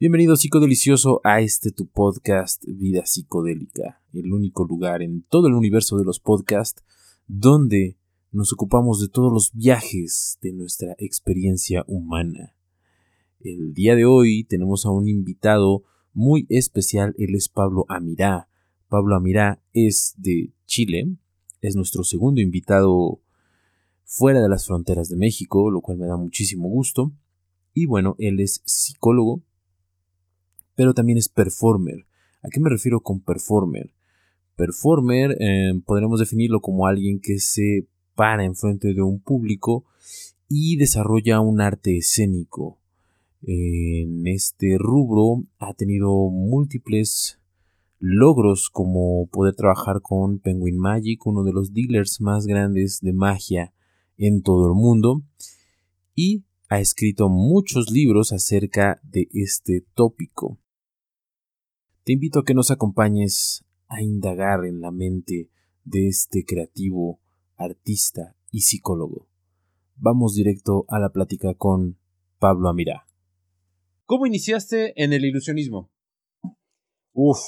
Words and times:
Bienvenido 0.00 0.36
psicodelicioso 0.36 1.20
a 1.24 1.40
este 1.40 1.72
tu 1.72 1.88
podcast 1.88 2.62
Vida 2.68 3.04
Psicodélica, 3.04 4.00
el 4.12 4.32
único 4.32 4.64
lugar 4.64 5.02
en 5.02 5.22
todo 5.22 5.48
el 5.48 5.54
universo 5.54 5.98
de 5.98 6.04
los 6.04 6.20
podcasts 6.20 6.84
donde 7.26 7.96
nos 8.30 8.52
ocupamos 8.52 9.00
de 9.00 9.08
todos 9.08 9.32
los 9.32 9.52
viajes 9.52 10.38
de 10.40 10.52
nuestra 10.52 10.94
experiencia 10.98 11.82
humana. 11.88 12.54
El 13.40 13.74
día 13.74 13.96
de 13.96 14.04
hoy 14.04 14.44
tenemos 14.44 14.86
a 14.86 14.90
un 14.90 15.08
invitado 15.08 15.82
muy 16.14 16.46
especial, 16.48 17.12
él 17.18 17.34
es 17.34 17.48
Pablo 17.48 17.84
Amirá. 17.88 18.48
Pablo 18.88 19.16
Amirá 19.16 19.60
es 19.72 20.14
de 20.16 20.52
Chile, 20.64 21.16
es 21.60 21.74
nuestro 21.74 22.04
segundo 22.04 22.40
invitado 22.40 23.20
fuera 24.04 24.40
de 24.40 24.48
las 24.48 24.64
fronteras 24.64 25.08
de 25.08 25.16
México, 25.16 25.72
lo 25.72 25.80
cual 25.80 25.98
me 25.98 26.06
da 26.06 26.16
muchísimo 26.16 26.68
gusto. 26.68 27.10
Y 27.74 27.86
bueno, 27.86 28.14
él 28.20 28.38
es 28.38 28.62
psicólogo, 28.64 29.42
pero 30.78 30.94
también 30.94 31.18
es 31.18 31.28
performer. 31.28 32.06
¿A 32.40 32.50
qué 32.50 32.60
me 32.60 32.70
refiero 32.70 33.00
con 33.00 33.18
performer? 33.18 33.90
Performer 34.54 35.36
eh, 35.40 35.72
podremos 35.84 36.20
definirlo 36.20 36.60
como 36.60 36.86
alguien 36.86 37.18
que 37.18 37.40
se 37.40 37.88
para 38.14 38.44
enfrente 38.44 38.94
de 38.94 39.02
un 39.02 39.18
público 39.18 39.86
y 40.48 40.76
desarrolla 40.76 41.40
un 41.40 41.60
arte 41.60 41.96
escénico. 41.96 42.78
En 43.42 44.24
este 44.28 44.76
rubro 44.78 45.42
ha 45.58 45.74
tenido 45.74 46.10
múltiples 46.30 47.40
logros 47.98 48.70
como 48.70 49.26
poder 49.32 49.56
trabajar 49.56 50.00
con 50.00 50.38
Penguin 50.38 50.78
Magic, 50.78 51.26
uno 51.26 51.42
de 51.42 51.52
los 51.52 51.74
dealers 51.74 52.20
más 52.20 52.46
grandes 52.46 53.00
de 53.00 53.12
magia 53.12 53.72
en 54.16 54.42
todo 54.42 54.68
el 54.68 54.74
mundo, 54.74 55.24
y 56.14 56.44
ha 56.68 56.78
escrito 56.78 57.28
muchos 57.28 57.90
libros 57.90 58.32
acerca 58.32 59.00
de 59.02 59.26
este 59.32 59.84
tópico. 59.96 60.60
Te 62.08 62.14
invito 62.14 62.38
a 62.38 62.44
que 62.46 62.54
nos 62.54 62.70
acompañes 62.70 63.66
a 63.86 64.00
indagar 64.00 64.64
en 64.64 64.80
la 64.80 64.90
mente 64.90 65.50
de 65.84 66.08
este 66.08 66.42
creativo, 66.46 67.20
artista 67.54 68.34
y 68.50 68.60
psicólogo. 68.60 69.28
Vamos 69.96 70.34
directo 70.34 70.86
a 70.88 70.98
la 71.00 71.10
plática 71.10 71.52
con 71.52 71.98
Pablo 72.38 72.70
Amirá. 72.70 73.06
¿Cómo 74.06 74.24
iniciaste 74.24 74.94
en 74.96 75.12
el 75.12 75.26
ilusionismo? 75.26 75.90
Uf, 77.12 77.40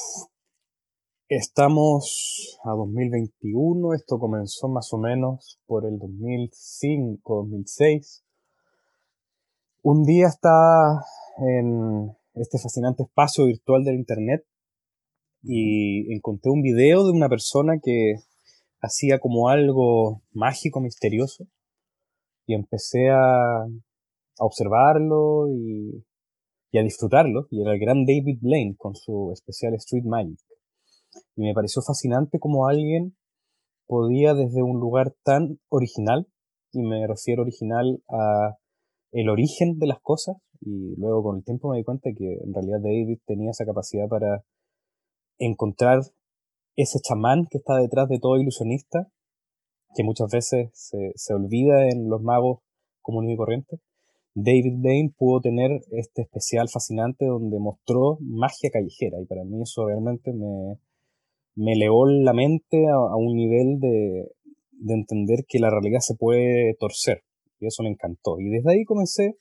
estamos 1.29 2.59
a 2.63 2.73
2021, 2.73 3.95
esto 3.95 4.19
comenzó 4.19 4.69
más 4.69 4.93
o 4.93 4.99
menos 4.99 5.59
por 5.65 5.87
el 5.87 5.99
2005, 5.99 7.35
2006. 7.35 8.27
Un 9.81 10.05
día 10.05 10.27
estaba 10.27 11.03
en 11.39 12.15
este 12.35 12.59
fascinante 12.59 13.05
espacio 13.05 13.47
virtual 13.47 13.85
del 13.85 13.95
Internet 13.95 14.45
y 15.43 16.13
encontré 16.15 16.51
un 16.51 16.63
video 16.63 17.05
de 17.05 17.13
una 17.13 17.29
persona 17.29 17.75
que 17.83 18.15
hacía 18.81 19.19
como 19.19 19.49
algo 19.49 20.23
mágico, 20.33 20.81
misterioso, 20.81 21.47
y 22.47 22.55
empecé 22.55 23.11
a, 23.11 23.67
observarlo 24.43 25.49
y, 25.53 26.03
a 26.79 26.83
disfrutarlo, 26.83 27.47
y 27.51 27.61
era 27.61 27.75
el 27.75 27.79
gran 27.79 28.07
David 28.07 28.39
Blaine 28.41 28.75
con 28.77 28.95
su 28.95 29.31
especial 29.35 29.75
Street 29.75 30.05
Magic. 30.05 30.39
Y 31.37 31.43
me 31.43 31.53
pareció 31.53 31.83
fascinante 31.83 32.39
como 32.39 32.67
alguien 32.67 33.17
podía 33.87 34.35
desde 34.35 34.63
un 34.63 34.81
lugar 34.81 35.15
tan 35.25 35.59
original, 35.69 36.27
y 36.73 36.81
me 36.83 37.07
refiero 37.07 37.43
original 37.43 38.03
a 38.09 38.57
el 39.13 39.29
origen 39.29 39.79
de 39.79 39.89
las 39.89 40.01
cosas, 40.01 40.37
y 40.61 40.95
luego 40.97 41.23
con 41.23 41.39
el 41.39 41.45
tiempo 41.45 41.71
me 41.71 41.79
di 41.79 41.85
cuenta 41.85 42.11
que 42.17 42.39
en 42.43 42.55
realidad 42.55 42.79
David 42.83 43.19
tenía 43.27 43.51
esa 43.51 43.67
capacidad 43.67 44.09
para 44.09 44.43
encontrar 45.41 46.01
ese 46.77 47.01
chamán 47.01 47.47
que 47.51 47.59
está 47.59 47.77
detrás 47.79 48.09
de 48.09 48.19
todo 48.21 48.37
ilusionista, 48.37 49.11
que 49.95 50.05
muchas 50.05 50.31
veces 50.31 50.71
se, 50.73 51.35
olvida 51.35 51.89
en 51.89 52.09
los 52.09 52.23
magos 52.23 52.61
comunes 53.01 53.35
y 53.35 53.37
corrientes. 53.37 53.81
David 54.35 54.77
Blaine 54.79 55.13
pudo 55.17 55.41
tener 55.41 55.71
este 55.91 56.23
especial 56.23 56.69
fascinante 56.69 57.27
donde 57.27 57.59
mostró 57.59 58.19
magia 58.21 58.71
callejera 58.71 59.21
y 59.21 59.27
para 59.27 59.43
mí 59.43 59.61
eso 59.61 59.87
realmente 59.87 60.33
me, 60.33 60.79
me 61.57 61.73
elevó 61.73 62.07
la 62.07 62.33
mente 62.33 62.87
a, 62.89 63.17
un 63.17 63.35
nivel 63.35 63.81
de, 63.81 64.31
de, 64.73 64.95
entender 64.95 65.45
que 65.49 65.59
la 65.59 65.71
realidad 65.71 65.99
se 65.99 66.15
puede 66.15 66.75
torcer 66.79 67.25
y 67.59 67.67
eso 67.67 67.83
me 67.83 67.91
encantó. 67.91 68.39
Y 68.39 68.51
desde 68.51 68.73
ahí 68.73 68.85
comencé 68.85 69.37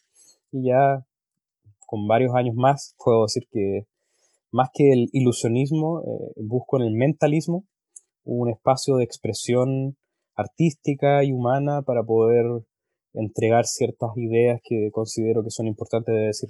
y 0.52 0.70
ya 0.70 1.06
con 1.86 2.08
varios 2.08 2.34
años 2.34 2.56
más 2.56 2.96
puedo 3.04 3.24
decir 3.24 3.44
que 3.52 3.86
más 4.52 4.70
que 4.74 4.92
el 4.92 5.10
ilusionismo, 5.14 6.02
eh, 6.02 6.34
busco 6.38 6.80
en 6.80 6.88
el 6.88 6.94
mentalismo 6.94 7.66
un 8.24 8.50
espacio 8.50 8.98
de 8.98 9.04
expresión 9.04 9.98
artística 10.36 11.24
y 11.24 11.32
humana 11.32 11.82
para 11.82 12.04
poder 12.04 12.46
entregar 13.14 13.66
ciertas 13.66 14.12
ideas 14.16 14.62
que 14.64 14.90
considero 14.92 15.44
que 15.44 15.50
son 15.50 15.68
importantes 15.68 16.14
de 16.14 16.22
decir. 16.22 16.50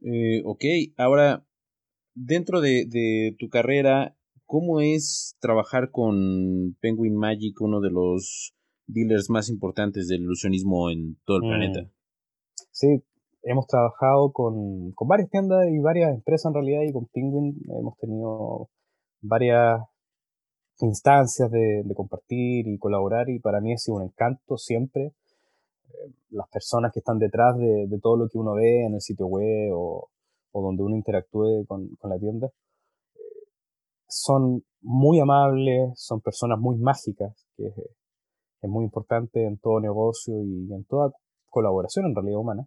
Eh, 0.00 0.42
ok, 0.44 0.64
ahora, 0.96 1.46
dentro 2.14 2.60
de, 2.60 2.86
de, 2.88 3.36
tu 3.38 3.48
carrera, 3.48 4.16
¿cómo 4.46 4.80
es 4.80 5.36
trabajar 5.40 5.90
con 5.90 6.76
Penguin 6.80 7.16
Magic, 7.16 7.60
uno 7.60 7.80
de 7.80 7.90
los 7.90 8.54
dealers 8.86 9.30
más 9.30 9.48
importantes 9.48 10.08
del 10.08 10.22
ilusionismo 10.22 10.90
en 10.90 11.18
todo 11.24 11.36
el 11.38 11.44
mm. 11.44 11.48
planeta? 11.48 11.90
Sí, 12.70 13.04
hemos 13.42 13.66
trabajado 13.66 14.32
con, 14.32 14.92
con, 14.92 15.08
varias 15.08 15.30
tiendas 15.30 15.66
y 15.70 15.78
varias 15.78 16.14
empresas 16.14 16.46
en 16.46 16.54
realidad 16.54 16.82
y 16.82 16.92
con 16.92 17.06
Penguin 17.06 17.60
hemos 17.78 17.96
tenido 17.98 18.68
varias 19.20 19.80
instancias 20.80 21.50
de, 21.50 21.84
compartir 21.94 22.66
y 22.68 22.78
colaborar 22.78 23.28
y 23.30 23.38
para 23.40 23.60
mí 23.60 23.72
ha 23.72 23.78
sido 23.78 23.96
un 23.96 24.04
encanto 24.04 24.56
siempre. 24.56 25.12
Eh, 25.88 26.12
las 26.30 26.48
personas 26.48 26.92
que 26.92 27.00
están 27.00 27.18
detrás 27.18 27.56
de, 27.58 27.98
todo 28.02 28.16
lo 28.16 28.28
que 28.28 28.38
uno 28.38 28.54
ve 28.54 28.84
en 28.86 28.94
el 28.94 29.00
sitio 29.00 29.26
web 29.26 29.72
o, 29.74 30.08
donde 30.54 30.82
uno 30.82 30.96
interactúe 30.96 31.64
con, 31.66 31.88
con 31.96 32.10
la 32.10 32.18
tienda 32.18 32.46
eh, 32.46 33.18
son 34.08 34.64
muy 34.80 35.20
amables, 35.20 35.92
son 35.96 36.20
personas 36.20 36.58
muy 36.58 36.76
mágicas, 36.76 37.46
que 37.56 37.66
es 37.66 38.70
muy 38.70 38.84
importante 38.84 39.44
en 39.46 39.58
todo 39.58 39.80
negocio 39.80 40.34
y 40.42 40.72
en 40.72 40.84
toda 40.84 41.12
colaboración 41.48 42.06
en 42.06 42.14
realidad 42.14 42.38
humana 42.38 42.66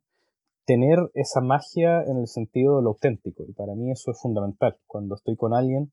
tener 0.66 0.98
esa 1.14 1.42
magia 1.42 2.02
en 2.04 2.18
el 2.18 2.28
sentido 2.28 2.78
de 2.78 2.84
lo 2.84 2.90
auténtico. 2.90 3.44
Y 3.48 3.54
para 3.54 3.76
mí 3.76 3.92
eso 3.92 4.12
es 4.12 4.20
fundamental. 4.20 4.78
Cuando 4.88 5.16
estoy 5.16 5.36
con 5.36 5.54
alguien, 5.54 5.92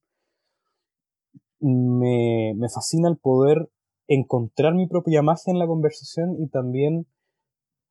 me, 1.60 2.54
me 2.56 2.68
fascina 2.68 3.08
el 3.08 3.18
poder 3.18 3.70
encontrar 4.08 4.74
mi 4.74 4.86
propia 4.86 5.22
magia 5.22 5.52
en 5.52 5.58
la 5.58 5.66
conversación 5.66 6.36
y 6.38 6.48
también 6.48 7.06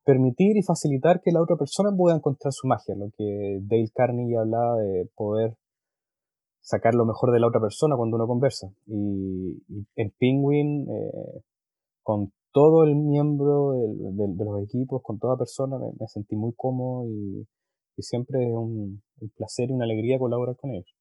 permitir 0.03 0.57
y 0.57 0.63
facilitar 0.63 1.21
que 1.21 1.31
la 1.31 1.41
otra 1.41 1.55
persona 1.55 1.95
pueda 1.95 2.15
encontrar 2.15 2.51
su 2.51 2.67
magia, 2.67 2.95
lo 2.95 3.11
que 3.17 3.59
Dale 3.61 3.91
Carnegie 3.93 4.37
hablaba 4.37 4.77
de 4.77 5.09
poder 5.15 5.55
sacar 6.61 6.95
lo 6.95 7.05
mejor 7.05 7.31
de 7.31 7.39
la 7.39 7.47
otra 7.47 7.61
persona 7.61 7.95
cuando 7.95 8.17
uno 8.17 8.27
conversa. 8.27 8.71
Y, 8.87 9.63
en 9.95 10.11
Penguin, 10.19 10.87
eh, 10.89 11.41
con 12.03 12.31
todo 12.51 12.83
el 12.83 12.95
miembro 12.95 13.71
de 13.73 14.45
los 14.45 14.63
equipos, 14.63 15.01
con 15.03 15.19
toda 15.19 15.37
persona, 15.37 15.77
me, 15.77 16.07
sentí 16.07 16.35
muy 16.35 16.53
cómodo 16.55 17.07
y, 17.07 17.47
siempre 17.97 18.47
es 18.47 18.53
un, 18.55 19.03
placer 19.35 19.69
y 19.69 19.73
una 19.73 19.85
alegría 19.85 20.17
colaborar 20.17 20.55
con 20.57 20.71
ellos. 20.71 20.91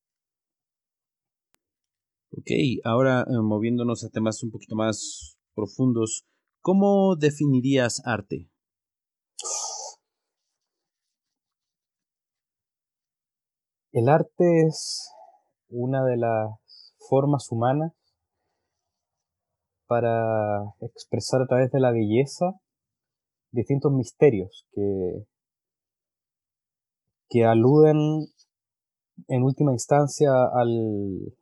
Ok, 2.32 2.50
ahora 2.84 3.22
eh, 3.22 3.40
moviéndonos 3.42 4.04
a 4.04 4.10
temas 4.10 4.42
un 4.42 4.50
poquito 4.50 4.76
más 4.76 5.38
profundos, 5.54 6.26
¿cómo 6.60 7.16
definirías 7.16 8.02
arte? 8.04 8.50
El 13.92 14.08
arte 14.08 14.66
es 14.68 15.10
una 15.70 16.04
de 16.04 16.18
las 16.18 16.94
formas 17.08 17.50
humanas 17.50 17.92
para 19.90 20.72
expresar 20.82 21.42
a 21.42 21.48
través 21.48 21.72
de 21.72 21.80
la 21.80 21.90
belleza 21.90 22.52
distintos 23.50 23.90
misterios 23.90 24.64
que, 24.70 25.26
que 27.28 27.44
aluden 27.44 28.28
en 29.26 29.42
última 29.42 29.72
instancia 29.72 30.30
al, 30.54 31.34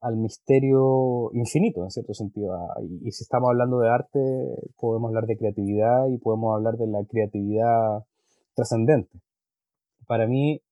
al 0.00 0.16
misterio 0.16 1.30
infinito, 1.34 1.84
en 1.84 1.90
cierto 1.90 2.14
sentido. 2.14 2.54
Ah, 2.54 2.80
y, 2.80 3.12
si 3.12 3.24
estamos 3.24 3.50
hablando 3.50 3.80
de 3.80 3.90
arte, 3.90 4.18
podemos 4.78 5.10
hablar 5.10 5.26
de 5.26 5.36
creatividad 5.36 6.08
y 6.08 6.16
podemos 6.16 6.56
hablar 6.56 6.78
de 6.78 6.86
la 6.86 7.04
creatividad 7.04 8.06
trascendente. 8.54 9.20
Para 10.06 10.26
mí, 10.26 10.62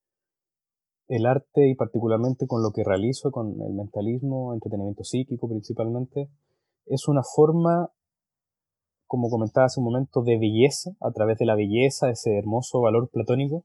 el 1.08 1.26
arte 1.26 1.68
y 1.68 1.74
particularmente 1.74 2.46
con 2.46 2.62
lo 2.62 2.70
que 2.70 2.82
realizo, 2.82 3.30
con 3.30 3.60
el 3.60 3.74
mentalismo, 3.74 4.54
entretenimiento 4.54 5.04
psíquico 5.04 5.50
principalmente, 5.50 6.30
es 6.90 7.08
una 7.08 7.22
forma, 7.22 7.90
como 9.06 9.28
comentaba 9.28 9.66
hace 9.66 9.80
un 9.80 9.86
momento, 9.86 10.22
de 10.22 10.38
belleza, 10.38 10.90
a 11.00 11.10
través 11.12 11.38
de 11.38 11.46
la 11.46 11.54
belleza, 11.54 12.10
ese 12.10 12.36
hermoso 12.36 12.80
valor 12.80 13.10
platónico, 13.10 13.64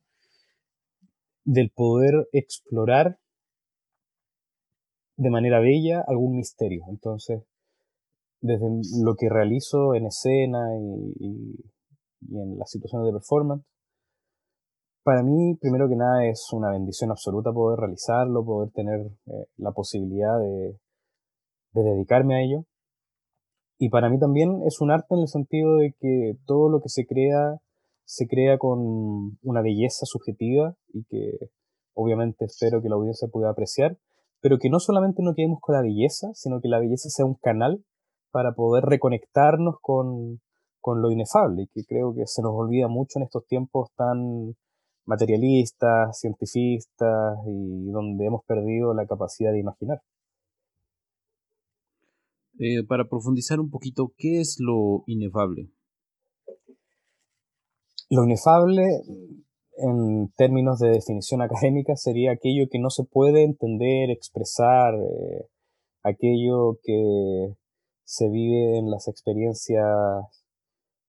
del 1.45 1.71
poder 1.71 2.27
explorar 2.31 3.19
de 5.17 5.29
manera 5.29 5.59
bella 5.59 6.03
algún 6.07 6.37
misterio. 6.37 6.83
Entonces, 6.89 7.43
desde 8.41 8.67
lo 9.03 9.15
que 9.15 9.29
realizo 9.29 9.95
en 9.95 10.07
escena 10.07 10.59
y, 11.19 11.55
en 12.31 12.57
las 12.57 12.69
situaciones 12.69 13.07
de 13.07 13.13
performance, 13.13 13.65
para 15.03 15.21
mí, 15.21 15.57
primero 15.59 15.89
que 15.89 15.97
nada, 15.97 16.25
es 16.25 16.47
una 16.53 16.71
bendición 16.71 17.11
absoluta 17.11 17.51
poder 17.51 17.79
realizarlo, 17.79 18.45
poder 18.45 18.71
tener 18.71 18.99
eh, 19.01 19.45
la 19.57 19.71
posibilidad 19.71 20.39
de, 20.39 20.79
de 21.73 21.83
dedicarme 21.83 22.35
a 22.35 22.41
ello. 22.41 22.65
Y 23.83 23.89
para 23.89 24.09
mí 24.09 24.17
también 24.17 24.61
es 24.65 24.79
un 24.79 24.91
arte 24.91 25.13
en 25.13 25.19
el 25.19 25.27
sentido 25.27 25.75
de 25.75 25.93
que 25.99 26.37
todo 26.45 26.69
lo 26.69 26.79
que 26.79 26.87
se 26.87 27.05
crea 27.05 27.59
se 28.05 28.27
crea 28.27 28.57
con 28.57 28.79
una 29.41 29.61
belleza 29.61 30.05
subjetiva 30.05 30.77
y 30.93 31.03
que 31.03 31.49
obviamente 31.93 32.45
espero 32.45 32.81
que 32.81 32.87
la 32.87 32.95
audiencia 32.95 33.27
pueda 33.27 33.49
apreciar, 33.49 33.97
pero 34.39 34.57
que 34.57 34.69
no 34.69 34.79
solamente 34.79 35.21
no 35.21 35.33
quedemos 35.35 35.59
con 35.59 35.75
la 35.75 35.81
belleza, 35.81 36.29
sino 36.33 36.61
que 36.61 36.69
la 36.69 36.79
belleza 36.79 37.09
sea 37.09 37.25
un 37.25 37.35
canal 37.35 37.83
para 38.31 38.53
poder 38.53 38.85
reconectarnos 38.85 39.75
con, 39.81 40.39
con 40.79 41.01
lo 41.01 41.11
inefable, 41.11 41.67
que 41.73 41.83
creo 41.83 42.15
que 42.15 42.25
se 42.25 42.41
nos 42.41 42.53
olvida 42.53 42.87
mucho 42.87 43.19
en 43.19 43.23
estos 43.23 43.45
tiempos 43.47 43.89
tan 43.97 44.55
materialistas, 45.05 46.21
cientifistas 46.21 47.37
y 47.47 47.91
donde 47.91 48.27
hemos 48.27 48.45
perdido 48.45 48.93
la 48.93 49.05
capacidad 49.05 49.51
de 49.51 49.59
imaginar. 49.59 49.99
Eh, 52.65 52.81
para 52.87 53.09
profundizar 53.09 53.59
un 53.59 53.69
poquito, 53.69 54.13
¿qué 54.17 54.39
es 54.39 54.55
lo 54.57 55.03
inefable? 55.05 55.69
Lo 58.09 58.23
inefable, 58.23 59.01
en 59.75 60.31
términos 60.37 60.79
de 60.79 60.91
definición 60.91 61.41
académica, 61.41 61.97
sería 61.97 62.31
aquello 62.31 62.69
que 62.71 62.79
no 62.79 62.89
se 62.89 63.03
puede 63.03 63.43
entender, 63.43 64.09
expresar, 64.11 64.93
eh, 64.95 65.45
aquello 66.03 66.79
que 66.83 67.53
se 68.05 68.29
vive 68.29 68.77
en 68.77 68.89
las 68.89 69.09
experiencias 69.09 69.83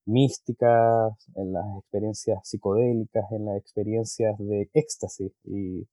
místicas, 0.06 1.12
en 1.36 1.52
las 1.52 1.66
experiencias 1.78 2.40
psicodélicas, 2.42 3.30
en 3.30 3.44
las 3.44 3.58
experiencias 3.58 4.36
de 4.38 4.70
éxtasis. 4.74 5.32
Y 5.44 5.86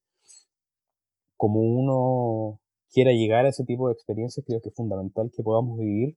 como 1.38 1.60
uno 1.60 2.60
quiera 2.92 3.12
llegar 3.12 3.46
a 3.46 3.50
ese 3.50 3.64
tipo 3.64 3.88
de 3.88 3.94
experiencias, 3.94 4.46
creo 4.46 4.60
que 4.62 4.70
es 4.70 4.76
fundamental 4.76 5.32
que 5.36 5.44
podamos 5.44 5.78
vivir 5.78 6.16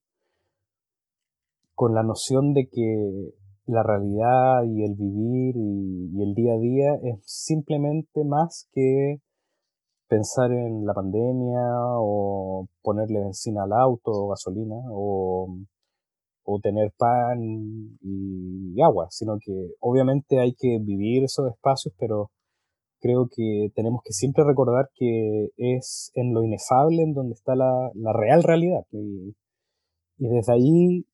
con 1.75 1.95
la 1.95 2.03
noción 2.03 2.53
de 2.55 2.69
que 2.71 3.33
la 3.67 3.83
realidad 3.83 4.65
y 4.65 4.85
el 4.85 4.95
vivir 4.95 5.57
y, 5.57 6.23
el 6.23 6.35
día 6.35 6.55
a 6.55 6.59
día 6.59 6.95
es 7.03 7.21
simplemente 7.25 8.25
más 8.25 8.69
que 8.73 9.17
pensar 10.09 10.53
en 10.53 10.85
la 10.87 10.95
pandemia 10.95 11.61
o 11.99 12.67
ponerle 12.83 13.21
benzina 13.21 13.65
al 13.65 13.73
auto 13.73 14.11
o 14.13 14.29
gasolina 14.29 14.77
o, 14.91 15.57
o 16.45 16.61
tener 16.61 16.93
pan 16.97 17.39
y 17.41 18.81
agua, 18.83 19.09
sino 19.11 19.39
que 19.41 19.71
obviamente 19.81 20.39
hay 20.41 20.55
que 20.55 20.79
vivir 20.81 21.25
esos 21.25 21.51
espacios, 21.51 21.95
pero 21.99 22.31
creo 23.05 23.29
que 23.29 23.71
tenemos 23.75 24.01
que 24.03 24.15
siempre 24.15 24.45
recordar 24.45 24.89
que 24.95 25.51
es 25.59 26.11
en 26.15 26.33
lo 26.33 26.43
inefable 26.43 27.03
en 27.03 27.13
donde 27.13 27.35
está 27.35 27.55
la, 27.55 27.91
real 28.15 28.43
realidad. 28.43 28.87
Y, 28.93 29.37
desde 30.17 30.53
ahí 30.53 31.05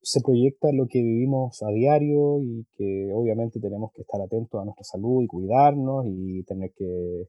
se 0.00 0.20
proyecta 0.22 0.68
lo 0.72 0.86
que 0.88 1.02
vivimos 1.02 1.62
a 1.62 1.70
diario 1.70 2.40
y 2.40 2.64
que 2.76 3.10
obviamente 3.12 3.60
tenemos 3.60 3.90
que 3.92 4.02
estar 4.02 4.22
atentos 4.22 4.58
a 4.58 4.64
nuestra 4.64 4.84
salud 4.84 5.22
y 5.22 5.26
cuidarnos 5.26 6.06
y 6.06 6.44
tener 6.44 6.70
que 6.74 7.28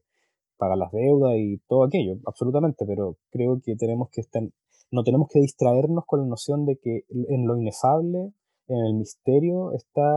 pagar 0.56 0.78
las 0.78 0.92
deudas 0.92 1.34
y 1.36 1.58
todo 1.68 1.84
aquello, 1.84 2.16
absolutamente, 2.24 2.86
pero 2.86 3.16
creo 3.30 3.60
que 3.62 3.76
tenemos 3.76 4.08
que 4.10 4.22
estar, 4.22 4.42
no 4.90 5.02
tenemos 5.02 5.28
que 5.28 5.40
distraernos 5.40 6.04
con 6.06 6.20
la 6.20 6.26
noción 6.26 6.64
de 6.64 6.78
que 6.78 7.02
en 7.10 7.46
lo 7.46 7.58
inefable, 7.58 8.32
en 8.68 8.86
el 8.86 8.94
misterio, 8.94 9.72
está 9.72 10.08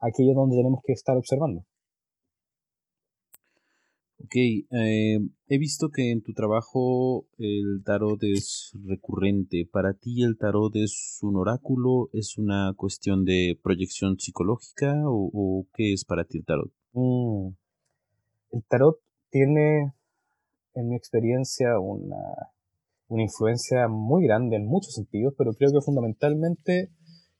aquello 0.00 0.34
donde 0.34 0.56
tenemos 0.56 0.80
que 0.84 0.92
estar 0.92 1.16
observando. 1.16 1.64
Ok, 4.18 4.34
eh, 4.34 5.18
he 5.48 5.58
visto 5.58 5.90
que 5.90 6.10
en 6.10 6.22
tu 6.22 6.32
trabajo 6.32 7.26
el 7.38 7.82
tarot 7.84 8.18
es 8.22 8.72
recurrente. 8.84 9.68
¿Para 9.70 9.92
ti 9.92 10.22
el 10.22 10.38
tarot 10.38 10.74
es 10.76 11.18
un 11.22 11.36
oráculo? 11.36 12.08
¿Es 12.12 12.38
una 12.38 12.72
cuestión 12.76 13.24
de 13.24 13.58
proyección 13.62 14.18
psicológica? 14.18 15.02
¿O, 15.04 15.66
qué 15.74 15.92
es 15.92 16.04
para 16.06 16.24
ti 16.24 16.38
el 16.38 16.44
tarot? 16.46 16.72
Mm. 16.92 17.48
El 18.52 18.64
tarot 18.64 18.98
tiene, 19.30 19.92
en 20.74 20.88
mi 20.88 20.96
experiencia, 20.96 21.78
una, 21.78 22.16
una 23.08 23.22
influencia 23.22 23.86
muy 23.86 24.24
grande 24.24 24.56
en 24.56 24.66
muchos 24.66 24.94
sentidos, 24.94 25.34
pero 25.36 25.52
creo 25.52 25.72
que 25.72 25.84
fundamentalmente 25.84 26.90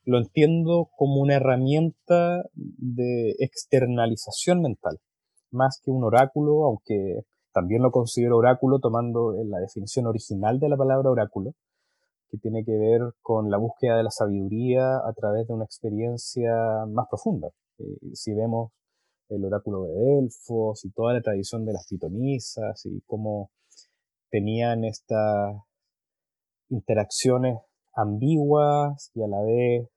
lo 0.05 0.19
entiendo 0.19 0.91
como 0.95 1.23
una 1.23 1.37
herramienta 1.37 2.43
de 2.55 3.35
externalización 3.39 4.61
mental 4.61 5.01
más 5.51 5.81
que 5.83 5.91
un 5.91 6.05
oráculo, 6.05 6.65
aunque 6.65 7.23
también 7.53 7.83
lo 7.83 7.91
considero 7.91 8.37
oráculo 8.37 8.79
tomando 8.81 9.33
la 9.45 9.59
definición 9.59 10.07
original 10.07 10.59
de 10.61 10.69
la 10.69 10.77
palabra 10.77 11.11
oráculo, 11.11 11.53
que 12.29 12.39
tiene 12.39 12.65
que 12.65 12.77
ver 12.77 13.01
con 13.23 13.51
la 13.51 13.59
búsqueda 13.59 13.97
de 13.97 14.03
la 14.03 14.11
sabiduría 14.11 14.97
a 14.97 15.13
través 15.15 15.47
de 15.47 15.55
una 15.55 15.65
experiencia 15.65 16.53
más 16.89 17.07
profunda. 17.09 17.49
Eh, 17.79 18.15
si 18.15 18.35
vemos 18.35 18.73
el 19.29 19.45
oráculo 19.45 19.85
de 19.85 19.93
Delfos 19.93 20.85
y 20.85 20.91
toda 20.91 21.15
la 21.15 21.23
tradición 21.23 21.65
de 21.65 21.73
las 21.73 21.87
pitonisas 21.89 22.85
y 22.87 23.01
cómo 23.07 23.51
tenían 24.31 24.85
estas 24.85 25.57
interacciones 26.69 27.59
ambiguas 27.95 29.11
y 29.15 29.23
a 29.23 29.29
la 29.29 29.43
vez 29.43 29.89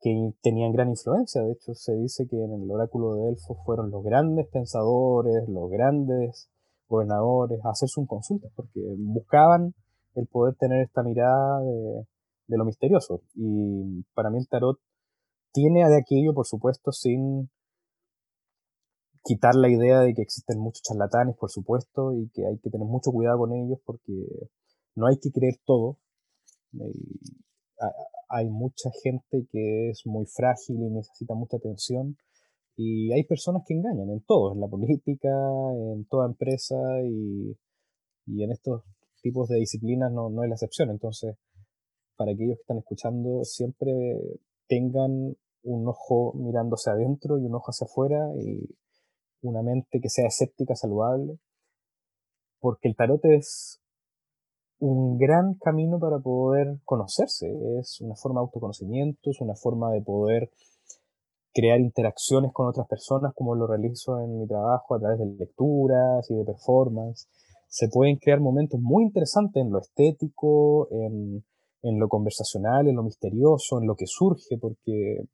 que 0.00 0.32
tenían 0.42 0.72
gran 0.72 0.88
influencia. 0.88 1.42
De 1.42 1.52
hecho, 1.52 1.74
se 1.74 1.94
dice 1.94 2.26
que 2.28 2.36
en 2.36 2.62
el 2.62 2.70
oráculo 2.70 3.14
de 3.14 3.26
Delfos 3.26 3.58
fueron 3.64 3.90
los 3.90 4.02
grandes 4.02 4.48
pensadores, 4.48 5.48
los 5.48 5.70
grandes 5.70 6.48
gobernadores 6.88 7.60
a 7.64 7.70
hacerse 7.70 8.00
un 8.00 8.06
consulta, 8.06 8.48
porque 8.56 8.80
buscaban 8.98 9.74
el 10.14 10.26
poder 10.26 10.56
tener 10.56 10.82
esta 10.82 11.02
mirada 11.02 11.60
de, 11.60 12.06
lo 12.56 12.64
misterioso. 12.64 13.22
Y 13.34 14.02
para 14.14 14.30
mí 14.30 14.38
el 14.38 14.48
tarot 14.48 14.78
tiene 15.52 15.88
de 15.88 15.98
aquello, 15.98 16.34
por 16.34 16.46
supuesto, 16.46 16.92
sin 16.92 17.50
quitar 19.22 19.54
la 19.54 19.68
idea 19.68 20.00
de 20.00 20.14
que 20.14 20.22
existen 20.22 20.58
muchos 20.58 20.82
charlatanes, 20.82 21.36
por 21.36 21.50
supuesto, 21.50 22.12
y 22.14 22.28
que 22.30 22.46
hay 22.46 22.58
que 22.58 22.70
tener 22.70 22.86
mucho 22.86 23.12
cuidado 23.12 23.38
con 23.38 23.52
ellos 23.52 23.78
porque 23.84 24.12
no 24.96 25.06
hay 25.06 25.18
que 25.18 25.30
creer 25.30 25.56
todo 25.64 25.98
hay 28.28 28.48
mucha 28.48 28.90
gente 29.02 29.46
que 29.50 29.90
es 29.90 30.02
muy 30.06 30.26
frágil 30.26 30.76
y 30.76 30.90
necesita 30.90 31.34
mucha 31.34 31.56
atención. 31.56 32.16
Y 32.76 33.12
hay 33.12 33.24
personas 33.24 33.62
que 33.66 33.74
engañan 33.74 34.10
en 34.10 34.22
todo, 34.22 34.54
en 34.54 34.60
la 34.60 34.68
política, 34.68 35.28
en 35.94 36.06
toda 36.06 36.26
empresa 36.26 36.76
y, 37.04 37.56
en 38.26 38.52
estos 38.52 38.82
tipos 39.22 39.48
de 39.48 39.58
disciplinas 39.58 40.12
no, 40.12 40.30
no 40.30 40.44
es 40.44 40.48
la 40.48 40.54
excepción. 40.54 40.90
Entonces, 40.90 41.36
para 42.16 42.32
aquellos 42.32 42.56
que 42.56 42.62
están 42.62 42.78
escuchando, 42.78 43.44
siempre 43.44 43.92
tengan 44.68 45.36
un 45.62 45.88
ojo 45.88 46.32
mirándose 46.34 46.90
adentro 46.90 47.38
y 47.38 47.46
un 47.46 47.54
ojo 47.54 47.70
hacia 47.70 47.86
afuera 47.86 48.30
y 48.38 48.68
una 49.42 49.62
mente 49.62 50.00
que 50.00 50.08
sea 50.08 50.26
escéptica, 50.26 50.74
saludable, 50.74 51.38
porque 52.60 52.88
el 52.88 52.96
tarot 52.96 53.24
es 53.24 53.79
un 54.80 55.18
gran 55.18 55.54
camino 55.54 55.98
para 55.98 56.18
poder 56.18 56.78
conocerse. 56.84 57.46
Es 57.78 58.00
una 58.00 58.14
forma 58.16 58.40
de 58.40 58.46
autoconocimiento, 58.46 59.30
es 59.30 59.40
una 59.40 59.54
forma 59.54 59.92
de 59.92 60.02
poder 60.02 60.50
crear 61.52 61.80
interacciones 61.80 62.52
con 62.52 62.68
otras 62.68 62.86
personas, 62.88 63.32
como 63.34 63.54
lo 63.54 63.66
realizo 63.66 64.18
en 64.20 64.38
mi 64.38 64.46
trabajo 64.46 64.94
a 64.94 65.00
través 65.00 65.18
de 65.18 65.26
lecturas 65.26 66.30
y 66.30 66.34
de 66.34 66.44
performance. 66.44 67.28
Se 67.68 67.88
pueden 67.88 68.16
crear 68.16 68.40
momentos 68.40 68.80
muy 68.80 69.04
interesantes 69.04 69.62
en 69.62 69.70
lo 69.70 69.78
estético, 69.78 70.88
en, 70.90 71.44
en 71.82 71.98
lo 71.98 72.08
conversacional, 72.08 72.88
en 72.88 72.96
lo 72.96 73.02
misterioso, 73.02 73.80
en 73.80 73.86
lo 73.86 73.94
que 73.96 74.06
surge, 74.06 74.56
porque 74.58 75.28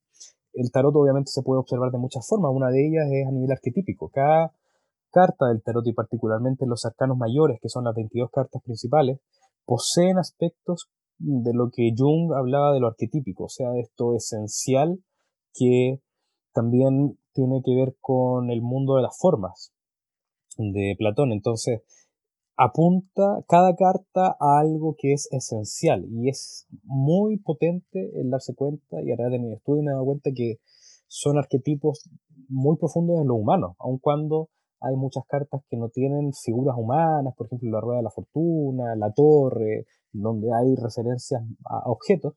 el 0.54 0.70
tarot 0.72 0.94
obviamente 0.96 1.30
se 1.30 1.42
puede 1.42 1.60
observar 1.60 1.92
de 1.92 1.98
muchas 1.98 2.26
formas. 2.26 2.50
Una 2.52 2.70
de 2.70 2.86
ellas 2.86 3.06
es 3.12 3.28
a 3.28 3.30
nivel 3.30 3.52
arquetípico. 3.52 4.08
Cada 4.08 4.52
carta 5.12 5.46
del 5.48 5.62
tarot 5.62 5.86
y 5.86 5.92
particularmente 5.92 6.66
los 6.66 6.84
arcanos 6.84 7.16
mayores, 7.16 7.58
que 7.60 7.68
son 7.68 7.84
las 7.84 7.94
22 7.94 8.30
cartas 8.30 8.62
principales, 8.62 9.20
poseen 9.66 10.18
aspectos 10.18 10.88
de 11.18 11.52
lo 11.52 11.70
que 11.70 11.92
Jung 11.96 12.32
hablaba 12.34 12.72
de 12.72 12.80
lo 12.80 12.88
arquetípico, 12.88 13.44
o 13.44 13.48
sea, 13.48 13.70
de 13.70 13.80
esto 13.80 14.14
esencial 14.14 14.98
que 15.52 16.00
también 16.52 17.18
tiene 17.32 17.60
que 17.64 17.74
ver 17.74 17.96
con 18.00 18.50
el 18.50 18.62
mundo 18.62 18.96
de 18.96 19.02
las 19.02 19.18
formas 19.18 19.72
de 20.56 20.94
Platón. 20.98 21.32
Entonces, 21.32 21.82
apunta 22.56 23.44
cada 23.48 23.74
carta 23.76 24.36
a 24.40 24.60
algo 24.60 24.94
que 24.98 25.12
es 25.12 25.28
esencial 25.30 26.06
y 26.10 26.30
es 26.30 26.66
muy 26.82 27.38
potente 27.38 28.10
el 28.14 28.30
darse 28.30 28.54
cuenta 28.54 29.02
y 29.02 29.12
a 29.12 29.16
través 29.16 29.32
de 29.32 29.38
mi 29.38 29.52
estudio 29.52 29.82
me 29.82 29.90
he 29.90 29.94
dado 29.94 30.06
cuenta 30.06 30.30
que 30.34 30.56
son 31.06 31.38
arquetipos 31.38 32.08
muy 32.48 32.76
profundos 32.76 33.20
en 33.20 33.28
lo 33.28 33.34
humano, 33.34 33.76
aun 33.78 33.98
cuando 33.98 34.48
hay 34.80 34.96
muchas 34.96 35.24
cartas 35.26 35.62
que 35.68 35.76
no 35.76 35.88
tienen 35.88 36.32
figuras 36.32 36.76
humanas, 36.78 37.34
por 37.36 37.46
ejemplo 37.46 37.70
la 37.70 37.80
rueda 37.80 37.98
de 37.98 38.04
la 38.04 38.10
fortuna, 38.10 38.96
la 38.96 39.12
torre, 39.12 39.86
donde 40.12 40.48
hay 40.52 40.74
referencias 40.76 41.42
a 41.64 41.90
objetos. 41.90 42.34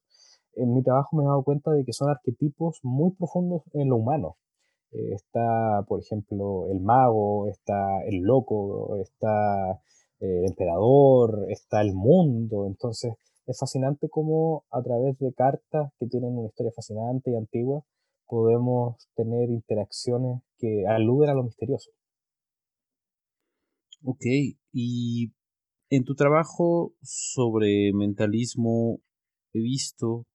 En 0.54 0.74
mi 0.74 0.84
trabajo 0.84 1.16
me 1.16 1.24
he 1.24 1.28
dado 1.28 1.44
cuenta 1.44 1.72
de 1.72 1.86
que 1.86 1.94
son 1.94 2.10
arquetipos 2.10 2.80
muy 2.84 3.12
profundos 3.12 3.64
en 3.74 3.90
lo 3.90 3.98
humano. 3.98 4.38
Eh, 4.92 5.14
está, 5.14 5.84
por 5.88 6.02
ejemplo, 6.02 6.68
el 6.72 6.80
mago, 6.82 7.48
está 7.48 8.04
el 8.06 8.22
loco, 8.22 8.98
está 8.98 9.72
eh, 10.20 10.40
el 10.40 10.46
emperador, 10.50 11.46
está 11.50 11.82
el 11.82 11.94
mundo. 11.94 12.66
Entonces, 12.66 13.14
es 13.46 13.58
fascinante 13.60 14.10
cómo 14.10 14.64
a 14.72 14.82
través 14.82 15.18
de 15.20 15.34
cartas 15.34 15.92
que 16.00 16.08
tienen 16.08 16.38
una 16.38 16.48
historia 16.48 16.72
fascinante 16.76 17.32
y 17.32 17.36
antigua, 17.36 17.84
podemos 18.28 19.10
tener 19.16 19.50
interacciones 19.50 20.42
que 20.60 20.86
aluden 20.88 21.32
a 21.32 21.34
lo 21.34 21.44
misterioso. 21.44 21.92
Ok, 24.04 24.26
y 24.72 25.32
en 25.90 26.04
tu 26.04 26.16
trabajo 26.16 26.94
sobre 27.02 27.92
mentalismo 27.94 29.02
he 29.54 29.60
visto 29.60 30.26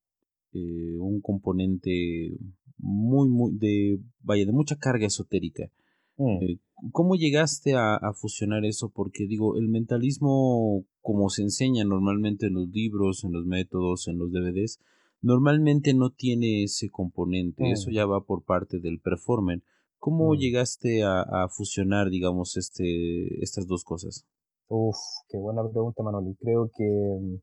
eh, 0.53 0.97
un 0.99 1.21
componente 1.21 2.37
muy, 2.79 3.29
muy, 3.29 3.53
de, 3.57 4.01
vaya, 4.21 4.45
de 4.45 4.53
mucha 4.53 4.77
carga 4.77 5.07
esotérica. 5.07 5.71
Mm. 6.17 6.43
Eh, 6.43 6.59
¿Cómo 6.93 7.15
llegaste 7.15 7.75
a, 7.77 7.99
fusionar 8.15 8.65
eso? 8.65 8.91
Porque 8.91 9.27
digo, 9.27 9.57
el 9.57 9.69
mentalismo, 9.69 10.85
como 11.01 11.31
se 11.31 11.43
enseña 11.43 11.85
normalmente 11.85 12.47
en 12.47 12.55
los 12.55 12.69
libros, 12.69 13.25
en 13.25 13.33
los 13.33 13.47
métodos, 13.47 14.07
en 14.09 14.19
los 14.19 14.33
DVDs, 14.33 14.81
normalmente 15.23 15.95
no 15.95 16.11
tiene 16.11 16.65
ese 16.65 16.91
componente. 16.91 17.71
Eso 17.71 17.91
mm. 17.91 17.93
ya 17.93 18.07
va 18.07 18.25
por 18.25 18.45
parte 18.45 18.81
del 18.81 19.01
performer. 19.01 19.63
¿Cómo 20.05 20.35
mm. 20.35 20.37
llegaste 20.37 21.03
a, 21.03 21.49
fusionar, 21.49 22.11
digamos, 22.11 22.59
este, 22.59 23.43
estas 23.43 23.67
dos 23.67 23.85
cosas? 23.85 24.27
Uf, 24.69 24.99
qué 25.31 25.39
buena 25.39 25.63
pregunta, 25.63 26.03
Manoli. 26.03 26.37
Creo 26.37 26.71
que 26.77 26.85
mm, 26.85 27.37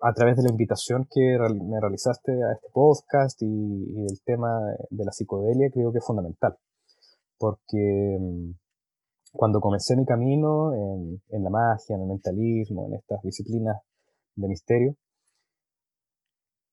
a 0.00 0.12
través 0.14 0.36
de 0.36 0.42
la 0.42 0.50
invitación 0.50 1.06
que 1.08 1.38
me 1.70 1.80
realizaste 1.80 2.32
a 2.32 2.54
este 2.54 2.66
podcast 2.72 3.40
y, 3.40 3.46
y 3.46 4.02
del 4.02 4.20
tema 4.24 4.48
de 4.90 5.04
la 5.04 5.12
psicodelia, 5.12 5.70
creo 5.72 5.92
que 5.92 5.98
es 5.98 6.04
fundamental. 6.04 6.56
Porque 7.38 8.18
cuando 9.30 9.60
comencé 9.60 9.94
mi 9.94 10.04
camino 10.04 10.74
en, 10.74 11.22
en 11.28 11.44
la 11.44 11.50
magia, 11.50 11.94
en 11.94 12.02
el 12.02 12.08
mentalismo, 12.08 12.88
en 12.88 12.94
estas 12.94 13.22
disciplinas 13.22 13.76
de 14.34 14.48
misterio, 14.48 14.96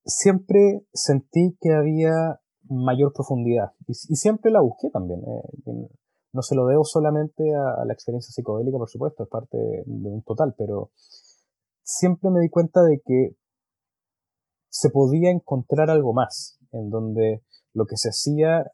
siempre 0.06 0.88
sentí 0.92 1.56
que 1.62 1.72
había 1.72 2.40
mayor 2.70 3.12
profundidad 3.14 3.72
y, 3.88 3.94
siempre 3.94 4.52
la 4.52 4.62
busqué 4.62 4.90
también. 4.90 5.22
Eh, 5.22 5.90
no 6.32 6.42
se 6.42 6.56
lo 6.56 6.68
debo 6.68 6.84
solamente 6.84 7.44
a, 7.56 7.86
la 7.86 7.94
experiencia 7.94 8.32
psicodélica, 8.32 8.78
por 8.78 8.90
supuesto, 8.90 9.24
es 9.24 9.30
parte 9.30 9.58
de, 9.58 9.84
un 9.86 10.22
total, 10.24 10.54
pero 10.58 10.92
siempre 11.84 12.30
me 12.30 12.40
di 12.40 12.50
cuenta 12.50 12.84
de 12.84 13.02
que 13.04 13.36
se 14.70 14.90
podía 14.92 15.32
encontrar 15.32 15.90
algo 15.90 16.14
más, 16.14 16.60
en 16.72 16.90
donde 16.90 17.44
lo 17.74 17.86
que 17.86 17.98
se 17.98 18.10
hacía 18.10 18.72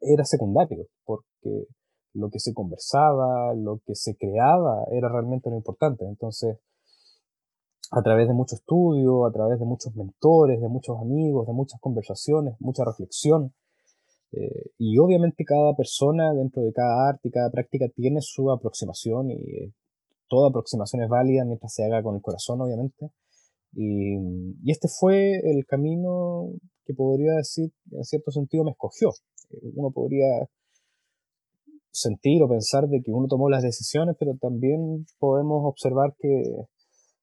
era 0.00 0.24
secundario, 0.24 0.86
porque 1.04 1.66
lo 2.14 2.28
que 2.30 2.38
se 2.38 2.54
conversaba, 2.54 3.54
lo 3.54 3.80
que 3.84 3.94
se 3.94 4.14
creaba 4.16 4.84
era 4.92 5.08
realmente 5.08 5.50
lo 5.50 5.56
importante. 5.56 6.04
Entonces, 6.04 6.58
a 7.94 8.02
través 8.02 8.26
de 8.26 8.32
mucho 8.32 8.56
estudio, 8.56 9.26
a 9.26 9.32
través 9.32 9.58
de 9.58 9.66
muchos 9.66 9.94
mentores, 9.94 10.60
de 10.60 10.68
muchos 10.68 10.96
amigos, 10.98 11.46
de 11.46 11.52
muchas 11.52 11.78
conversaciones, 11.78 12.54
mucha 12.58 12.84
reflexión. 12.84 13.52
Eh, 14.32 14.70
y 14.78 14.96
obviamente 14.96 15.44
cada 15.44 15.74
persona 15.76 16.32
dentro 16.32 16.62
de 16.62 16.72
cada 16.72 17.10
arte 17.10 17.28
y 17.28 17.30
cada 17.30 17.50
práctica 17.50 17.86
tiene 17.94 18.20
su 18.22 18.50
aproximación 18.50 19.30
y 19.30 19.34
eh, 19.34 19.72
toda 20.26 20.48
aproximación 20.48 21.02
es 21.02 21.10
válida 21.10 21.44
mientras 21.44 21.74
se 21.74 21.84
haga 21.84 22.02
con 22.02 22.16
el 22.16 22.22
corazón, 22.22 22.62
obviamente. 22.62 23.10
Y, 23.74 24.16
y, 24.64 24.70
este 24.70 24.88
fue 24.88 25.40
el 25.44 25.66
camino 25.66 26.48
que 26.86 26.94
podría 26.94 27.34
decir, 27.34 27.72
en 27.90 28.04
cierto 28.04 28.30
sentido, 28.30 28.64
me 28.64 28.70
escogió. 28.70 29.10
Uno 29.74 29.90
podría 29.90 30.48
sentir 31.90 32.42
o 32.42 32.48
pensar 32.48 32.88
de 32.88 33.02
que 33.02 33.12
uno 33.12 33.28
tomó 33.28 33.50
las 33.50 33.62
decisiones, 33.62 34.16
pero 34.18 34.32
también 34.40 35.04
podemos 35.18 35.60
observar 35.66 36.14
que 36.18 36.68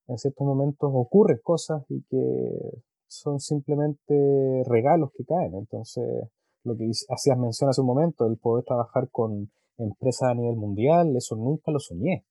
en 0.10 0.18
ciertos 0.18 0.46
momentos 0.46 0.90
ocurren 0.92 1.40
cosas 1.44 1.84
y 1.90 2.04
que 2.10 2.82
son 3.08 3.40
simplemente 3.40 4.64
regalos 4.66 5.12
que 5.16 5.24
caen. 5.24 5.56
Entonces, 5.56 6.06
lo 6.64 6.76
que 6.76 6.90
hacías 7.10 7.38
mención 7.38 7.70
hace 7.70 7.82
un 7.82 7.88
momento, 7.88 8.26
el 8.26 8.38
poder 8.38 8.66
trabajar 8.66 9.10
con 9.12 9.52
empresas 9.78 10.30
a 10.30 10.36
nivel 10.36 10.56
mundial, 10.56 11.16
eso 11.16 11.36
nunca 11.36 11.72
lo 11.72 11.80
soñé. 11.80 12.26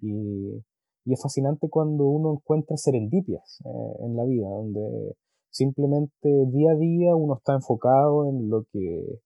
Y, 0.00 0.62
es 1.04 1.20
fascinante 1.20 1.68
cuando 1.68 2.04
uno 2.04 2.32
encuentra 2.34 2.76
serendipias 2.76 3.60
eh, 3.64 4.04
en 4.04 4.16
la 4.16 4.24
vida, 4.24 4.48
donde 4.48 5.16
simplemente 5.50 6.28
día 6.52 6.72
a 6.72 6.76
día 6.76 7.16
uno 7.16 7.34
está 7.38 7.54
enfocado 7.54 8.28
en 8.28 8.48
lo 8.48 8.64
que 8.72 9.20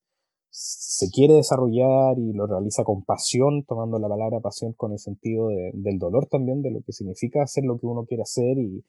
se 0.59 1.11
quiere 1.11 1.35
desarrollar 1.35 2.19
y 2.19 2.33
lo 2.33 2.47
realiza 2.47 2.83
con 2.83 3.05
pasión, 3.05 3.65
tomando 3.65 3.99
la 3.99 4.09
palabra 4.09 4.41
pasión 4.41 4.73
con 4.73 4.93
el 4.93 4.99
sentido 4.99 5.49
del 5.49 5.99
dolor 5.99 6.29
también, 6.31 6.63
de 6.63 6.71
lo 6.71 6.81
que 6.81 6.93
significa 6.93 7.43
hacer 7.43 7.65
lo 7.65 7.79
que 7.79 7.85
uno 7.85 8.07
quiere 8.07 8.23
hacer 8.23 8.57
y, 8.57 8.83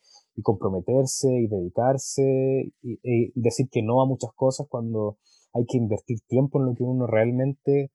comprometerse 0.44 1.28
y 1.30 1.48
dedicarse 1.48 2.72
y, 2.82 3.32
decir 3.36 3.68
que 3.70 3.82
no 3.84 4.02
a 4.02 4.06
muchas 4.06 4.32
cosas 4.34 4.68
cuando 4.70 5.18
hay 5.52 5.66
que 5.66 5.78
invertir 5.78 6.20
tiempo 6.26 6.60
en 6.60 6.68
lo 6.68 6.74
que 6.74 6.84
uno 6.84 7.06
realmente 7.06 7.92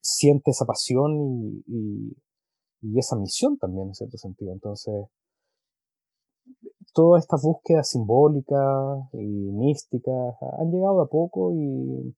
siente 0.00 0.50
esa 0.50 0.64
pasión 0.64 1.62
y, 1.68 2.16
y 2.82 2.98
esa 2.98 3.14
misión 3.14 3.58
también 3.58 3.88
en 3.88 3.94
cierto 3.94 4.18
sentido. 4.18 4.52
Entonces, 4.52 5.06
todas 6.98 7.22
estas 7.22 7.42
búsquedas 7.42 7.90
simbólicas 7.90 9.08
y 9.12 9.52
místicas 9.52 10.34
han 10.58 10.72
llegado 10.72 11.00
a 11.00 11.08
poco 11.08 11.54
y, 11.54 12.12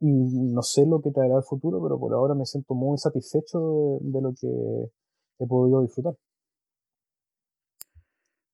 no 0.00 0.62
sé 0.62 0.86
lo 0.86 1.00
que 1.02 1.10
traerá 1.10 1.38
el 1.38 1.42
futuro, 1.42 1.82
pero 1.82 1.98
por 1.98 2.14
ahora 2.14 2.36
me 2.36 2.46
siento 2.46 2.74
muy 2.76 2.98
satisfecho 2.98 3.98
de, 4.00 4.22
lo 4.22 4.32
que 4.40 4.46
he 5.40 5.46
podido 5.48 5.82
disfrutar. 5.82 6.14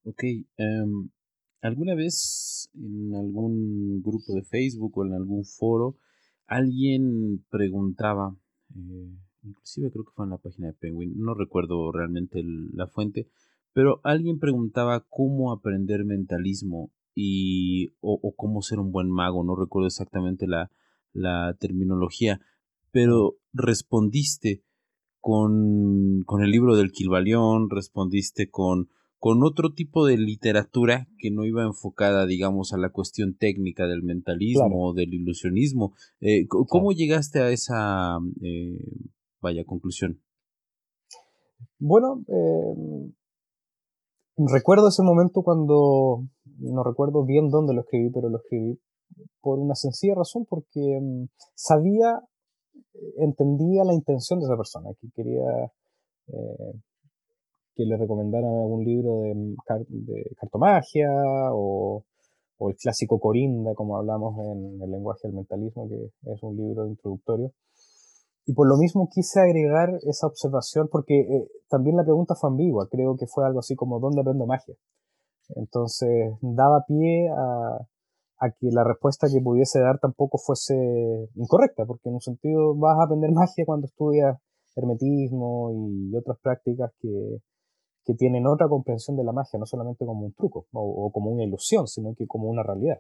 Ok, 0.07 0.23
em, 0.57 1.11
¿alguna 1.61 1.95
vez 1.95 2.71
en 2.73 3.15
algún 3.15 4.03
grupo 4.03 4.33
de 4.33 4.43
Facebook 4.43 4.97
o 4.97 5.05
en 5.05 5.13
algún 5.13 5.45
foro 5.45 5.97
alguien 6.47 7.45
preguntaba, 7.51 8.35
eh, 8.75 9.11
inclusive 9.43 9.91
creo 9.91 10.05
que 10.07 10.13
fue 10.15 10.25
en 10.25 10.31
la 10.31 10.39
página 10.39 10.69
de 10.69 10.73
Penguin, 10.73 11.13
no 11.19 11.35
recuerdo 11.35 11.93
realmente 11.93 12.43
la 12.73 12.87
fuente, 12.87 13.29
pero 13.75 14.01
alguien 14.05 14.39
preguntaba 14.39 15.05
cómo 15.11 15.53
aprender 15.53 16.05
mentalismo 16.05 16.91
y 17.15 17.93
o, 18.01 18.33
cómo 18.37 18.63
ser 18.63 18.79
un 18.79 18.91
buen 18.91 19.11
mago, 19.11 19.45
no 19.45 19.55
recuerdo 19.55 19.89
exactamente 19.89 20.47
la, 20.47 20.71
la 21.13 21.57
terminología, 21.61 22.41
pero 22.91 23.37
respondiste 23.53 24.63
con, 25.21 26.23
con 26.25 26.43
el 26.43 26.51
libro 26.51 26.77
del 26.77 26.93
Quilvalión, 26.93 27.69
respondiste 27.69 28.51
con, 28.51 28.89
con 29.19 29.43
otro 29.43 29.73
tipo 29.73 30.07
de 30.07 30.19
literatura 30.19 31.09
que 31.19 31.31
no 31.31 31.45
iba 31.45 31.65
enfocada, 31.65 32.27
digamos, 32.27 32.73
a 32.73 32.79
la 32.79 32.91
cuestión 32.91 33.35
técnica 33.35 33.87
del 33.87 34.03
mentalismo 34.03 34.89
o 34.89 34.95
del 34.95 35.15
ilusionismo. 35.15 35.95
Eh, 36.21 36.47
¿Cómo 36.47 36.93
llegaste 36.93 37.41
a 37.41 37.51
esa, 37.51 38.19
eh, 38.43 38.79
vaya, 39.41 39.65
conclusión? 39.65 40.21
Bueno, 41.79 42.25
eh, 42.29 43.13
Recuerdo 44.37 44.89
ese 44.89 45.03
momento 45.03 45.43
cuando, 45.43 46.25
no 46.59 46.83
recuerdo 46.83 47.25
bien 47.25 47.51
dónde 47.51 47.73
lo 47.73 47.83
escribí, 47.83 48.11
pero 48.11 48.29
lo 48.29 48.39
escribí 48.39 48.81
por 49.41 49.61
una 49.61 49.77
sencilla 49.77 50.15
razón, 50.17 50.45
porque 50.49 50.99
mm, 51.01 51.27
sabía, 51.55 52.21
entendía 53.19 53.85
la 53.85 53.95
intención 53.95 54.41
de 54.41 54.47
esa 54.47 54.57
persona, 54.57 54.91
que 55.01 55.09
quería 55.15 55.73
eh, 56.29 56.81
que 57.77 57.85
le 57.85 57.97
recomendaran 57.97 58.51
algún 58.51 58.85
libro 58.85 59.21
de, 59.21 59.35
de 59.89 60.35
cartomagia 60.37 61.09
o, 61.53 62.05
o, 62.59 62.71
el 62.71 62.77
clásico 62.77 63.19
Corinda, 63.21 63.75
como 63.75 63.97
hablamos 63.97 64.37
en 64.39 64.83
el 64.83 64.91
lenguaje 64.91 65.29
del 65.29 65.37
mentalismo, 65.37 65.89
que 65.89 66.11
es 66.33 66.43
un 66.43 66.57
libro 66.57 66.87
introductorio. 66.87 67.53
Y 68.47 68.53
por 68.53 68.69
lo 68.69 68.77
mismo 68.77 69.09
quise 69.11 69.41
agregar 69.41 69.89
esa 70.03 70.27
observación 70.27 70.89
porque 70.91 71.21
eh, 71.21 71.49
también 71.69 71.97
la 71.97 72.05
pregunta 72.05 72.35
fue 72.35 72.51
ambigua. 72.51 72.89
Creo 72.91 73.17
que 73.17 73.27
fue 73.27 73.47
algo 73.47 73.61
así 73.61 73.75
como 73.75 74.01
¿dónde 74.01 74.21
aprendo 74.21 74.47
magia? 74.47 74.75
Entonces 75.57 76.35
daba 76.41 76.85
pie 76.87 77.29
a, 77.31 77.79
que 78.61 78.69
la 78.71 78.85
respuesta 78.85 79.27
que 79.33 79.41
pudiese 79.41 79.81
dar 79.81 79.99
tampoco 79.99 80.37
fuese 80.37 80.75
incorrecta, 81.35 81.87
porque 81.87 82.11
en 82.11 82.17
un 82.17 82.21
sentido 82.21 82.75
vas 82.77 82.99
a 82.99 83.05
aprender 83.05 83.31
magia 83.33 83.65
cuando 83.65 83.87
estudias 83.87 84.37
hermetismo 84.77 85.71
y 85.73 86.17
otras 86.17 86.39
prácticas 86.43 86.93
que, 87.01 87.39
que 88.05 88.15
tienen 88.15 88.47
otra 88.47 88.69
comprensión 88.69 89.17
de 89.17 89.25
la 89.25 89.33
magia, 89.33 89.59
no 89.59 89.67
solamente 89.67 90.05
como 90.05 90.27
un 90.27 90.35
truco 90.35 90.67
o, 90.73 91.11
como 91.13 91.31
una 91.31 91.45
ilusión, 91.45 91.87
sino 91.87 92.15
que 92.15 92.27
como 92.27 92.49
una 92.49 92.63
realidad. 92.63 92.99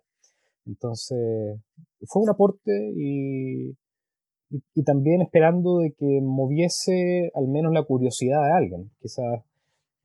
Entonces, 0.66 1.60
fue 2.06 2.22
un 2.22 2.30
aporte 2.30 2.72
y, 2.96 3.76
y, 4.74 4.82
también 4.84 5.22
esperando 5.22 5.78
de 5.78 5.92
que 5.92 6.20
moviese 6.22 7.30
al 7.34 7.48
menos 7.48 7.72
la 7.72 7.82
curiosidad 7.82 8.42
de 8.44 8.52
alguien. 8.52 8.90
Quizás 9.00 9.42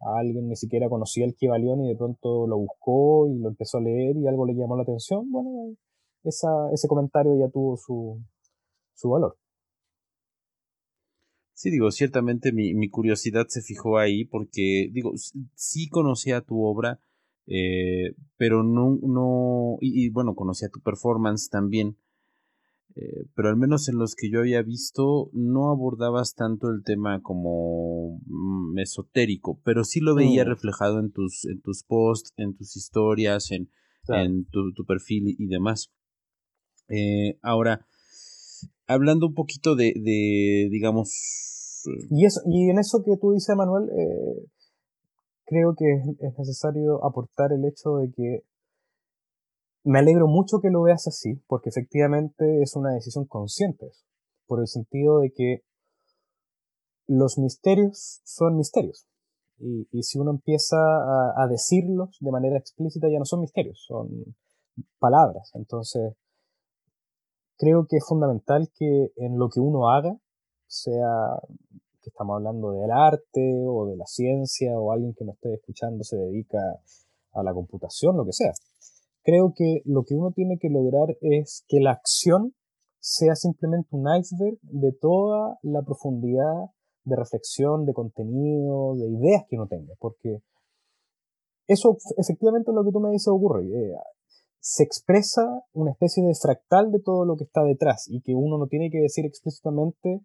a 0.02 0.20
alguien 0.20 0.48
ni 0.48 0.56
siquiera 0.56 0.90
conocía 0.90 1.26
el 1.26 1.36
Kibalión 1.36 1.84
y 1.86 1.90
de 1.90 1.96
pronto 1.96 2.48
lo 2.48 2.58
buscó 2.58 3.28
y 3.30 3.38
lo 3.38 3.50
empezó 3.50 3.78
a 3.78 3.82
leer 3.82 4.18
y 4.18 4.28
algo 4.28 4.46
le 4.46 4.56
llamó 4.56 4.76
la 4.76 4.84
atención. 4.84 5.30
Bueno, 5.32 5.76
esa, 6.24 6.72
ese 6.74 6.88
comentario 6.88 7.38
ya 7.38 7.50
tuvo 7.50 7.78
su, 7.78 8.22
su 8.94 9.10
valor. 9.10 9.38
Sí, 11.54 11.70
digo, 11.72 11.92
ciertamente 11.92 12.54
mi, 12.54 12.74
mi, 12.74 12.90
curiosidad 12.90 13.48
se 13.50 13.62
fijó 13.62 13.98
ahí 13.98 14.24
porque, 14.24 14.90
digo, 14.94 15.12
sí 15.56 15.90
conocía 15.90 16.40
tu 16.40 16.64
obra, 16.64 17.02
eh, 17.48 18.14
pero 18.38 18.64
no, 18.64 18.98
no 19.02 19.78
y, 19.82 20.10
bueno, 20.10 20.36
conocía 20.36 20.70
tu 20.70 20.80
performance 20.80 21.50
también, 21.50 21.98
eh, 22.96 23.26
pero 23.36 23.50
al 23.50 23.58
menos 23.58 23.88
en 23.90 23.98
los 23.98 24.16
que 24.16 24.30
yo 24.32 24.40
había 24.40 24.62
visto 24.62 25.30
no 25.34 25.70
abordabas 25.70 26.34
tanto 26.34 26.70
el 26.70 26.84
tema 26.84 27.22
como 27.22 28.20
mm, 28.26 28.78
esotérico, 28.80 29.60
pero 29.64 29.84
sí 29.84 30.00
lo 30.00 30.16
veía 30.16 30.44
mm. 30.44 30.48
reflejado 30.48 31.00
en 31.00 31.12
tus, 31.12 31.46
en 31.46 31.62
tus 31.62 31.84
posts, 31.84 32.34
en 32.38 32.56
tus 32.56 32.76
historias, 32.76 33.52
en, 33.52 33.70
en 34.08 34.46
tu, 34.46 34.74
tu, 34.74 34.86
perfil 34.86 35.36
y 35.38 35.48
demás. 35.48 35.92
Eh, 36.88 37.38
ahora, 37.42 37.86
hablando 38.88 39.28
un 39.28 39.36
poquito 39.36 39.76
de, 39.76 39.94
de 39.96 40.70
digamos, 40.72 41.10
y, 42.10 42.26
eso, 42.26 42.42
y 42.46 42.70
en 42.70 42.80
eso 42.80 43.04
que 43.04 43.18
tú 43.20 43.32
dices, 43.32 43.56
Manuel, 43.56 43.90
eh, 43.90 44.46
creo 45.46 45.74
que 45.78 45.86
es, 46.20 46.38
necesario 46.38 47.04
aportar 47.06 47.52
el 47.54 47.66
hecho 47.66 47.98
de 47.98 48.12
que 48.12 48.44
me 49.90 49.98
alegro 49.98 50.28
mucho 50.28 50.60
que 50.62 50.70
lo 50.70 50.84
veas 50.84 51.08
así, 51.08 51.42
porque 51.48 51.70
efectivamente 51.70 52.62
es 52.62 52.76
una 52.76 52.94
decisión 52.94 53.26
consciente, 53.26 53.90
por 54.46 54.60
el 54.60 54.68
sentido 54.68 55.20
de 55.20 55.32
que 55.32 55.64
los 57.08 57.40
misterios 57.40 58.22
son 58.24 58.56
misterios. 58.56 59.08
Y, 59.58 60.04
si 60.04 60.20
uno 60.20 60.30
empieza 60.30 60.78
a, 60.78 61.48
decirlos 61.50 62.18
de 62.20 62.32
manera 62.32 62.60
explícita, 62.60 63.08
ya 63.10 63.18
no 63.18 63.26
son 63.26 63.42
misterios, 63.42 63.84
son 63.88 64.36
palabras. 65.00 65.50
Entonces, 65.56 66.14
creo 67.58 67.88
que 67.90 67.98
es 67.98 68.06
fundamental 68.08 68.70
que 68.78 69.12
en 69.16 69.40
lo 69.40 69.50
que 69.50 69.60
uno 69.60 69.90
haga, 69.90 70.16
sea 70.68 71.42
que 72.04 72.12
estamos 72.12 72.36
hablando 72.36 72.74
del 72.74 72.92
arte 72.92 73.66
o 73.68 73.88
de 73.88 73.98
la 73.98 74.06
ciencia 74.06 74.80
o 74.80 74.92
alguien 74.92 75.16
que 75.16 75.26
no 75.26 75.32
esté 75.32 75.52
escuchando 75.56 76.04
se 76.04 76.16
dedica 76.16 76.60
a 77.34 77.42
la 77.42 77.54
computación, 77.56 78.18
lo 78.18 78.26
que 78.26 78.34
sea. 78.34 78.54
Creo 79.30 79.54
que 79.56 79.84
lo 79.86 80.06
que 80.06 80.16
uno 80.16 80.32
tiene 80.32 80.58
que 80.60 80.70
lograr 80.70 81.16
es 81.22 81.64
que 81.68 81.80
la 81.80 81.92
acción 81.92 82.56
sea 83.00 83.36
simplemente 83.36 83.90
un 83.92 84.08
iceberg 84.10 84.58
de 84.64 84.92
toda 85.00 85.60
la 85.62 85.84
profundidad 85.84 86.72
de 87.04 87.16
reflexión, 87.16 87.86
de 87.86 87.94
contenido, 87.94 88.96
de 88.96 89.08
ideas 89.08 89.44
que 89.48 89.56
uno 89.56 89.68
tenga, 89.68 89.94
porque 90.00 90.42
eso 91.68 91.96
efectivamente 92.18 92.72
es 92.72 92.76
lo 92.76 92.84
que 92.84 92.92
tú 92.92 93.00
me 93.00 93.12
dices 93.12 93.28
ocurre. 93.28 93.66
Eh, 93.68 93.94
se 94.60 94.82
expresa 94.82 95.64
una 95.74 95.92
especie 95.92 96.24
de 96.24 96.34
fractal 96.34 96.92
de 96.92 97.00
todo 97.00 97.24
lo 97.24 97.36
que 97.38 97.44
está 97.44 97.64
detrás 97.64 98.08
y 98.10 98.22
que 98.22 98.34
uno 98.34 98.58
no 98.58 98.66
tiene 98.66 98.90
que 98.90 98.98
decir 98.98 99.28
explícitamente 99.28 100.22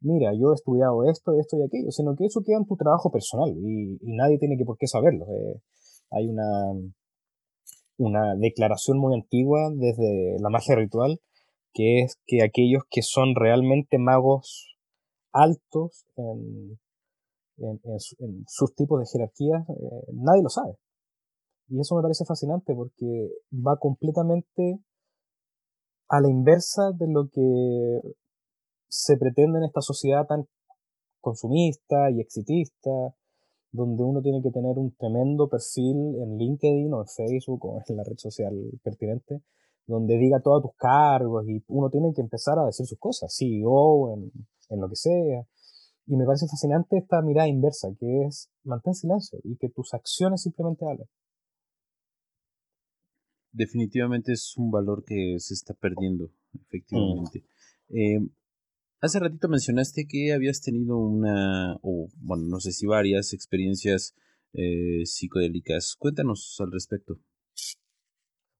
mira, 0.00 0.32
yo 0.32 0.52
he 0.52 0.54
estudiado 0.54 1.04
esto, 1.04 1.32
esto 1.38 1.58
y 1.58 1.64
aquello, 1.64 1.90
sino 1.90 2.16
que 2.16 2.24
eso 2.24 2.40
queda 2.42 2.56
en 2.56 2.66
tu 2.66 2.76
trabajo 2.76 3.10
personal 3.10 3.50
y, 3.50 3.98
nadie 4.02 4.38
tiene 4.38 4.56
que 4.56 4.64
por 4.64 4.78
qué 4.78 4.86
saberlo. 4.86 5.26
Eh, 5.26 5.60
hay 6.10 6.28
una, 6.28 6.72
una 7.98 8.34
declaración 8.36 8.98
muy 8.98 9.14
antigua 9.14 9.70
desde 9.74 10.36
la 10.40 10.48
magia 10.48 10.76
ritual 10.76 11.20
que 11.78 12.02
es 12.02 12.18
que 12.26 12.42
aquellos 12.42 12.82
que 12.90 13.02
son 13.02 13.34
realmente 13.34 13.98
magos 13.98 14.76
altos 15.32 16.06
en, 16.16 16.78
sus 18.46 18.74
tipos 18.74 19.00
de 19.00 19.06
jerarquías, 19.12 19.68
eh, 19.68 20.12
nadie 20.12 20.42
lo 20.42 20.48
sabe. 20.48 20.76
Y 21.68 21.80
eso 21.80 21.96
me 21.96 22.02
parece 22.02 22.24
fascinante 22.24 22.72
porque 22.74 23.30
va 23.52 23.76
completamente 23.78 24.80
a 26.08 26.20
la 26.20 26.30
inversa 26.30 26.92
de 26.94 27.06
lo 27.08 27.28
que 27.28 28.14
se 28.88 29.16
pretende 29.16 29.58
en 29.58 29.64
esta 29.64 29.80
sociedad 29.80 30.26
tan 30.26 30.46
consumista 31.20 32.10
y 32.10 32.20
exitista, 32.20 32.90
donde 33.70 34.02
uno 34.02 34.22
tiene 34.22 34.42
que 34.42 34.50
tener 34.50 34.78
un 34.78 34.94
tremendo 34.96 35.48
perfil 35.48 36.16
en 36.22 36.36
LinkedIn 36.38 36.92
o 36.92 37.00
en 37.00 37.06
Facebook 37.06 37.64
o 37.64 37.82
en 37.86 37.96
la 37.96 38.04
red 38.04 38.16
social 38.16 38.54
pertinente, 38.82 39.42
donde 39.86 40.16
diga 40.18 40.40
todos 40.40 40.62
tus 40.62 40.74
cargos 40.76 41.46
y 41.48 41.62
uno 41.68 41.90
tiene 41.90 42.12
que 42.14 42.20
empezar 42.20 42.58
a 42.58 42.66
decir 42.66 42.86
sus 42.86 42.98
cosas, 42.98 43.34
CEO, 43.36 44.14
en, 44.14 44.32
en 44.70 44.80
lo 44.80 44.88
que 44.88 44.96
sea. 44.96 45.46
Y 46.06 46.16
me 46.16 46.24
parece 46.24 46.46
fascinante 46.46 46.96
esta 46.96 47.20
mirada 47.20 47.48
inversa, 47.48 47.88
que 47.98 48.24
es 48.24 48.50
mantén 48.64 48.94
silencio 48.94 49.38
y 49.44 49.56
que 49.56 49.68
tus 49.68 49.92
acciones 49.92 50.42
simplemente 50.42 50.86
hablen. 50.86 51.06
Definitivamente 53.52 54.32
es 54.32 54.56
un 54.56 54.70
valor 54.70 55.04
que 55.04 55.36
se 55.38 55.54
está 55.54 55.74
perdiendo, 55.74 56.30
efectivamente. 56.54 57.44
Mm. 57.88 57.96
Eh, 57.96 58.28
Hace 59.00 59.20
ratito 59.20 59.48
mencionaste 59.48 60.06
que 60.08 60.32
habías 60.32 60.60
tenido 60.60 60.98
una, 60.98 61.78
o 61.82 62.08
bueno, 62.16 62.44
no 62.48 62.58
sé 62.58 62.72
si 62.72 62.84
varias 62.84 63.32
experiencias 63.32 64.14
eh, 64.54 65.04
psicodélicas. 65.04 65.94
Cuéntanos 65.96 66.56
al 66.58 66.72
respecto. 66.72 67.14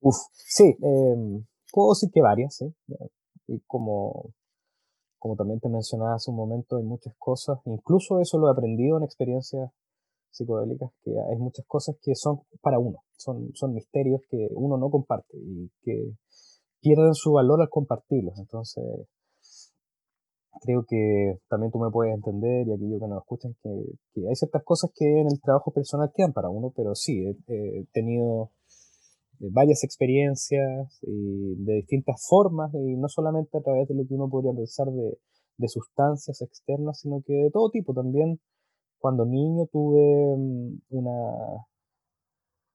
Uf, 0.00 0.14
sí, 0.32 0.76
eh, 0.80 1.44
puedo 1.72 1.90
decir 1.90 2.10
que 2.12 2.20
varias, 2.20 2.54
¿sí? 2.54 2.66
Y 3.48 3.60
como, 3.66 4.32
como 5.18 5.34
también 5.34 5.58
te 5.58 5.68
mencionaba 5.68 6.14
hace 6.14 6.30
un 6.30 6.36
momento, 6.36 6.76
hay 6.76 6.84
muchas 6.84 7.14
cosas, 7.18 7.58
incluso 7.64 8.20
eso 8.20 8.38
lo 8.38 8.48
he 8.48 8.52
aprendido 8.52 8.96
en 8.98 9.04
experiencias 9.04 9.72
psicodélicas, 10.30 10.92
que 11.02 11.10
hay 11.10 11.36
muchas 11.36 11.66
cosas 11.66 11.96
que 12.00 12.14
son 12.14 12.42
para 12.60 12.78
uno, 12.78 13.02
son, 13.16 13.50
son 13.54 13.74
misterios 13.74 14.20
que 14.30 14.48
uno 14.52 14.76
no 14.76 14.88
comparte 14.88 15.36
y 15.36 15.68
que 15.82 16.14
pierden 16.80 17.14
su 17.14 17.32
valor 17.32 17.60
al 17.60 17.70
compartirlos. 17.70 18.38
Entonces, 18.38 18.84
creo 20.60 20.84
que 20.88 21.38
también 21.48 21.70
tú 21.72 21.78
me 21.78 21.90
puedes 21.90 22.14
entender 22.14 22.66
y 22.66 22.72
aquellos 22.72 23.00
que 23.00 23.08
nos 23.08 23.22
escuchan 23.22 23.54
que, 23.62 23.70
hay 24.28 24.34
ciertas 24.34 24.62
cosas 24.64 24.90
que 24.94 25.04
en 25.20 25.26
el 25.26 25.40
trabajo 25.40 25.72
personal 25.72 26.10
quedan 26.14 26.32
para 26.32 26.50
uno, 26.50 26.72
pero 26.76 26.94
sí, 26.94 27.24
he, 27.26 27.84
tenido 27.92 28.50
eh, 29.40 29.48
varias 29.50 29.84
experiencias 29.84 30.98
y 31.02 31.54
de 31.64 31.74
distintas 31.74 32.24
formas 32.28 32.72
y 32.74 32.96
no 32.96 33.08
solamente 33.08 33.58
a 33.58 33.62
través 33.62 33.88
de 33.88 33.94
lo 33.94 34.06
que 34.06 34.14
uno 34.14 34.28
podría 34.28 34.52
pensar 34.52 34.86
de, 34.88 35.18
sustancias 35.68 36.40
externas, 36.40 37.00
sino 37.00 37.20
que 37.26 37.34
de 37.34 37.50
todo 37.50 37.70
tipo 37.70 37.92
también. 37.92 38.40
Cuando 39.00 39.24
niño 39.24 39.66
tuve 39.72 40.36
mm, 40.36 40.80
una, 40.90 41.66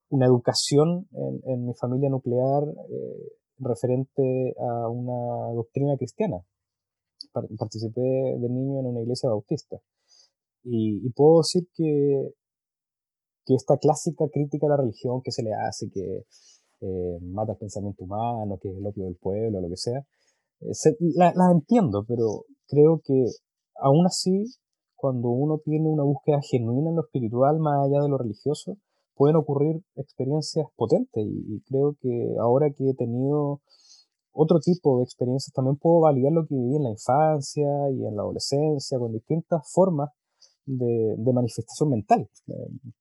una 0.10 0.26
educación 0.26 1.08
en, 1.12 1.42
en 1.52 1.66
mi 1.66 1.74
familia 1.74 2.10
nuclear 2.10 2.64
eh, 2.64 3.34
referente 3.60 4.56
a 4.60 4.90
una 4.90 5.54
doctrina 5.54 5.98
cristiana 5.98 6.44
participé 7.32 8.02
de 8.02 8.50
niño 8.50 8.80
en 8.80 8.86
una 8.88 9.02
iglesia 9.02 9.30
bautista. 9.30 9.78
Y, 10.64 11.10
puedo 11.12 11.40
decir 11.40 11.68
que, 11.76 12.34
que 13.46 13.56
esta 13.56 13.78
clásica 13.78 14.26
crítica 14.32 14.68
a 14.68 14.70
la 14.70 14.78
religión 14.78 15.22
que 15.22 15.32
se 15.32 15.44
le 15.44 15.54
hace, 15.54 15.90
que 15.90 16.26
eh, 16.82 17.20
mata 17.22 17.54
el 17.54 17.58
pensamiento 17.58 18.04
humano, 18.04 18.58
que 18.62 18.70
es 18.70 18.78
el 18.78 18.86
opio 18.86 19.06
del 19.06 19.16
pueblo, 19.16 19.62
lo 19.62 19.70
que 19.70 19.78
sea, 19.78 20.06
la, 21.16 21.52
entiendo, 21.52 22.06
pero 22.08 22.46
creo 22.68 23.02
que 23.04 23.26
aún 23.82 24.06
así, 24.06 24.46
cuando 24.96 25.30
uno 25.30 25.60
tiene 25.64 25.90
una 25.90 26.04
búsqueda 26.04 26.40
genuina 26.42 26.90
en 26.90 26.96
lo 26.96 27.04
espiritual, 27.04 27.60
más 27.60 27.86
allá 27.86 28.02
de 28.02 28.10
lo 28.10 28.18
religioso, 28.18 28.78
pueden 29.16 29.36
ocurrir 29.36 29.82
experiencias 29.96 30.68
potentes. 30.76 31.26
Y 31.26 31.62
creo 31.68 31.96
que 32.00 32.36
ahora 32.40 32.72
que 32.72 32.90
he 32.90 32.94
tenido 32.94 33.62
otro 34.34 34.60
tipo 34.60 34.98
de 34.98 35.04
experiencias, 35.04 35.54
también 35.54 35.78
puedo 35.78 36.02
validar 36.02 36.32
lo 36.32 36.46
que 36.46 36.56
viví 36.56 36.76
en 36.76 36.84
la 36.84 36.90
infancia 36.90 37.68
y 37.92 38.06
en 38.06 38.16
la 38.16 38.24
adolescencia, 38.24 38.98
con 39.00 39.14
distintas 39.14 39.62
formas 39.72 40.10
de, 40.66 41.16
manifestación 41.34 41.90
mental. 41.90 42.30
Eh, 42.48 42.92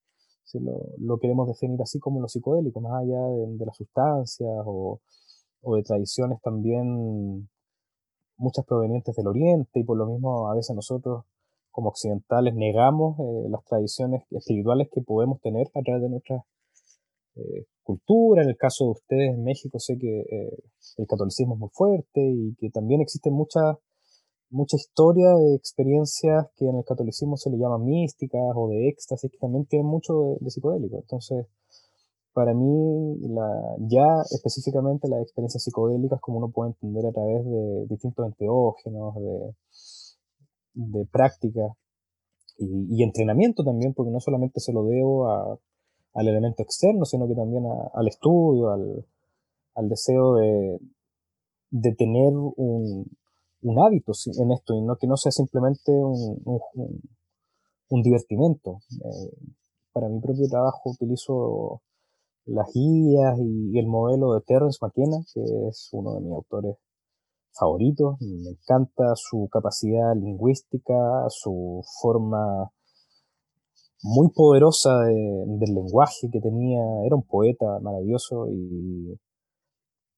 si 0.43 0.59
lo, 0.59 1.17
queremos 1.17 1.47
definir 1.47 1.81
así 1.81 1.99
como 1.99 2.21
lo 2.21 2.27
psicodélico, 2.27 2.79
más 2.81 3.01
allá 3.01 3.19
de, 3.27 3.57
de 3.57 3.65
las 3.65 3.75
sustancias 3.75 4.63
o, 4.65 5.01
o, 5.61 5.75
de 5.75 5.83
tradiciones 5.83 6.39
también, 6.41 7.49
muchas 8.37 8.65
provenientes 8.65 9.15
del 9.15 9.27
Oriente, 9.27 9.79
y 9.79 9.83
por 9.83 9.97
lo 9.97 10.05
mismo 10.05 10.49
a 10.49 10.55
veces 10.55 10.75
nosotros 10.75 11.25
como 11.71 11.89
occidentales 11.89 12.53
negamos 12.53 13.17
eh, 13.19 13.49
las 13.49 13.63
tradiciones 13.65 14.23
espirituales 14.29 14.89
que 14.91 15.01
podemos 15.01 15.41
tener 15.41 15.67
a 15.73 15.81
través 15.81 16.03
de 16.03 16.09
nuestras 16.09 16.43
eh, 17.35 17.65
cultura. 17.83 18.43
En 18.43 18.49
el 18.49 18.57
caso 18.57 18.85
de 18.85 18.91
ustedes 18.91 19.35
en 19.35 19.43
México 19.43 19.79
sé 19.79 19.97
que 19.97 20.21
eh, 20.21 20.57
el 20.97 21.07
catolicismo 21.07 21.55
es 21.55 21.59
muy 21.59 21.69
fuerte 21.73 22.21
y 22.21 22.55
que 22.55 22.69
también 22.69 23.01
existen 23.01 23.33
muchas 23.33 23.77
mucha 24.53 24.77
historia 24.77 25.33
de 25.35 25.55
experiencias 25.55 26.45
que 26.55 26.65
en 26.69 26.77
el 26.77 26.85
catolicismo 26.85 27.35
se 27.37 27.49
le 27.49 27.57
llaman 27.57 27.83
místicas 27.83 28.53
o 28.55 28.69
de 28.69 28.87
éxtasis, 28.87 29.31
que 29.31 29.37
también 29.39 29.65
tienen 29.65 29.87
mucho 29.87 30.37
de, 30.39 30.49
psicodélico. 30.51 30.97
Entonces, 30.97 31.47
para 32.33 32.53
mí, 32.53 33.17
la, 33.29 33.49
ya 33.79 34.05
específicamente 34.31 35.09
las 35.09 35.21
experiencias 35.23 35.63
psicodélicas, 35.63 36.19
como 36.21 36.37
uno 36.37 36.51
puede 36.51 36.71
entender 36.71 37.05
a 37.07 37.11
través 37.11 37.43
de 37.45 37.87
distintos 37.89 38.25
enteógenos, 38.27 39.15
de, 39.15 39.55
de 40.73 41.05
prácticas 41.11 41.71
y, 42.57 43.01
entrenamiento 43.03 43.63
también, 43.63 43.93
porque 43.95 44.11
no 44.11 44.19
solamente 44.19 44.59
se 44.59 44.71
lo 44.71 44.83
debo 44.85 45.59
al 46.13 46.27
elemento 46.27 46.63
externo, 46.63 47.05
sino 47.05 47.27
que 47.27 47.35
también 47.35 47.63
al 47.93 48.07
estudio, 48.07 48.69
al, 48.69 49.05
al 49.75 49.89
deseo 49.89 50.35
de, 50.35 50.79
de 51.71 51.95
tener 51.95 52.33
un, 52.35 53.05
un 53.63 53.79
hábito 53.79 54.11
en 54.37 54.51
esto 54.51 54.75
y 54.75 54.81
no 54.81 54.95
que 54.97 55.07
no 55.07 55.17
sea 55.17 55.31
simplemente 55.31 55.91
un, 55.91 56.41
un, 57.89 58.01
divertimento. 58.01 58.79
Eh, 58.91 59.51
para 59.91 60.09
mi 60.09 60.19
propio 60.19 60.47
trabajo 60.47 60.91
utilizo 60.91 61.81
las 62.45 62.67
guías 62.73 63.39
y, 63.39 63.79
el 63.79 63.87
modelo 63.87 64.33
de 64.33 64.41
Terence 64.41 64.79
McKenna, 64.81 65.23
que 65.33 65.41
es 65.69 65.89
uno 65.93 66.15
de 66.15 66.21
mis 66.21 66.33
autores 66.33 66.77
favoritos. 67.53 68.17
Me 68.19 68.51
encanta 68.51 69.13
su 69.15 69.47
capacidad 69.51 70.15
lingüística, 70.15 71.25
su 71.29 71.81
forma 72.01 72.71
muy 74.03 74.29
poderosa 74.29 74.99
del 74.99 75.73
lenguaje 75.73 76.29
que 76.31 76.39
tenía. 76.39 76.81
Era 77.05 77.15
un 77.15 77.23
poeta 77.23 77.79
maravilloso 77.81 78.47
y, 78.51 79.17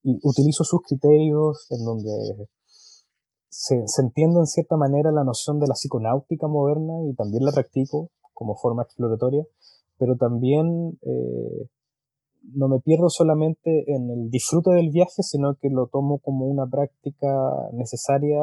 y 0.03 0.19
utilizo 0.23 0.63
sus 0.63 0.81
criterios 0.81 1.67
en 1.71 1.85
donde 1.85 2.47
se, 3.55 4.01
entiende 4.01 4.39
en 4.39 4.47
cierta 4.47 4.75
manera 4.75 5.11
la 5.11 5.23
noción 5.23 5.59
de 5.59 5.67
la 5.67 5.73
psiconáutica 5.73 6.47
moderna 6.47 6.93
y 7.09 7.15
también 7.15 7.45
la 7.45 7.51
practico 7.51 8.09
como 8.33 8.55
forma 8.55 8.83
exploratoria, 8.83 9.45
pero 9.97 10.17
también 10.17 10.99
eh, 11.01 11.69
no 12.53 12.67
me 12.67 12.79
pierdo 12.81 13.09
solamente 13.09 13.85
en 13.87 14.09
el 14.11 14.29
disfrute 14.29 14.71
del 14.71 14.91
viaje, 14.91 15.23
sino 15.23 15.55
que 15.55 15.69
lo 15.69 15.87
tomo 15.87 16.19
como 16.19 16.45
una 16.45 16.67
práctica 16.67 17.27
necesaria 17.71 18.39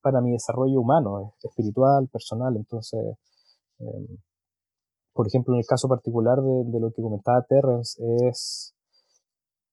para 0.00 0.20
mi 0.20 0.32
desarrollo 0.32 0.80
humano, 0.80 1.34
espiritual, 1.42 2.08
personal. 2.08 2.56
Entonces, 2.56 3.00
em, 3.80 4.06
por 5.14 5.26
ejemplo, 5.26 5.54
en 5.54 5.60
el 5.60 5.66
caso 5.66 5.88
particular 5.88 6.38
de, 6.40 6.80
lo 6.80 6.90
que 6.90 7.02
comentaba 7.02 7.44
Terrence, 7.48 8.02
es 8.28 8.74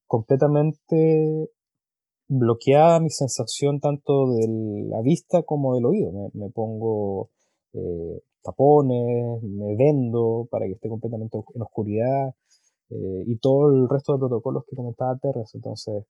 completamente 0.06 1.50
bloqueada 2.28 3.00
mi 3.00 3.10
sensación 3.10 3.80
tanto 3.80 4.30
de 4.32 4.46
la 4.88 5.00
vista 5.02 5.42
como 5.42 5.74
del 5.74 5.86
oído. 5.86 6.12
Me, 6.34 6.50
pongo 6.50 7.30
eh, 7.72 8.20
tapones, 8.42 9.42
me 9.42 9.76
vendo 9.76 10.46
para 10.50 10.66
que 10.66 10.72
esté 10.72 10.88
completamente 10.88 11.38
en 11.54 11.62
oscuridad 11.62 12.34
eh, 12.90 13.24
y 13.26 13.38
todo 13.38 13.70
el 13.72 13.88
resto 13.88 14.12
de 14.12 14.18
protocolos 14.18 14.64
que 14.68 14.76
comentaba 14.76 15.18
Terres. 15.18 15.54
Entonces, 15.54 16.04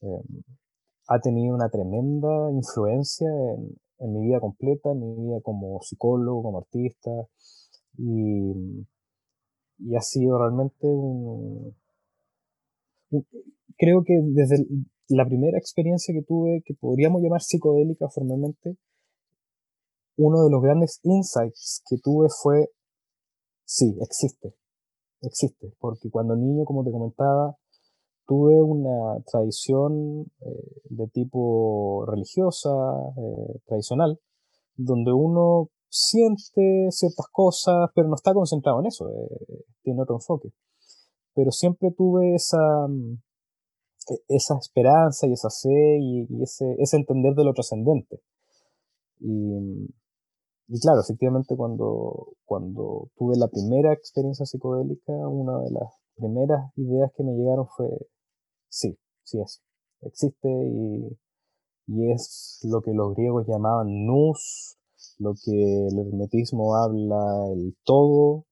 em, 0.00 0.42
ha 1.08 1.20
tenido 1.20 1.54
una 1.54 1.68
tremenda 1.68 2.50
influencia 2.52 3.28
en, 3.28 3.76
en, 3.98 4.12
mi 4.14 4.26
vida 4.28 4.40
completa, 4.40 4.92
en 4.92 5.00
mi 5.00 5.26
vida 5.26 5.40
como 5.42 5.80
psicólogo, 5.82 6.42
como 6.42 6.58
artista 6.58 7.10
y, 7.98 8.86
ha 9.96 10.00
sido 10.00 10.38
realmente 10.38 10.86
un, 10.86 11.74
creo 13.76 14.04
que 14.04 14.14
desde, 14.22 14.64
la 15.08 15.26
primera 15.26 15.58
experiencia 15.58 16.14
que 16.14 16.22
tuve, 16.22 16.62
que 16.64 16.74
podríamos 16.74 17.20
llamar 17.22 17.42
psicodélica 17.42 18.08
formalmente, 18.08 18.76
uno 20.16 20.44
de 20.44 20.50
los 20.50 20.62
grandes 20.62 21.00
insights 21.02 21.82
que 21.88 21.96
tuve 21.98 22.28
fue, 22.42 22.68
sí, 23.64 23.96
existe, 24.00 24.54
existe, 25.22 25.72
porque 25.78 26.10
cuando 26.10 26.36
niño, 26.36 26.64
como 26.64 26.84
te 26.84 26.90
comentaba, 26.90 27.56
tuve 28.26 28.62
una 28.62 29.22
tradición 29.30 30.30
eh, 30.40 30.80
de 30.90 31.08
tipo 31.08 32.04
religiosa, 32.06 32.70
eh, 33.16 33.58
tradicional, 33.66 34.18
donde 34.76 35.12
uno 35.12 35.68
siente 35.92 36.88
ciertas 36.90 37.26
cosas, 37.30 37.90
pero 37.94 38.08
no 38.08 38.14
está 38.14 38.32
concentrado 38.32 38.80
en 38.80 38.86
eso, 38.86 39.10
eh, 39.10 39.64
tiene 39.82 40.00
otro 40.00 40.16
enfoque. 40.16 40.48
Pero 41.34 41.50
siempre 41.50 41.90
tuve 41.90 42.34
esa, 42.34 42.88
mm, 42.88 43.18
e, 44.10 44.14
esa 44.28 44.56
esperanza 44.58 45.26
y 45.26 45.32
esa 45.32 45.50
fe 45.50 45.98
y, 46.00 46.42
ese, 46.42 46.76
ese, 46.78 46.96
entender 46.96 47.34
de 47.34 47.44
lo 47.44 47.52
trascendente. 47.52 48.20
Y, 49.20 49.92
y, 50.68 50.80
claro, 50.80 51.00
efectivamente 51.02 51.56
cuando, 51.56 52.36
cuando 52.46 53.10
tuve 53.16 53.36
la 53.36 53.48
primera 53.48 53.92
experiencia 53.92 54.46
psicodélica, 54.46 55.12
una 55.12 55.60
de 55.60 55.70
las 55.72 55.92
primeras 56.16 56.72
ideas 56.76 57.12
que 57.14 57.22
me 57.22 57.34
llegaron 57.34 57.66
fue, 57.76 57.88
sí, 58.70 58.98
sí 59.24 59.40
es, 59.40 59.62
existe 60.00 60.48
y, 60.48 61.18
y 61.86 62.12
es 62.12 62.60
lo 62.64 62.80
que 62.80 62.92
los 62.92 63.14
griegos 63.14 63.46
llamaban 63.46 64.06
nous, 64.06 64.78
lo 65.22 65.34
que 65.34 65.52
el 65.52 65.98
hermetismo 65.98 66.76
habla 66.76 67.52
el 67.54 67.76
todo, 67.84 68.46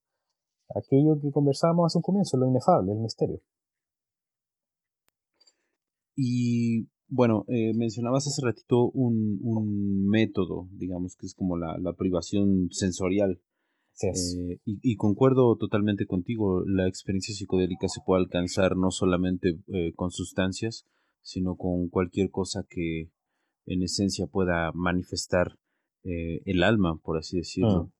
aquello 0.75 1.21
que 1.21 1.31
conversábamos 1.31 1.87
hace 1.87 1.99
un 1.99 2.03
comienzo, 2.03 2.37
lo 2.37 2.49
inefable, 2.49 2.93
el 2.93 2.99
misterio. 3.01 3.41
Y 6.17 6.89
bueno, 7.09 7.45
eh, 7.49 7.73
mencionabas 7.75 8.27
hace 8.27 8.41
ratito 8.45 8.91
un, 8.91 9.41
un, 9.43 10.07
método, 10.09 10.69
digamos, 10.73 11.17
que 11.17 11.27
es 11.27 11.35
como 11.35 11.57
la, 11.57 11.77
la 11.79 11.95
privación 11.95 12.69
sensorial. 12.71 13.41
Eh, 14.03 14.59
y, 14.65 14.97
concuerdo 14.97 15.57
totalmente 15.57 16.07
contigo, 16.07 16.63
la 16.65 16.89
experiencia 16.89 17.35
psicodélica 17.35 17.87
se 17.89 18.01
puede 18.05 18.23
alcanzar 18.23 18.77
no 18.77 18.91
solamente 18.91 19.61
eh, 19.69 19.93
con 19.95 20.11
sustancias, 20.11 20.87
sino 21.21 21.57
con 21.57 21.89
cualquier 21.89 22.31
cosa 22.31 22.65
que 22.69 23.11
en 23.67 23.83
esencia 23.83 24.27
pueda 24.27 24.73
manifestar 24.73 25.59
el 26.03 26.63
alma, 26.63 26.97
por 27.03 27.19
así 27.19 27.39
decirlo. 27.39 27.91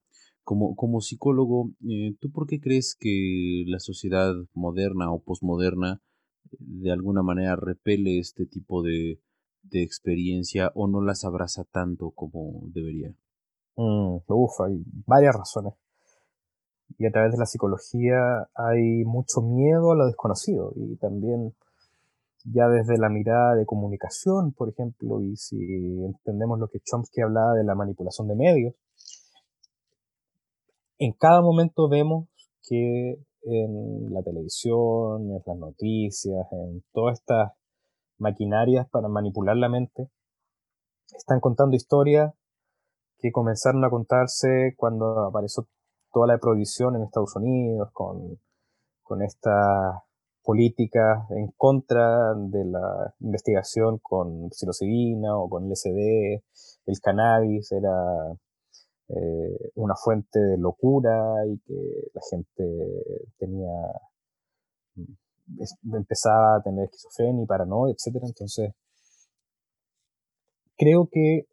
Como, 0.43 0.75
como 0.75 1.01
psicólogo, 1.01 1.71
¿tú 2.19 2.31
por 2.31 2.47
qué 2.47 2.59
crees 2.59 2.95
que 2.99 3.63
la 3.67 3.79
sociedad 3.79 4.33
moderna 4.53 5.11
o 5.11 5.19
posmoderna 5.19 6.01
de 6.59 6.91
alguna 6.91 7.21
manera 7.21 7.55
repele 7.55 8.19
este 8.19 8.45
tipo 8.45 8.81
de, 8.81 9.19
de 9.63 9.83
experiencia 9.83 10.71
o 10.73 10.87
no 10.87 11.01
las 11.01 11.23
abraza 11.23 11.63
tanto 11.65 12.11
como 12.11 12.61
debería? 12.73 13.13
Mm, 13.75 14.17
uf, 14.27 14.61
hay 14.61 14.83
varias 15.05 15.35
razones. 15.35 15.73
Y 16.97 17.05
a 17.05 17.11
través 17.11 17.31
de 17.31 17.37
la 17.37 17.45
psicología 17.45 18.49
hay 18.53 19.05
mucho 19.05 19.41
miedo 19.41 19.91
a 19.91 19.95
lo 19.95 20.07
desconocido 20.07 20.73
y 20.75 20.97
también 20.97 21.55
ya 22.45 22.67
desde 22.67 22.97
la 22.97 23.09
mirada 23.09 23.55
de 23.55 23.65
comunicación, 23.65 24.53
por 24.53 24.69
ejemplo, 24.69 25.21
y 25.21 25.35
si 25.35 25.57
entendemos 25.57 26.59
lo 26.59 26.67
que 26.67 26.79
Chomsky 26.79 27.21
hablaba 27.21 27.53
de 27.53 27.63
la 27.63 27.75
manipulación 27.75 28.27
de 28.27 28.35
medios, 28.35 28.75
en 30.97 31.13
cada 31.13 31.41
momento 31.41 31.89
vemos 31.89 32.29
que 32.67 33.17
en 33.43 34.13
la 34.13 34.21
televisión, 34.21 35.23
en 35.23 35.41
las 35.45 35.57
noticias, 35.57 36.47
en 36.51 36.83
todas 36.93 37.19
estas 37.19 37.53
maquinarias 38.19 38.87
para 38.89 39.07
manipular 39.07 39.57
la 39.57 39.69
mente, 39.69 40.09
están 41.15 41.39
contando 41.39 41.75
historias 41.75 42.33
que 43.17 43.31
comenzaron 43.31 43.83
a 43.83 43.89
contarse 43.89 44.73
cuando 44.77 45.25
apareció 45.27 45.67
toda 46.11 46.27
la 46.27 46.37
prohibición 46.37 46.95
en 46.95 47.03
Estados 47.03 47.35
Unidos, 47.35 47.89
con, 47.93 48.39
con 49.03 49.21
políticas 50.51 51.31
en 51.31 51.47
contra 51.55 52.33
de 52.35 52.65
la 52.65 53.13
investigación 53.21 53.99
con 53.99 54.51
psilocibina 54.51 55.37
o 55.37 55.47
con 55.47 55.69
LSD, 55.69 56.43
el 56.87 56.99
cannabis 57.01 57.71
era 57.71 57.95
eh, 59.07 59.71
una 59.75 59.95
fuente 59.95 60.39
de 60.39 60.57
locura 60.57 61.35
y 61.47 61.57
que 61.59 62.11
la 62.13 62.21
gente 62.29 62.65
tenía 63.37 63.71
empezaba 65.93 66.57
a 66.57 66.61
tener 66.61 66.83
esquizofrenia 66.83 67.43
y 67.43 67.47
paranoia, 67.47 67.93
etc. 67.93 68.17
Entonces, 68.21 68.73
creo 70.77 71.07
que 71.09 71.47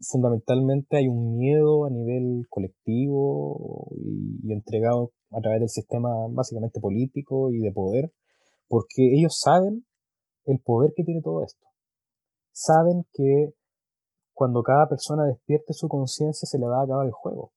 fundamentalmente 0.00 0.96
hay 0.96 1.08
un 1.08 1.36
miedo 1.36 1.84
a 1.84 1.90
nivel 1.90 2.46
colectivo 2.48 3.90
y, 3.94 4.50
entregado 4.50 5.12
a 5.30 5.40
través 5.40 5.60
del 5.60 5.68
sistema 5.68 6.10
básicamente 6.30 6.80
político 6.80 7.50
y 7.50 7.58
de 7.58 7.72
poder, 7.72 8.12
porque 8.68 9.14
ellos 9.14 9.38
saben 9.38 9.84
el 10.44 10.60
poder 10.60 10.92
que 10.94 11.04
tiene 11.04 11.22
todo 11.22 11.42
esto. 11.42 11.66
Saben 12.52 13.04
que 13.12 13.52
cuando 14.32 14.62
cada 14.62 14.88
persona 14.88 15.24
despierte 15.24 15.72
su 15.72 15.88
conciencia 15.88 16.46
se 16.46 16.58
le 16.58 16.66
va 16.66 16.80
a 16.80 16.84
acabar 16.84 17.06
el 17.06 17.12
juego. 17.12 17.52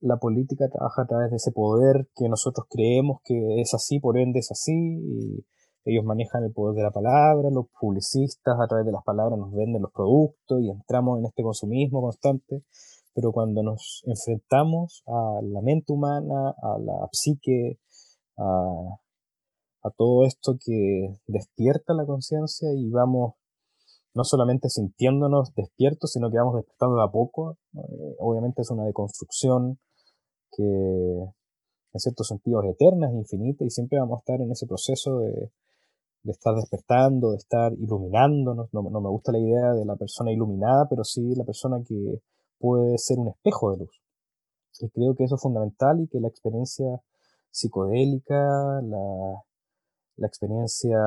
La 0.00 0.16
política 0.18 0.68
trabaja 0.70 1.02
a 1.02 1.06
través 1.06 1.30
de 1.30 1.36
ese 1.36 1.50
poder 1.50 2.08
que 2.14 2.28
nosotros 2.28 2.66
creemos 2.68 3.20
que 3.24 3.60
es 3.60 3.74
así, 3.74 4.00
por 4.00 4.18
ende 4.18 4.40
es 4.40 4.50
así, 4.50 5.44
ellos 5.84 6.04
manejan 6.04 6.44
el 6.44 6.52
poder 6.52 6.76
de 6.76 6.82
la 6.82 6.90
palabra, 6.90 7.50
los 7.50 7.66
publicistas 7.78 8.56
a 8.58 8.66
través 8.66 8.86
de 8.86 8.92
las 8.92 9.04
palabras 9.04 9.38
nos 9.38 9.52
venden 9.52 9.82
los 9.82 9.92
productos 9.92 10.60
y 10.62 10.70
entramos 10.70 11.18
en 11.18 11.26
este 11.26 11.42
consumismo 11.42 12.00
constante, 12.00 12.62
pero 13.14 13.32
cuando 13.32 13.62
nos 13.62 14.02
enfrentamos 14.06 15.02
a 15.06 15.40
la 15.42 15.60
mente 15.62 15.92
humana, 15.92 16.50
a 16.50 16.78
la 16.78 17.08
psique, 17.12 17.78
a, 18.36 18.98
todo 19.96 20.24
esto 20.24 20.56
que 20.58 21.14
despierta 21.26 21.92
la 21.92 22.06
conciencia 22.06 22.68
y 22.74 22.88
vamos 22.90 23.34
no 24.14 24.24
solamente 24.24 24.68
sintiéndonos 24.68 25.54
despiertos, 25.54 26.12
sino 26.12 26.30
que 26.30 26.38
vamos 26.38 26.56
despertando 26.56 26.96
de 26.96 27.04
a 27.04 27.08
poco. 27.08 27.58
Eh, 27.74 28.16
obviamente 28.18 28.62
es 28.62 28.70
una 28.70 28.84
deconstrucción 28.84 29.78
que 30.56 30.62
en 30.62 32.00
cierto 32.00 32.24
sentido 32.24 32.62
es 32.62 32.70
eterna, 32.70 33.08
es 33.08 33.14
infinita 33.14 33.64
y 33.64 33.70
siempre 33.70 33.98
vamos 33.98 34.16
a 34.16 34.20
estar 34.20 34.40
en 34.40 34.50
ese 34.50 34.66
proceso 34.66 35.18
de, 35.18 35.52
de 36.24 36.32
estar 36.32 36.54
despertando, 36.54 37.32
de 37.32 37.36
estar 37.36 37.72
iluminándonos. 37.74 38.72
No, 38.72 38.82
no, 38.82 39.00
me 39.00 39.10
gusta 39.10 39.32
la 39.32 39.38
idea 39.38 39.72
de 39.74 39.84
la 39.84 39.96
persona 39.96 40.32
iluminada, 40.32 40.86
pero 40.88 41.04
sí 41.04 41.34
la 41.36 41.44
persona 41.44 41.82
que 41.86 42.20
puede 42.58 42.98
ser 42.98 43.18
un 43.18 43.28
espejo 43.28 43.72
de 43.72 43.78
luz. 43.78 44.02
Y 44.80 44.88
creo 44.90 45.14
que 45.14 45.24
eso 45.24 45.36
es 45.36 45.42
fundamental 45.42 46.00
y 46.00 46.08
que 46.08 46.20
la 46.20 46.28
experiencia 46.28 46.86
psicodélica, 47.50 48.34
la, 48.82 49.44
la 50.16 50.26
experiencia 50.26 50.98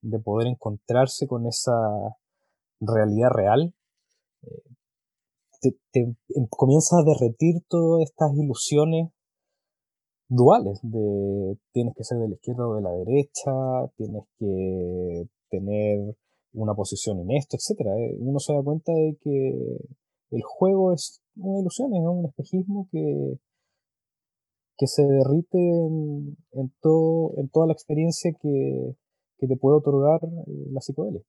de 0.00 0.18
poder 0.18 0.48
encontrarse 0.48 1.26
con 1.26 1.46
esa 1.46 1.72
realidad 2.80 3.30
real, 3.30 3.74
eh, 4.42 4.72
te, 5.92 6.00
em, 6.00 6.46
comienza 6.48 6.98
a 6.98 7.04
derretir 7.04 7.62
todas 7.68 8.02
estas 8.02 8.34
ilusiones 8.34 9.10
duales 10.28 10.80
de 10.82 11.58
tienes 11.72 11.94
que 11.94 12.04
ser 12.04 12.18
de 12.18 12.28
la 12.28 12.34
izquierda 12.34 12.66
o 12.66 12.74
de 12.74 12.82
la 12.82 12.90
derecha, 12.92 13.52
tienes 13.96 14.24
que 14.38 15.28
tener 15.50 16.16
una 16.54 16.74
posición 16.74 17.20
en 17.20 17.30
esto, 17.32 17.56
etcétera. 17.56 17.90
Eh, 17.98 18.16
uno 18.18 18.38
se 18.38 18.54
da 18.54 18.62
cuenta 18.62 18.92
de 18.92 19.16
que 19.20 19.78
el 20.32 20.42
juego 20.42 20.92
es 20.92 21.22
una 21.36 21.60
ilusión, 21.60 21.94
es 21.94 22.00
un 22.02 22.26
espejismo 22.26 22.88
que, 22.90 23.38
que 24.78 24.86
se 24.86 25.02
derrite 25.02 25.58
en, 25.58 26.36
todo, 26.80 27.34
en 27.36 27.48
toda 27.50 27.66
la 27.66 27.74
experiencia 27.74 28.32
que, 28.40 28.96
que 29.38 29.46
te 29.46 29.56
puede 29.56 29.76
otorgar 29.76 30.20
eh, 30.24 30.68
la 30.70 30.80
psicodelia. 30.80 31.20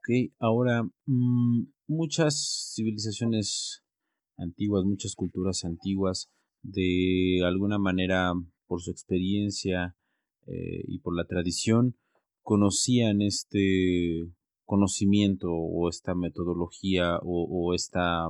Ok, 0.00 0.32
ahora 0.40 0.82
mm, 1.06 1.66
muchas 1.86 2.72
civilizaciones 2.74 3.84
antiguas, 4.36 4.84
muchas 4.84 5.14
culturas 5.14 5.64
antiguas, 5.64 6.30
de 6.62 7.40
alguna 7.44 7.78
manera 7.78 8.32
por 8.66 8.80
su 8.82 8.90
experiencia 8.90 9.96
eh, 10.46 10.82
y 10.88 10.98
por 10.98 11.16
la 11.16 11.26
tradición, 11.26 11.96
conocían 12.42 13.22
este 13.22 14.26
conocimiento 14.64 15.52
o 15.52 15.88
esta 15.88 16.14
metodología 16.14 17.18
o, 17.22 17.74
esta 17.74 18.28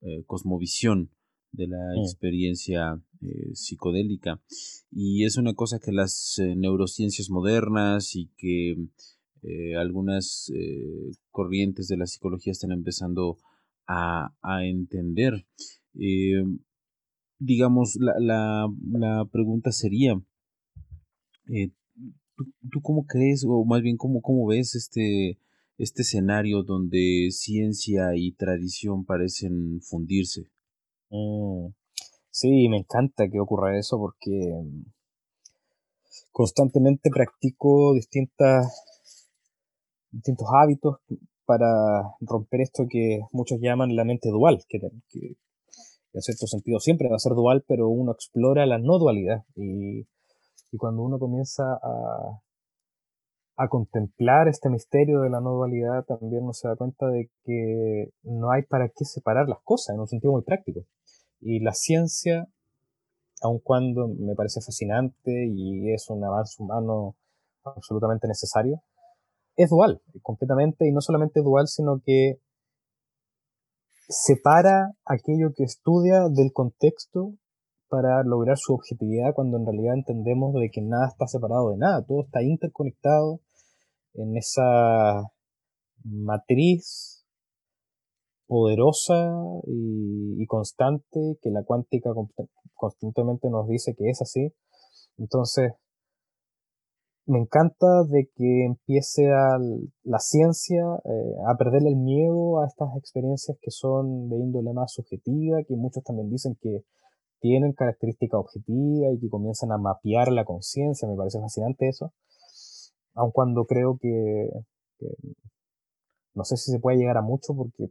eh, 0.00 0.22
cosmovisión 0.26 1.10
de 1.52 1.68
la 1.68 1.94
experiencia 2.02 3.00
eh, 3.20 3.54
psicodélica. 3.54 4.40
Y 4.90 5.24
es 5.24 5.36
una 5.36 5.54
cosa 5.54 5.78
que 5.78 5.92
las 5.92 6.40
neurociencias 6.56 7.30
modernas 7.30 8.14
y 8.16 8.30
que 8.36 8.76
eh, 9.42 9.74
algunas 9.74 10.52
eh, 10.54 11.10
corrientes 11.32 11.88
de 11.88 11.96
la 11.96 12.06
psicología 12.06 12.52
están 12.52 12.70
empezando 12.70 13.38
a, 13.88 14.30
entender. 14.62 15.46
Eh, 15.98 16.44
digamos, 17.38 17.96
la, 18.00 18.14
la, 18.20 18.68
la, 18.92 19.24
pregunta 19.30 19.72
sería, 19.72 20.14
¿tú, 22.70 22.80
cómo 22.80 23.04
crees, 23.04 23.44
o 23.46 23.64
más 23.64 23.82
bien 23.82 23.96
cómo, 23.96 24.22
cómo 24.22 24.46
ves 24.46 24.76
este, 24.76 25.38
este 25.78 26.02
escenario 26.02 26.62
donde 26.62 27.28
ciencia 27.30 28.10
y 28.14 28.32
tradición 28.32 29.04
parecen 29.04 29.80
fundirse? 29.82 30.42
Mm, 31.10 31.68
sí, 32.30 32.68
me 32.68 32.78
encanta 32.78 33.28
que 33.28 33.40
ocurra 33.40 33.78
eso 33.78 33.98
porque 33.98 34.52
constantemente 36.30 37.10
practico 37.10 37.94
distintas 37.94 38.66
distintos 40.12 40.46
hábitos 40.52 40.98
para 41.44 41.66
romper 42.20 42.60
esto 42.60 42.84
que 42.88 43.20
muchos 43.32 43.58
llaman 43.60 43.96
la 43.96 44.04
mente 44.04 44.28
dual, 44.28 44.62
que, 44.68 44.78
en 44.78 46.22
cierto 46.22 46.46
sentido 46.46 46.78
siempre 46.78 47.08
va 47.08 47.16
a 47.16 47.18
ser 47.18 47.32
dual, 47.32 47.64
pero 47.66 47.88
uno 47.88 48.12
explora 48.12 48.66
la 48.66 48.78
no 48.78 48.98
dualidad. 48.98 49.44
Y, 49.56 50.06
cuando 50.78 51.02
uno 51.02 51.18
comienza 51.18 51.64
a, 51.74 52.40
a 53.62 53.68
contemplar 53.68 54.48
este 54.48 54.68
misterio 54.68 55.20
de 55.20 55.30
la 55.30 55.40
no 55.40 55.52
dualidad, 55.52 56.04
también 56.04 56.42
uno 56.42 56.52
se 56.52 56.66
da 56.66 56.76
cuenta 56.76 57.06
de 57.06 57.30
que 57.44 58.10
no 58.24 58.50
hay 58.50 58.62
para 58.62 58.88
qué 58.88 59.04
separar 59.04 59.48
las 59.48 59.60
cosas, 59.62 59.94
en 59.94 60.00
un 60.00 60.08
sentido 60.08 60.32
muy 60.32 60.42
práctico. 60.42 60.80
Y 61.40 61.60
la 61.60 61.72
ciencia, 61.72 62.48
aun 63.40 63.60
cuando 63.60 64.08
me 64.08 64.34
parece 64.34 64.60
fascinante 64.60 65.46
y 65.48 65.92
es 65.92 66.10
un 66.10 66.24
avance 66.24 66.62
humano 66.62 67.16
absolutamente 67.64 68.26
necesario, 68.26 68.82
es 69.56 69.70
dual, 69.70 70.02
completamente, 70.22 70.88
y 70.88 70.92
no 70.92 71.00
solamente 71.00 71.40
dual, 71.40 71.68
sino 71.68 72.00
que 72.04 72.40
separa 74.08 74.92
aquello 75.04 75.52
que 75.54 75.64
estudia 75.64 76.28
del 76.28 76.52
contexto 76.52 77.34
para 77.88 78.22
lograr 78.24 78.56
su 78.56 78.72
objetividad 78.72 79.34
cuando 79.34 79.58
en 79.58 79.66
realidad 79.66 79.94
entendemos 79.94 80.54
de 80.54 80.70
que 80.70 80.80
nada 80.80 81.08
está 81.08 81.26
separado 81.26 81.70
de 81.70 81.76
nada, 81.76 82.02
todo 82.04 82.22
está 82.22 82.42
interconectado 82.42 83.40
en 84.14 84.36
esa 84.36 85.22
matriz 86.04 87.24
poderosa 88.46 89.32
y, 89.66 90.44
constante 90.46 91.38
que 91.40 91.50
la 91.50 91.62
cuántica 91.64 92.10
constantemente 92.74 93.48
nos 93.48 93.66
dice 93.68 93.94
que 93.96 94.10
es 94.10 94.20
así. 94.20 94.52
Entonces, 95.16 95.72
me 97.24 97.38
encanta 97.38 98.04
de 98.08 98.28
que 98.34 98.64
empiece 98.66 99.22
la 100.02 100.18
ciencia 100.18 100.82
eh, 101.04 101.34
a 101.48 101.56
perderle 101.56 101.90
el 101.90 101.96
miedo 101.96 102.60
a 102.60 102.66
estas 102.66 102.94
experiencias 102.98 103.56
que 103.60 103.70
son 103.70 104.28
de 104.28 104.36
índole 104.36 104.72
más 104.72 104.92
subjetiva, 104.92 105.62
que 105.66 105.76
muchos 105.76 106.02
también 106.02 106.28
dicen 106.28 106.56
que 106.60 106.84
tienen 107.40 107.72
característica 107.72 108.38
objetiva 108.38 109.12
y 109.12 109.20
que 109.20 109.28
comienzan 109.28 109.72
a 109.72 109.78
mapear 109.78 110.32
la 110.32 110.44
conciencia. 110.44 111.08
Me 111.08 111.16
parece 111.16 111.40
fascinante 111.40 111.88
eso. 111.88 112.12
Aun 113.14 113.30
cuando 113.30 113.64
creo 113.64 113.98
que, 114.00 114.48
no 116.34 116.44
sé 116.44 116.56
si 116.56 116.70
se 116.70 116.78
puede 116.78 116.96
llegar 116.96 117.18
a 117.18 117.22
mucho 117.22 117.54
porque 117.54 117.90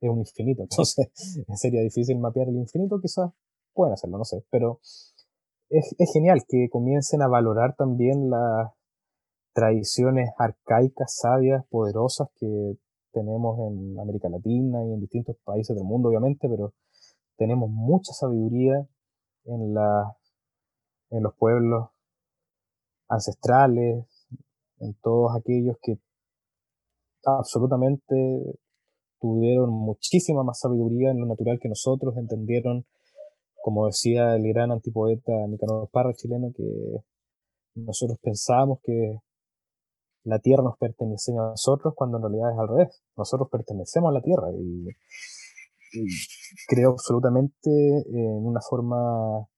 es 0.00 0.10
un 0.10 0.18
infinito. 0.18 0.62
Entonces 0.70 1.10
sería 1.56 1.82
difícil 1.82 2.18
mapear 2.18 2.48
el 2.48 2.56
infinito. 2.56 3.00
Quizás 3.00 3.30
pueden 3.72 3.92
hacerlo, 3.92 4.18
no 4.18 4.24
sé. 4.24 4.44
Pero 4.50 4.80
es, 5.68 5.94
genial 6.12 6.44
que 6.48 6.68
comiencen 6.70 7.22
a 7.22 7.28
valorar 7.28 7.74
también 7.76 8.30
las 8.30 8.72
tradiciones 9.52 10.30
arcaicas, 10.38 11.16
sabias, 11.16 11.64
poderosas 11.68 12.28
que 12.38 12.76
tenemos 13.12 13.58
en 13.60 13.98
América 13.98 14.28
Latina 14.28 14.84
y 14.84 14.92
en 14.92 15.00
distintos 15.00 15.36
países 15.44 15.74
del 15.74 15.84
mundo, 15.84 16.10
obviamente, 16.10 16.48
pero 16.48 16.74
tenemos 17.36 17.70
mucha 17.70 18.12
sabiduría 18.12 18.86
en, 19.44 19.74
la, 19.74 20.16
en 21.10 21.22
los 21.22 21.34
pueblos 21.36 21.88
ancestrales, 23.08 24.04
en 24.78 24.94
todos 25.02 25.32
aquellos 25.36 25.76
que 25.82 25.98
absolutamente 27.24 28.14
tuvieron 29.20 29.70
muchísima 29.70 30.44
más 30.44 30.60
sabiduría 30.60 31.10
en 31.10 31.20
lo 31.20 31.26
natural 31.26 31.58
que 31.60 31.68
nosotros, 31.68 32.16
entendieron 32.16 32.86
como 33.66 33.86
decía 33.86 34.36
el 34.36 34.46
gran 34.46 34.70
antipoeta 34.70 35.32
Nicanor 35.48 35.90
Parra, 35.90 36.14
chileno, 36.14 36.52
que 36.56 36.62
nosotros 37.74 38.16
pensábamos 38.22 38.78
que 38.84 39.18
la 40.22 40.38
tierra 40.38 40.62
nos 40.62 40.78
pertenecía 40.78 41.34
a 41.34 41.50
nosotros 41.50 41.92
cuando 41.96 42.18
en 42.18 42.22
realidad 42.22 42.52
es 42.52 42.58
al 42.60 42.68
revés. 42.68 43.02
Nosotros 43.16 43.48
pertenecemos 43.50 44.10
a 44.10 44.12
la 44.12 44.22
tierra 44.22 44.52
y, 44.52 44.86
creo 46.68 46.90
absolutamente 46.90 47.70
en 48.12 48.46
una 48.46 48.60
forma 48.60 49.48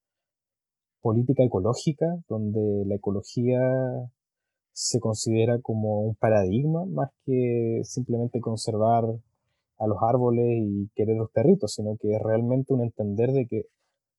política 1.09 1.43
ecológica, 1.43 2.05
donde 2.29 2.85
la 2.85 2.97
ecología 2.97 3.59
se 4.73 5.01
considera 5.01 5.59
como 5.63 6.03
un 6.03 6.15
paradigma 6.17 6.85
más 6.85 7.09
que 7.25 7.81
simplemente 7.83 8.41
conservar 8.41 9.05
a 9.79 9.87
los 9.87 9.97
árboles 10.03 10.45
y 10.67 10.91
querer 10.95 11.17
los 11.17 11.31
perritos, 11.31 11.73
sino 11.73 11.97
que 11.99 12.15
es 12.15 12.21
realmente 12.23 12.75
un 12.75 12.83
entender 12.83 13.31
de 13.33 13.47
que 13.47 13.63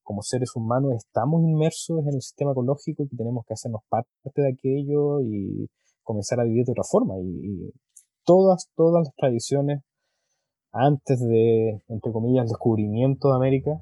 como 0.01 0.23
seres 0.23 0.55
humanos 0.55 0.93
estamos 0.95 1.43
inmersos 1.43 1.99
en 2.07 2.15
el 2.15 2.21
sistema 2.23 2.53
ecológico 2.53 3.03
y 3.03 3.09
que 3.09 3.17
tenemos 3.17 3.45
que 3.45 3.53
hacernos 3.53 3.81
parte 3.87 4.09
de 4.41 4.51
aquello 4.51 5.21
y 5.21 5.69
comenzar 6.01 6.39
a 6.39 6.43
vivir 6.43 6.65
de 6.65 6.71
otra 6.71 6.85
forma. 6.89 7.19
Y, 7.19 7.71
todas, 8.25 8.67
todas 8.75 9.05
las 9.05 9.15
tradiciones 9.15 9.83
antes 10.71 11.19
de, 11.19 11.83
entre 11.87 12.11
comillas, 12.11 12.45
el 12.45 12.49
descubrimiento 12.49 13.29
de 13.29 13.35
América, 13.35 13.79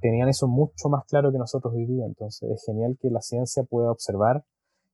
tenían 0.00 0.28
eso 0.28 0.48
mucho 0.48 0.88
más 0.88 1.04
claro 1.06 1.30
que 1.32 1.38
nosotros 1.38 1.74
hoy 1.74 1.86
día. 1.86 2.06
Entonces 2.06 2.50
es 2.50 2.64
genial 2.66 2.96
que 3.00 3.10
la 3.10 3.20
ciencia 3.20 3.62
pueda 3.64 3.90
observar 3.90 4.44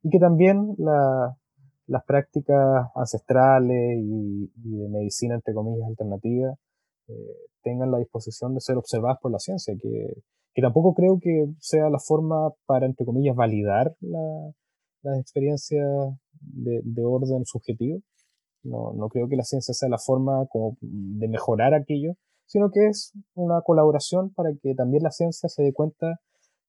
y 0.02 0.10
que 0.10 0.18
también 0.18 0.74
las 0.78 2.04
prácticas 2.06 2.88
ancestrales 2.94 3.98
y, 3.98 4.50
de 4.54 4.88
medicina, 4.88 5.34
entre 5.34 5.54
comillas, 5.54 5.88
alternativa, 5.88 6.54
eh, 7.08 7.36
tengan 7.62 7.90
la 7.90 7.98
disposición 7.98 8.54
de 8.54 8.60
ser 8.60 8.76
observadas 8.76 9.18
por 9.20 9.32
la 9.32 9.38
ciencia, 9.38 9.74
que, 9.80 10.22
que, 10.54 10.62
tampoco 10.62 10.94
creo 10.94 11.18
que 11.20 11.46
sea 11.60 11.88
la 11.90 11.98
forma 11.98 12.50
para, 12.66 12.86
entre 12.86 13.04
comillas, 13.04 13.34
validar 13.34 13.94
la, 14.00 14.52
las 15.02 15.20
experiencias 15.20 15.86
de, 16.40 16.80
de, 16.84 17.04
orden 17.04 17.44
subjetivo. 17.44 18.00
No, 18.62 18.92
no 18.94 19.08
creo 19.08 19.28
que 19.28 19.36
la 19.36 19.44
ciencia 19.44 19.74
sea 19.74 19.88
la 19.88 19.98
forma 19.98 20.46
de 20.80 21.28
mejorar 21.28 21.74
aquello, 21.74 22.14
sino 22.46 22.70
que 22.70 22.86
es 22.86 23.12
una 23.34 23.60
colaboración 23.62 24.32
para 24.34 24.50
que 24.62 24.74
también 24.74 25.02
la 25.02 25.10
ciencia 25.10 25.48
se 25.48 25.62
dé 25.62 25.72
cuenta 25.72 26.20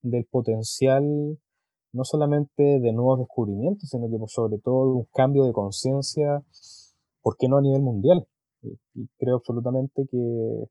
del 0.02 0.26
potencial 0.26 1.04
no 1.94 2.04
solamente 2.04 2.80
de 2.80 2.94
nuevos 2.94 3.20
descubrimientos, 3.20 3.90
sino 3.90 4.10
que 4.10 4.18
sobre 4.28 4.60
todo 4.60 4.98
un 4.98 5.08
cambio 5.14 5.46
de 5.46 5.54
conciencia, 5.54 6.44
¿por 7.22 7.38
qué 7.38 7.48
no 7.48 7.58
a 7.58 7.62
nivel 7.62 7.82
mundial? 7.82 8.28
Y, 8.62 9.08
creo 9.18 9.38
absolutamente 9.38 10.08
que, 10.10 10.68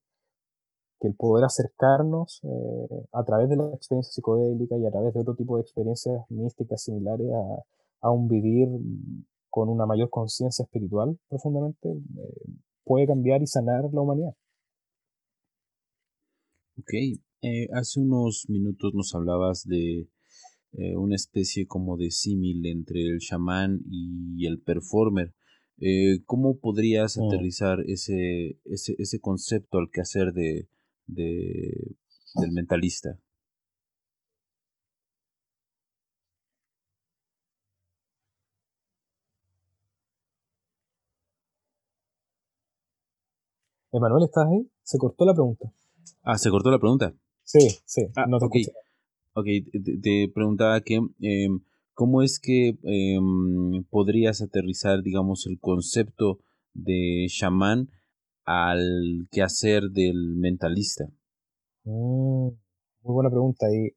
que, 1.01 1.09
el 1.09 1.15
poder 1.15 1.45
acercarnos 1.45 2.41
eh, 2.45 3.07
a 3.13 3.25
través 3.25 3.49
de 3.49 3.57
la 3.57 3.69
experiencia 3.75 4.13
psicodélica 4.13 4.77
y 4.77 4.87
a 4.87 4.91
través 4.91 5.15
de 5.15 5.21
otro 5.21 5.35
tipo 5.35 5.57
de 5.57 5.63
experiencias 5.63 6.25
místicas 6.29 6.83
similares 6.83 7.29
a, 7.33 8.07
a 8.07 8.11
un 8.11 8.29
vivir 8.29 8.69
con 9.51 9.69
una 9.69 9.87
mayor 9.87 10.11
conciencia 10.11 10.65
espiritual 10.65 11.19
profundamente, 11.29 11.89
eh, 11.89 12.53
puede 12.85 13.07
cambiar 13.07 13.43
y 13.43 13.47
sanar 13.47 13.85
la 13.93 14.01
humanidad. 14.01 14.35
Ok, 16.79 16.93
eh, 17.43 17.69
hace 17.73 18.01
unos 18.01 18.47
minutos 18.49 18.93
nos 18.95 19.15
hablabas 19.15 19.65
de 19.67 20.09
eh, 20.73 20.97
una 20.97 21.17
especie 21.17 21.67
como 21.67 21.97
de 21.97 22.11
símil 22.11 22.67
entre 22.67 23.01
el 23.03 23.19
chamán 23.19 23.81
y 23.91 24.47
el 24.47 24.61
performer. 24.61 25.35
Eh, 25.79 26.23
¿Cómo 26.27 26.59
podrías 26.59 27.17
mm. 27.17 27.25
aterrizar 27.27 27.81
ese, 27.87 28.59
ese, 28.65 28.95
ese, 28.99 29.21
concepto 29.21 29.79
al 29.79 29.91
quehacer 29.91 30.33
de, 30.33 30.69
de, 31.07 31.97
del 32.35 32.53
mentalista? 32.53 33.19
Emanuel, 43.93 44.25
¿estás 44.25 44.45
ahí? 44.47 44.71
Se 44.83 44.99
cortó 44.99 45.25
la 45.25 45.33
pregunta. 45.33 45.73
Ah, 46.29 46.39
¿se 46.39 46.51
cortó 46.51 46.73
la 46.73 46.81
pregunta? 46.81 47.15
Sí, 47.45 47.69
sí, 47.85 48.09
ah, 48.17 48.27
no 48.27 48.41
te 48.41 48.47
okay. 48.47 48.65
Ok, 49.35 49.47
te, 50.03 50.29
preguntaba 50.35 50.81
que 50.81 50.97
em, 51.21 51.61
cómo 51.95 52.21
es 52.21 52.41
que 52.41 52.77
em, 52.83 53.85
podrías 53.91 54.43
aterrizar, 54.43 55.05
digamos, 55.05 55.47
el 55.47 55.61
concepto 55.61 56.41
de 56.75 57.27
chamán 57.29 57.91
al 58.45 59.29
quehacer 59.31 59.85
del 59.91 60.35
mentalista. 60.35 61.05
Mm, 61.85 62.49
muy 62.49 63.15
buena 63.15 63.31
pregunta 63.31 63.67
y 63.73 63.95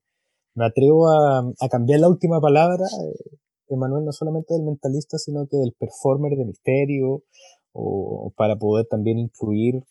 me 0.54 0.66
atrevo 0.66 1.10
a, 1.10 1.52
cambiar 1.72 2.02
la 2.02 2.10
última 2.10 2.40
palabra, 2.40 2.86
eh, 2.86 3.38
Emanuel, 3.70 4.06
no 4.06 4.12
solamente 4.12 4.54
del 4.54 4.66
mentalista, 4.66 5.18
sino 5.18 5.48
que 5.50 5.58
del 5.58 5.74
performer 5.80 6.38
de 6.38 6.46
misterio, 6.46 7.24
o 7.72 8.32
para 8.38 8.56
poder 8.56 8.86
también 8.86 9.18
incluir 9.18 9.84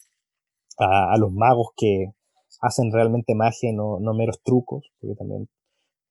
a 0.79 1.17
los 1.19 1.33
magos 1.33 1.71
que, 1.77 2.13
hacen 2.61 2.93
realmente 2.93 3.35
magia 3.35 3.71
y 3.71 3.75
no, 3.75 3.99
no 4.01 4.15
meros 4.15 4.41
trucos, 4.43 4.91
porque 5.01 5.17
también 5.17 5.49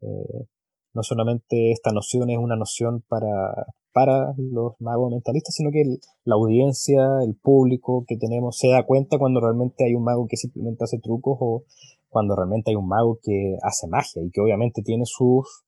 eh, 0.01 0.45
no 0.93 1.03
solamente 1.03 1.71
esta 1.71 1.91
noción 1.91 2.29
es 2.29 2.37
una 2.37 2.55
noción 2.55 3.03
para, 3.07 3.67
para 3.93 4.33
los 4.37 4.73
magos 4.79 5.11
mentalistas, 5.11 5.55
sino 5.55 5.71
que 5.71 5.83
la 6.23 6.35
audiencia, 6.35 7.03
el 7.23 7.35
público 7.35 8.05
que 8.07 8.17
tenemos 8.17 8.57
se 8.57 8.69
da 8.69 8.85
cuenta 8.85 9.17
cuando 9.17 9.41
realmente 9.41 9.85
hay 9.85 9.95
un 9.95 10.03
mago 10.03 10.27
que 10.27 10.37
simplemente 10.37 10.83
hace 10.83 10.99
trucos 10.99 11.37
o 11.39 11.63
cuando 12.09 12.35
realmente 12.35 12.71
hay 12.71 12.75
un 12.75 12.87
mago 12.87 13.19
que 13.21 13.57
hace 13.61 13.87
magia 13.87 14.23
y 14.23 14.31
que 14.31 14.41
obviamente 14.41 14.81
tiene 14.81 15.03
sus 15.05 15.65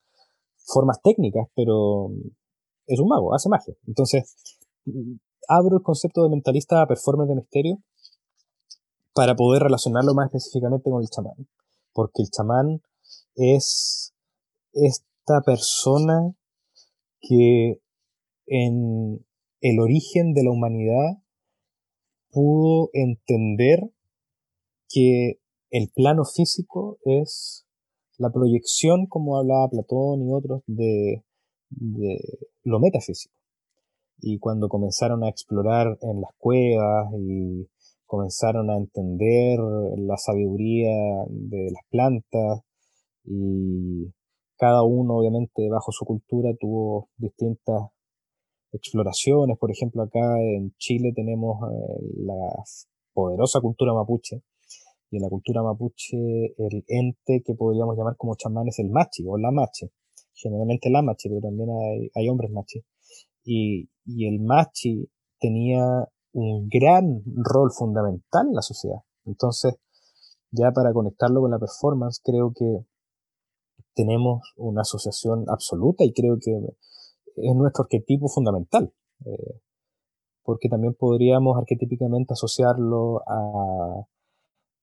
formas 0.65 0.99
técnicas, 1.03 1.47
pero 1.55 2.11
es 2.87 2.99
un 2.99 3.07
mago, 3.07 3.33
hace 3.33 3.49
magia. 3.49 3.73
Entonces, 3.87 4.35
abro 5.47 5.77
el 5.77 5.83
concepto 5.83 6.23
de 6.23 6.29
mentalista 6.29 6.81
a 6.81 6.87
performance 6.87 7.29
de 7.29 7.35
misterio 7.35 7.77
para 9.13 9.35
poder 9.35 9.63
relacionarlo 9.63 10.13
más 10.13 10.27
específicamente 10.27 10.89
con 10.89 11.01
el 11.01 11.09
chamán. 11.09 11.47
Porque 11.93 12.21
el 12.21 12.29
chamán 12.29 12.81
es 13.35 14.13
esta 14.73 15.41
persona 15.45 16.35
que 17.21 17.81
en 18.47 19.25
el 19.61 19.79
origen 19.79 20.33
de 20.33 20.43
la 20.43 20.51
humanidad 20.51 21.21
pudo 22.31 22.89
entender 22.93 23.91
que 24.87 25.39
el 25.71 25.89
plano 25.93 26.23
físico 26.25 26.97
es 27.03 27.65
la 28.17 28.31
proyección, 28.31 29.07
como 29.07 29.37
hablaba 29.37 29.69
Platón 29.69 30.27
y 30.27 30.33
otros, 30.33 30.61
de, 30.67 31.23
lo 32.63 32.79
metafísico. 32.79 33.33
Y 34.21 34.39
cuando 34.39 34.67
comenzaron 34.67 35.23
a 35.23 35.29
explorar 35.29 35.97
en 36.01 36.21
las 36.21 36.31
cuevas 36.37 37.13
y 37.17 37.69
comenzaron 38.09 38.71
a 38.71 38.77
entender 38.77 39.59
la 39.97 40.17
sabiduría 40.17 40.89
de 41.29 41.69
las 41.71 41.83
plantas 41.91 42.61
y 43.23 44.11
cada 44.57 44.81
uno 44.81 45.17
obviamente 45.17 45.69
bajo 45.69 45.91
su 45.91 46.05
cultura 46.05 46.49
tuvo 46.59 47.09
distintas 47.17 47.91
exploraciones. 48.71 49.59
Por 49.59 49.69
ejemplo, 49.69 50.01
acá 50.01 50.41
en 50.41 50.73
Chile 50.79 51.13
tenemos 51.15 51.59
eh, 51.69 52.01
la 52.25 52.63
poderosa 53.13 53.61
cultura 53.61 53.93
mapuche 53.93 54.41
y 55.11 55.17
en 55.17 55.21
la 55.21 55.29
cultura 55.29 55.61
mapuche 55.61 56.17
el 56.17 56.83
ente 56.87 57.43
que 57.45 57.53
podríamos 57.53 57.95
llamar 57.95 58.15
como 58.17 58.35
chamán 58.35 58.67
es 58.69 58.79
el 58.79 58.89
machi 58.89 59.23
o 59.27 59.37
la 59.37 59.51
machi. 59.51 59.85
Generalmente 60.33 60.89
la 60.89 61.03
machi, 61.03 61.29
pero 61.29 61.41
también 61.41 61.69
hay, 61.69 62.09
hay 62.15 62.27
hombres 62.27 62.49
machi. 62.49 62.79
Y, 63.45 63.87
y 64.03 64.27
el 64.27 64.39
machi 64.39 65.07
tenía 65.39 66.07
un 66.33 66.67
gran 66.69 67.23
rol 67.35 67.71
fundamental 67.71 68.47
en 68.47 68.53
la 68.53 68.61
sociedad. 68.61 68.99
Entonces, 69.25 69.75
ya 70.51 70.71
para 70.71 70.93
conectarlo 70.93 71.41
con 71.41 71.51
la 71.51 71.59
performance, 71.59 72.21
creo 72.23 72.51
que 72.55 72.85
tenemos 73.95 74.41
una 74.57 74.81
asociación 74.81 75.45
absoluta 75.49 76.03
y 76.03 76.13
creo 76.13 76.37
que 76.39 76.51
es 77.35 77.55
nuestro 77.55 77.83
arquetipo 77.83 78.27
fundamental. 78.27 78.93
Eh, 79.25 79.59
porque 80.43 80.69
también 80.69 80.95
podríamos 80.97 81.57
arquetípicamente 81.57 82.33
asociarlo 82.33 83.21
a 83.27 84.07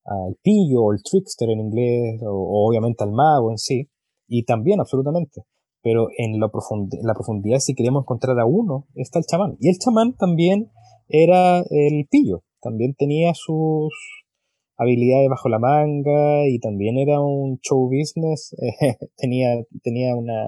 al 0.06 0.37
pillo 0.42 0.85
o 0.85 0.92
el 0.92 1.02
trickster 1.02 1.50
en 1.50 1.61
inglés, 1.61 2.22
o, 2.22 2.68
obviamente 2.68 3.04
al 3.04 3.12
mago 3.12 3.50
en 3.50 3.59
sí, 3.59 3.90
y 4.28 4.44
también 4.44 4.80
absolutamente. 4.80 5.42
Pero 5.82 6.09
en, 6.16 6.40
la 6.40 6.48
profundidad, 6.48 7.59
si 7.59 7.74
queremos 7.74 8.02
encontrar 8.02 8.38
a 8.40 8.46
uno, 8.46 8.87
está 8.94 9.18
el 9.18 9.24
chamán. 9.24 9.56
Y 9.61 9.68
el 9.68 9.78
chamán 9.78 10.16
también 10.16 10.70
era 11.08 11.60
el 11.70 12.06
pillo. 12.10 12.42
También 12.60 12.94
tenía 12.94 13.32
sus 13.34 13.92
habilidades 14.76 15.28
bajo 15.28 15.48
la 15.48 15.58
manga 15.58 16.46
y 16.48 16.58
también 16.58 16.98
era 16.98 17.20
un 17.20 17.58
show 17.60 17.88
business. 17.88 18.54
tenía, 19.16 19.62
tenía 19.82 20.14
una, 20.14 20.46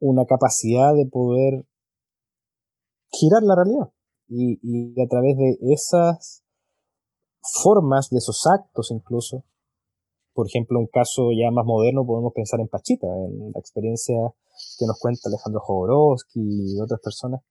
una 0.00 0.24
capacidad 0.26 0.94
de 0.94 1.06
poder 1.06 1.64
girar 3.12 3.42
la 3.42 3.56
realidad. 3.56 3.92
Y, 4.28 4.60
y 4.62 5.00
a 5.00 5.08
través 5.08 5.36
de 5.36 5.58
esas 5.72 6.44
formas, 7.62 8.10
de 8.10 8.18
esos 8.18 8.46
actos 8.46 8.90
incluso, 8.90 9.44
por 10.32 10.46
ejemplo, 10.46 10.78
un 10.78 10.86
caso 10.86 11.32
ya 11.32 11.50
más 11.50 11.66
moderno 11.66 12.06
podemos 12.06 12.32
pensar 12.32 12.60
en 12.60 12.68
Pachita, 12.68 13.06
en 13.06 13.52
la 13.52 13.60
experiencia 13.60 14.16
que 14.78 14.86
nos 14.86 14.98
cuenta 14.98 15.28
Alejandro 15.28 15.60
Jodorowsky 15.60 16.40
y 16.40 16.80
otras 16.80 17.00
personas, 17.00 17.42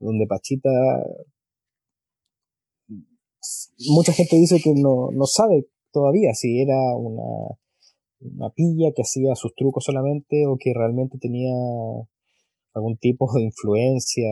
donde 0.00 0.26
Pachita, 0.26 0.70
mucha 3.90 4.12
gente 4.12 4.36
dice 4.36 4.60
que 4.62 4.72
no, 4.74 5.10
no 5.12 5.26
sabe 5.26 5.68
todavía 5.92 6.34
si 6.34 6.60
era 6.60 6.96
una, 6.96 7.58
una 8.20 8.50
pilla 8.50 8.92
que 8.94 9.02
hacía 9.02 9.34
sus 9.34 9.54
trucos 9.54 9.84
solamente 9.84 10.46
o 10.46 10.56
que 10.58 10.72
realmente 10.74 11.18
tenía 11.18 11.52
algún 12.74 12.96
tipo 12.96 13.32
de 13.34 13.42
influencia 13.42 14.28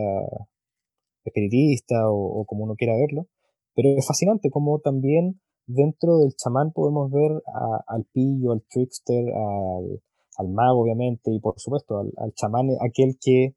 espiritista 1.23 2.09
o, 2.09 2.45
como 2.45 2.63
uno 2.63 2.75
quiera 2.75 2.95
verlo. 2.95 3.27
Pero 3.75 3.89
es 3.97 4.07
fascinante 4.07 4.49
como 4.49 4.79
también 4.79 5.39
dentro 5.65 6.19
del 6.19 6.33
chamán 6.35 6.71
podemos 6.71 7.11
ver 7.11 7.31
al 7.87 8.05
pillo, 8.13 8.53
al 8.53 8.63
trickster, 8.69 9.23
al, 10.37 10.49
mago 10.49 10.81
obviamente 10.81 11.31
y 11.31 11.39
por 11.39 11.59
supuesto 11.59 11.99
al 11.99 12.33
chamán, 12.33 12.69
aquel 12.79 13.17
que 13.19 13.55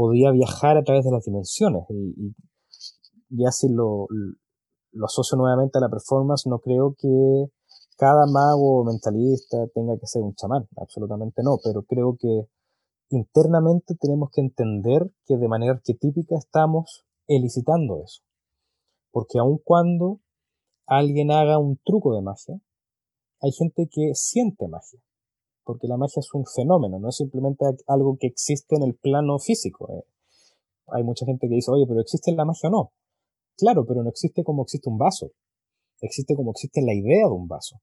podía 0.00 0.30
viajar 0.30 0.78
a 0.78 0.82
través 0.82 1.04
de 1.04 1.10
las 1.10 1.26
dimensiones. 1.26 1.84
Y, 1.90 2.32
ya 3.28 3.50
si 3.50 3.68
lo, 3.68 4.06
lo, 4.92 5.04
asocio 5.04 5.36
nuevamente 5.36 5.76
a 5.76 5.82
la 5.82 5.90
performance, 5.90 6.46
no 6.46 6.58
creo 6.58 6.96
que 6.98 7.52
cada 7.98 8.24
mago 8.26 8.82
mentalista 8.82 9.58
tenga 9.74 9.98
que 10.00 10.06
ser 10.06 10.22
un 10.22 10.34
chamán, 10.34 10.66
absolutamente 10.78 11.42
no, 11.44 11.58
pero 11.62 11.82
creo 11.82 12.16
que 12.18 12.46
internamente 13.10 13.94
tenemos 14.00 14.30
que 14.32 14.40
entender 14.40 15.12
que 15.26 15.36
de 15.36 15.48
manera 15.48 15.74
arquetípica 15.74 16.34
estamos 16.38 17.04
elicitando 17.26 18.02
eso. 18.02 18.22
Porque 19.12 19.38
aun 19.38 19.60
cuando 19.62 20.20
alguien 20.86 21.30
haga 21.30 21.58
un 21.58 21.78
truco 21.84 22.14
de 22.14 22.22
magia, 22.22 22.58
hay 23.42 23.52
gente 23.52 23.86
que 23.92 24.12
siente 24.14 24.66
magia. 24.66 25.00
Porque 25.70 25.86
la 25.86 25.96
magia 25.96 26.18
es 26.18 26.34
un 26.34 26.44
fenómeno, 26.44 26.98
no 26.98 27.10
es 27.10 27.16
simplemente 27.16 27.64
algo 27.86 28.16
que 28.18 28.26
existe 28.26 28.74
en 28.74 28.82
el 28.82 28.96
plano 28.96 29.38
físico. 29.38 29.88
Eh. 29.92 30.02
Hay 30.88 31.04
mucha 31.04 31.24
gente 31.24 31.46
que 31.48 31.54
dice, 31.54 31.70
oye, 31.70 31.86
pero 31.86 32.00
¿existe 32.00 32.32
la 32.32 32.44
magia 32.44 32.68
o 32.70 32.72
no? 32.72 32.92
Claro, 33.56 33.86
pero 33.86 34.02
no 34.02 34.10
existe 34.10 34.42
como 34.42 34.64
existe 34.64 34.90
un 34.90 34.98
vaso. 34.98 35.30
Existe 36.00 36.34
como 36.34 36.50
existe 36.50 36.82
la 36.82 36.92
idea 36.92 37.28
de 37.28 37.32
un 37.32 37.46
vaso. 37.46 37.76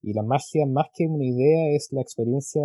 Y 0.00 0.14
la 0.14 0.22
magia, 0.22 0.64
más 0.64 0.86
que 0.94 1.06
una 1.06 1.22
idea, 1.22 1.76
es 1.76 1.88
la 1.90 2.00
experiencia 2.00 2.62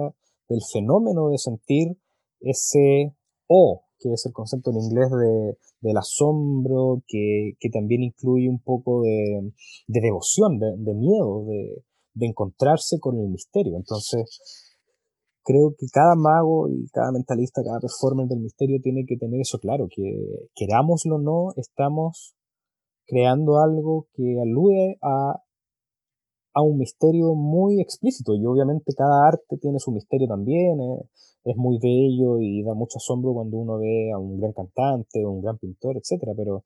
del 0.47 0.61
fenómeno 0.71 1.27
de 1.27 1.38
sentir 1.38 1.97
ese 2.39 3.13
O, 3.47 3.84
que 3.99 4.13
es 4.13 4.25
el 4.25 4.32
concepto 4.32 4.71
en 4.71 4.77
inglés 4.77 5.09
de, 5.11 5.57
del 5.82 5.97
asombro, 5.97 7.03
que, 7.05 7.57
que, 7.59 7.69
también 7.69 8.03
incluye 8.03 8.47
un 8.47 8.61
poco 8.61 9.01
de, 9.01 9.51
de 9.88 9.99
devoción, 9.99 10.57
de, 10.57 10.71
de 10.77 10.93
miedo, 10.93 11.43
de, 11.45 11.84
de, 12.13 12.27
encontrarse 12.27 12.97
con 12.99 13.19
el 13.19 13.27
misterio. 13.27 13.75
Entonces, 13.75 14.68
creo 15.44 15.74
que 15.78 15.88
cada 15.92 16.16
mago 16.16 16.70
y 16.70 16.88
cada 16.90 17.12
mentalista, 17.12 17.64
cada 17.64 17.80
performer 17.80 18.28
del 18.28 18.40
misterio 18.40 18.80
tiene 18.82 19.06
que 19.08 19.18
tener 19.18 19.42
eso 19.42 19.60
claro, 19.60 19.88
que 19.90 20.48
querámoslo 20.56 21.16
o 21.16 21.20
no, 21.20 21.54
estamos 21.56 22.36
creando 23.06 23.60
algo 23.60 24.08
que 24.14 24.40
alude 24.40 24.98
a 25.02 25.44
a 26.54 26.62
un 26.62 26.78
misterio 26.78 27.36
muy 27.36 27.80
explícito 27.82 28.36
y 28.36 28.46
obviamente 28.46 28.94
cada 28.96 29.28
arte 29.28 29.58
tiene 29.62 29.80
su 29.80 29.92
misterio 29.92 30.28
también, 30.28 30.80
eh, 30.82 31.10
es 31.46 31.56
muy 31.56 31.78
bello 31.82 32.40
y 32.40 32.64
da 32.64 32.74
mucho 32.74 32.98
asombro 32.98 33.34
cuando 33.34 33.58
uno 33.58 33.78
ve 33.78 34.12
a 34.14 34.18
un 34.18 34.40
gran 34.40 34.54
cantante 34.54 35.24
o 35.26 35.32
un 35.32 35.42
gran 35.42 35.58
pintor, 35.58 35.98
etc. 35.98 36.24
Pero 36.36 36.66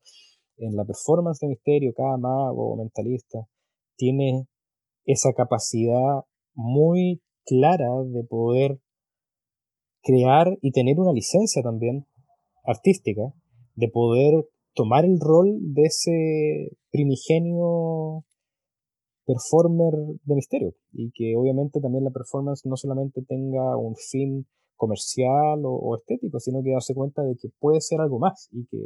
en 0.56 0.74
la 0.76 0.84
performance 0.84 1.40
de 1.40 1.48
misterio, 1.48 1.92
cada 1.96 2.16
mago 2.16 2.72
o 2.72 2.76
mentalista 2.76 3.46
tiene 3.96 4.46
esa 5.04 5.32
capacidad 5.32 6.24
muy 6.54 7.20
clara 7.44 7.90
de 8.06 8.24
poder 8.24 8.78
crear 10.02 10.58
y 10.60 10.72
tener 10.72 10.98
una 10.98 11.12
licencia 11.12 11.62
también 11.62 12.06
artística, 12.64 13.22
de 13.74 13.88
poder 13.88 14.46
tomar 14.74 15.04
el 15.04 15.18
rol 15.20 15.58
de 15.60 15.82
ese 15.82 16.76
primigenio 16.90 18.24
performer 19.26 19.92
de 20.24 20.34
misterio. 20.34 20.74
Y 20.92 21.10
que 21.12 21.36
obviamente 21.36 21.80
también 21.80 22.04
la 22.04 22.10
performance 22.10 22.66
no 22.66 22.76
solamente 22.76 23.22
tenga 23.26 23.76
un 23.76 23.96
fin 23.96 24.46
comercial 24.76 25.62
o, 25.64 25.96
estético, 25.96 26.38
sino 26.40 26.62
que 26.62 26.72
darse 26.72 26.94
cuenta 26.94 27.22
de 27.22 27.36
que 27.36 27.48
puede 27.58 27.80
ser 27.80 28.00
algo 28.00 28.18
más 28.18 28.48
y 28.52 28.66
que 28.66 28.78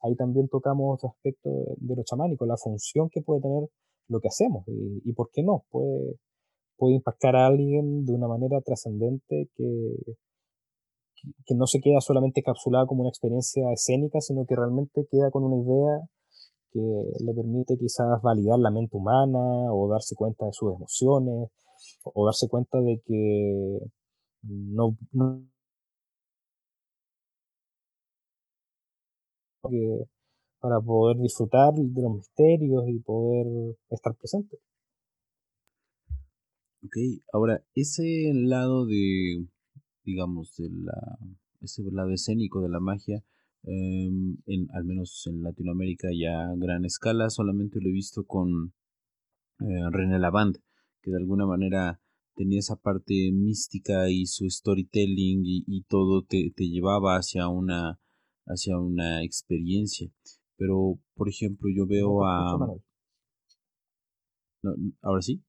ahí 0.00 0.16
también 0.16 0.48
tocamos 0.48 0.94
otro 0.94 1.10
aspecto 1.10 1.50
de, 1.76 1.94
lo 1.94 2.02
chamánico, 2.04 2.46
la 2.46 2.56
función 2.56 3.08
que 3.10 3.22
puede 3.22 3.42
tener 3.42 3.68
lo 4.08 4.20
que 4.20 4.28
hacemos. 4.28 4.64
Y, 4.66 5.12
por 5.12 5.30
qué 5.30 5.42
no, 5.42 5.64
puede, 5.70 6.16
puede 6.76 6.94
impactar 6.96 7.36
a 7.36 7.46
alguien 7.46 8.04
de 8.04 8.12
una 8.12 8.28
manera 8.28 8.60
trascendente 8.64 9.48
que, 9.56 9.94
que 11.46 11.54
no 11.54 11.66
se 11.66 11.80
queda 11.80 12.00
solamente 12.00 12.42
capsulada 12.42 12.86
como 12.86 13.02
una 13.02 13.10
experiencia 13.10 13.72
escénica, 13.72 14.20
sino 14.20 14.44
que 14.46 14.56
realmente 14.56 15.06
queda 15.10 15.30
con 15.30 15.44
una 15.44 15.56
idea 15.62 16.08
que 16.72 16.80
le 17.24 17.34
permite 17.34 17.76
quizás 17.78 18.20
validar 18.22 18.58
la 18.58 18.70
mente 18.70 18.96
humana 18.96 19.72
o 19.72 19.88
darse 19.90 20.14
cuenta 20.14 20.46
de 20.46 20.52
sus 20.52 20.74
emociones 20.74 21.50
o 22.04 22.26
darse 22.26 22.48
cuenta 22.48 22.80
de 22.80 23.00
que 23.04 23.78
no, 24.42 24.96
para 30.60 30.80
poder 30.80 31.16
disfrutar 31.18 31.72
de 31.74 32.02
los 32.02 32.14
misterios 32.16 32.84
y 32.88 32.98
poder 33.00 33.76
estar 33.90 34.14
presente. 34.14 34.58
Ok, 36.86 36.96
ahora 37.32 37.64
ese 37.74 38.32
lado 38.34 38.86
de, 38.86 39.46
digamos, 40.04 40.56
de 40.56 40.70
la, 40.70 41.18
ese 41.60 41.82
lado 41.90 42.10
escénico 42.12 42.62
de 42.62 42.68
la 42.68 42.80
magia, 42.80 43.24
Em, 43.68 44.36
en, 44.46 44.68
al 44.74 44.84
menos 44.84 45.26
en 45.26 45.42
Latinoamérica 45.42 46.08
ya 46.16 46.50
a 46.50 46.54
gran 46.56 46.84
escala, 46.84 47.30
solamente 47.30 47.80
lo 47.80 47.88
he 47.88 47.92
visto 47.92 48.24
con 48.24 48.72
eh, 49.60 49.90
René 49.90 50.20
Lavand, 50.20 50.58
que 51.02 51.10
de 51.10 51.16
alguna 51.16 51.46
manera 51.46 52.00
tenía 52.36 52.60
esa 52.60 52.76
parte 52.76 53.32
mística 53.32 54.08
y 54.08 54.26
su 54.26 54.48
storytelling 54.48 55.42
y, 55.44 55.82
todo 55.88 56.22
te, 56.24 56.52
llevaba 56.58 57.16
hacia 57.16 57.48
una, 57.48 57.98
hacia 58.46 58.78
una 58.78 59.24
experiencia. 59.24 60.12
Pero, 60.56 61.00
por 61.14 61.28
ejemplo, 61.28 61.68
yo 61.74 61.86
veo 61.86 62.24
a... 62.24 62.56
¿Ahora 65.02 65.22
sí? 65.22 65.42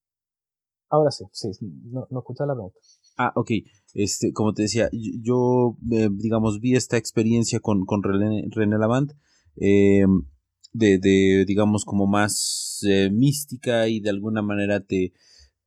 Ahora 0.89 1.11
sí, 1.11 1.25
sí, 1.31 1.49
no, 1.61 2.07
no 2.09 2.23
la 2.45 2.53
pregunta. 2.53 2.79
Ah, 3.17 3.33
ok. 3.35 3.51
Este, 3.93 4.31
como 4.31 4.53
te 4.53 4.63
decía, 4.63 4.89
yo, 4.91 5.77
eh, 5.91 6.09
digamos, 6.11 6.59
vi 6.59 6.75
esta 6.75 6.97
experiencia 6.97 7.59
con, 7.59 7.85
con 7.85 8.03
René, 8.03 8.47
René 8.49 8.77
Lavant, 8.77 9.11
em, 9.55 10.23
de, 10.71 10.99
de, 10.99 11.45
digamos, 11.45 11.83
como 11.83 12.05
más 12.05 12.79
eh, 12.87 13.09
mística 13.11 13.87
y 13.87 13.99
de 13.99 14.11
alguna 14.11 14.41
manera 14.41 14.81
te, 14.81 15.13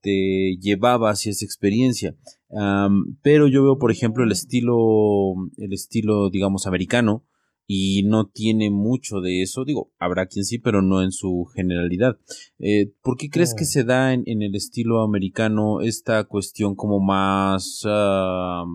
te 0.01 0.57
llevaba 0.61 1.11
hacia 1.11 1.31
esa 1.31 1.45
experiencia. 1.45 2.16
pero 3.23 3.49
yo 3.49 3.62
veo, 3.64 3.79
por 3.79 3.91
ejemplo, 3.91 4.25
el 4.25 4.33
estilo, 4.33 5.35
el 5.57 5.73
estilo, 5.73 6.31
digamos, 6.31 6.66
americano, 6.66 7.25
y 7.73 8.03
no 8.03 8.27
tiene 8.27 8.68
mucho 8.68 9.21
de 9.21 9.43
eso. 9.43 9.64
Digo, 9.64 9.93
habrá 10.01 10.27
quien 10.27 10.45
sí, 10.45 10.59
pero 10.59 10.83
no 10.83 11.05
en 11.05 11.12
su 11.12 11.45
generalidad. 11.55 12.18
Eh, 12.59 12.93
¿Por 13.01 13.16
qué 13.16 13.29
crees 13.31 13.55
que 13.55 13.64
se 13.64 13.85
da 13.85 14.12
en, 14.12 14.25
el 14.27 14.57
estilo 14.57 15.03
americano 15.03 15.81
esta 15.81 16.25
cuestión 16.25 16.75
como 16.75 16.99
más 16.99 17.85
uh, 17.85 18.66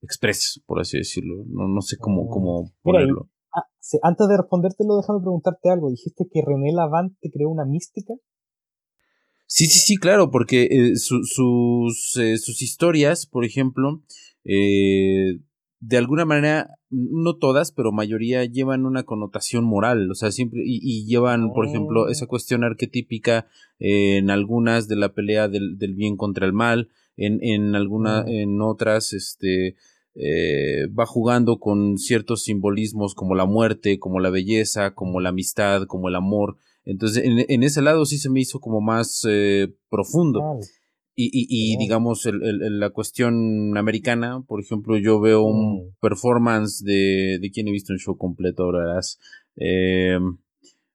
express, 0.00 0.62
por 0.64 0.78
así 0.78 0.98
decirlo? 0.98 1.42
No, 1.48 1.66
no 1.66 1.80
sé 1.80 1.96
cómo, 1.98 2.26
mm. 2.26 2.28
cómo 2.28 2.72
ponerlo. 2.82 3.28
Ah, 3.52 3.66
antes 4.04 4.28
de 4.28 4.36
respondértelo, 4.36 4.98
déjame 4.98 5.18
preguntarte 5.22 5.68
algo. 5.68 5.90
Dijiste 5.90 6.28
que 6.32 6.40
René 6.46 6.72
Lavant 6.72 7.18
te 7.20 7.32
creó 7.32 7.48
una 7.48 7.64
mística. 7.64 8.14
Sí, 9.46 9.66
sí, 9.66 9.80
sí, 9.80 9.96
claro, 9.96 10.30
porque 10.30 10.68
eh, 10.70 10.94
sus, 10.94 12.16
eh, 12.16 12.38
sus 12.38 12.62
historias, 12.62 13.26
por 13.26 13.44
ejemplo, 13.44 14.04
eh, 14.44 15.40
de 15.80 15.96
alguna 15.96 16.26
manera, 16.26 16.76
no 16.90 17.36
todas, 17.36 17.72
pero 17.72 17.90
mayoría 17.90 18.44
llevan 18.44 18.84
una 18.84 19.04
connotación 19.04 19.64
moral, 19.64 20.10
o 20.10 20.14
sea, 20.14 20.30
siempre, 20.30 20.60
y, 20.64 21.06
llevan, 21.06 21.52
por 21.54 21.66
ejemplo, 21.66 22.08
esa 22.08 22.26
oh. 22.26 22.28
cuestión 22.28 22.64
arquetípica 22.64 23.46
en 23.78 24.30
algunas 24.30 24.88
de 24.88 24.96
la 24.96 25.14
pelea 25.14 25.48
del, 25.48 25.76
bien 25.94 26.16
contra 26.16 26.46
el 26.46 26.52
mal, 26.52 26.90
en, 27.16 27.42
en 27.42 27.74
algunas, 27.74 28.26
en 28.28 28.60
otras, 28.60 29.14
este, 29.14 29.76
eh, 30.14 30.86
va 30.88 31.06
jugando 31.06 31.58
con 31.58 31.96
ciertos 31.96 32.42
simbolismos 32.42 33.14
como 33.14 33.34
la 33.34 33.46
muerte, 33.46 33.98
como 33.98 34.20
la 34.20 34.28
belleza, 34.28 34.94
como 34.94 35.20
la 35.20 35.30
amistad, 35.30 35.84
como 35.86 36.08
el 36.08 36.14
amor. 36.14 36.58
Entonces, 36.84 37.24
en, 37.24 37.62
ese 37.62 37.80
lado 37.80 38.04
sí 38.04 38.18
se 38.18 38.28
me 38.28 38.40
hizo 38.40 38.60
como 38.60 38.80
más 38.80 39.26
eh, 39.28 39.72
profundo. 39.88 40.58
Y, 41.22 41.76
digamos, 41.76 42.28
la 42.32 42.90
cuestión 42.90 43.76
americana, 43.76 44.42
por 44.46 44.60
ejemplo, 44.60 44.96
yo 44.96 45.20
veo 45.20 45.42
un 45.42 45.74
mm. 45.74 45.96
performance 46.00 46.82
de, 46.84 47.38
de 47.40 47.50
quien 47.50 47.68
he 47.68 47.72
visto 47.72 47.92
un 47.92 47.98
show 47.98 48.16
completo 48.16 48.64
ahora. 48.64 49.00
Eh, 49.56 50.18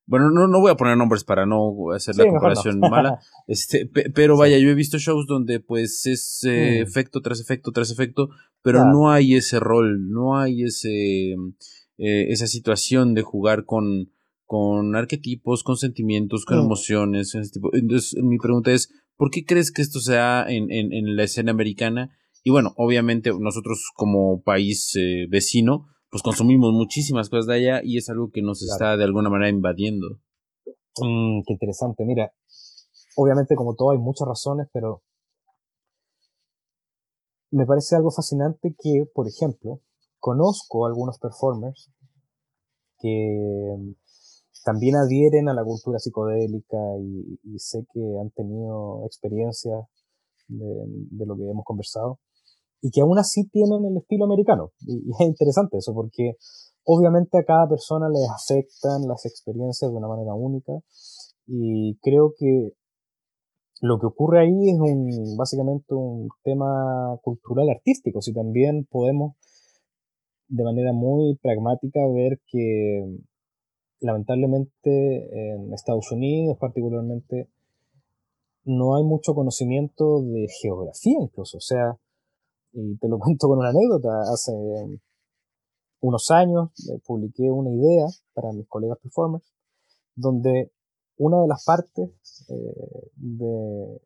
bueno, 0.07 0.29
no, 0.29 0.47
no 0.47 0.59
voy 0.59 0.71
a 0.71 0.75
poner 0.75 0.97
nombres 0.97 1.23
para 1.23 1.45
no 1.45 1.91
hacer 1.93 2.15
la 2.15 2.27
comparación 2.27 2.79
mala, 2.79 3.19
este, 3.47 3.87
pero 3.87 4.37
vaya, 4.37 4.59
yo 4.59 4.69
he 4.69 4.75
visto 4.75 4.99
shows 4.99 5.25
donde 5.25 5.59
pues 5.59 6.05
es 6.05 6.43
eh, 6.43 6.79
mm. 6.79 6.83
efecto 6.83 7.21
tras 7.21 7.39
efecto 7.39 7.71
tras 7.71 7.91
efecto, 7.91 8.29
pero 8.61 8.85
no 8.85 9.09
hay 9.11 9.35
ese 9.35 9.59
rol, 9.59 10.09
no 10.09 10.37
hay 10.37 10.63
ese, 10.63 11.31
eh, 11.97 12.27
esa 12.29 12.45
situación 12.45 13.13
de 13.15 13.23
jugar 13.23 13.65
con, 13.65 14.11
con 14.45 14.95
arquetipos, 14.95 15.63
con 15.63 15.77
sentimientos, 15.77 16.45
con 16.45 16.59
mm. 16.59 16.65
emociones. 16.65 17.33
Ese 17.33 17.51
tipo. 17.51 17.75
Entonces, 17.75 18.15
mi 18.23 18.37
pregunta 18.37 18.71
es, 18.71 18.91
¿Por 19.17 19.31
qué 19.31 19.45
crees 19.45 19.71
que 19.71 19.81
esto 19.81 19.99
sea 19.99 20.45
en, 20.47 20.71
en, 20.71 21.15
la 21.15 21.23
escena 21.23 21.51
americana? 21.51 22.17
Y 22.43 22.51
bueno, 22.51 22.73
obviamente 22.77 23.31
nosotros 23.39 23.91
como 23.95 24.41
país 24.41 24.93
eh, 24.97 25.25
vecino, 25.29 25.87
pues 26.09 26.21
consumimos 26.21 26.73
muchísimas 26.73 27.29
cosas 27.29 27.47
de 27.47 27.55
allá 27.55 27.81
y 27.83 27.97
es 27.97 28.09
algo 28.09 28.29
que 28.31 28.41
nos 28.41 28.61
está 28.61 28.97
de 28.97 29.03
alguna 29.03 29.29
manera 29.29 29.49
invadiendo. 29.49 30.19
Mm, 30.97 31.41
qué 31.45 31.53
interesante. 31.53 32.03
Mira, 32.05 32.31
obviamente 33.15 33.55
como 33.55 33.75
todo 33.75 33.91
hay 33.91 33.97
muchas 33.97 34.27
razones, 34.27 34.67
pero 34.73 35.01
me 37.51 37.65
parece 37.65 37.95
algo 37.95 38.11
fascinante 38.11 38.75
que, 38.77 39.05
por 39.13 39.27
ejemplo, 39.27 39.81
conozco 40.19 40.85
algunos 40.85 41.19
performers 41.19 41.89
que 42.99 43.95
también 44.65 44.95
adhieren 44.95 45.47
a 45.47 45.53
la 45.53 45.63
cultura 45.63 45.99
psicodélica 45.99 46.77
y, 46.99 47.59
sé 47.59 47.85
que 47.93 48.01
han 48.19 48.31
tenido 48.31 49.05
experiencias 49.05 49.85
de, 50.47 51.25
lo 51.25 51.37
que 51.37 51.43
hemos 51.43 51.63
conversado 51.63 52.19
y 52.81 52.89
que 52.89 53.01
aún 53.01 53.17
así 53.19 53.47
tienen 53.49 53.85
el 53.85 53.97
estilo 53.97 54.25
americano. 54.25 54.71
Y, 54.79 55.11
es 55.11 55.27
interesante 55.27 55.77
eso 55.77 55.93
porque 55.93 56.33
obviamente 56.83 57.37
a 57.37 57.45
cada 57.45 57.69
persona 57.69 58.09
les 58.09 58.27
afectan 58.27 59.07
las 59.07 59.25
experiencias 59.27 59.91
de 59.91 59.97
una 59.97 60.07
manera 60.07 60.33
única 60.33 60.73
y 61.45 61.97
creo 62.01 62.33
que 62.35 62.71
lo 63.81 63.99
que 63.99 64.07
ocurre 64.07 64.41
ahí 64.41 64.69
es 64.71 64.79
un, 64.79 65.37
básicamente 65.37 65.93
un 65.93 66.29
tema 66.43 67.19
cultural 67.21 67.69
artístico, 67.69 68.19
si 68.19 68.33
también 68.33 68.87
podemos 68.89 69.35
de 70.47 70.63
manera 70.63 70.91
muy 70.91 71.37
pragmática 71.41 71.99
ver 72.15 72.39
que 72.47 73.03
lamentablemente 73.99 75.53
en 75.53 75.73
Estados 75.73 76.11
Unidos 76.11 76.57
particularmente 76.59 77.49
no 78.65 78.95
hay 78.95 79.03
mucho 79.03 79.33
conocimiento 79.33 80.21
de 80.21 80.47
geografía 80.61 81.17
incluso. 81.19 81.57
O 81.57 81.61
sea, 81.61 81.97
y 82.73 82.97
te 82.97 83.07
lo 83.07 83.19
cuento 83.19 83.47
con 83.47 83.59
una 83.59 83.69
anécdota, 83.69 84.09
hace 84.31 84.51
unos 86.01 86.29
años 86.31 86.69
eh, 86.89 86.99
publiqué 87.05 87.49
una 87.51 87.71
idea 87.71 88.05
para 88.33 88.51
mis 88.51 88.67
colegas 88.67 88.99
performers 89.01 89.51
donde 90.15 90.71
una 91.17 91.41
de 91.41 91.47
las 91.47 91.63
partes 91.65 92.09
eh, 92.49 93.09
de, 93.15 94.01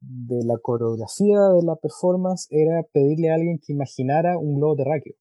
de 0.00 0.44
la 0.44 0.58
coreografía 0.58 1.38
de 1.54 1.62
la 1.62 1.76
performance 1.76 2.48
era 2.50 2.82
pedirle 2.92 3.30
a 3.30 3.34
alguien 3.34 3.58
que 3.58 3.72
imaginara 3.72 4.38
un 4.38 4.56
globo 4.56 4.76
terráqueo. 4.76 5.14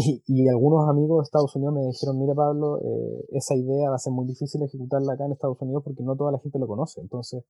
Y, 0.00 0.48
algunos 0.48 0.88
amigos 0.88 1.18
de 1.18 1.22
Estados 1.24 1.56
Unidos 1.56 1.74
me 1.74 1.86
dijeron, 1.86 2.20
mira 2.20 2.32
Pablo, 2.32 2.78
eh, 2.80 3.26
esa 3.32 3.56
idea 3.56 3.90
va 3.90 3.96
a 3.96 3.98
ser 3.98 4.12
muy 4.12 4.26
difícil 4.26 4.62
ejecutarla 4.62 5.14
acá 5.14 5.24
en 5.24 5.32
Estados 5.32 5.60
Unidos 5.60 5.82
porque 5.82 6.04
no 6.04 6.14
toda 6.14 6.30
la 6.30 6.38
gente 6.38 6.56
lo 6.60 6.68
conoce. 6.68 7.00
Entonces, 7.00 7.42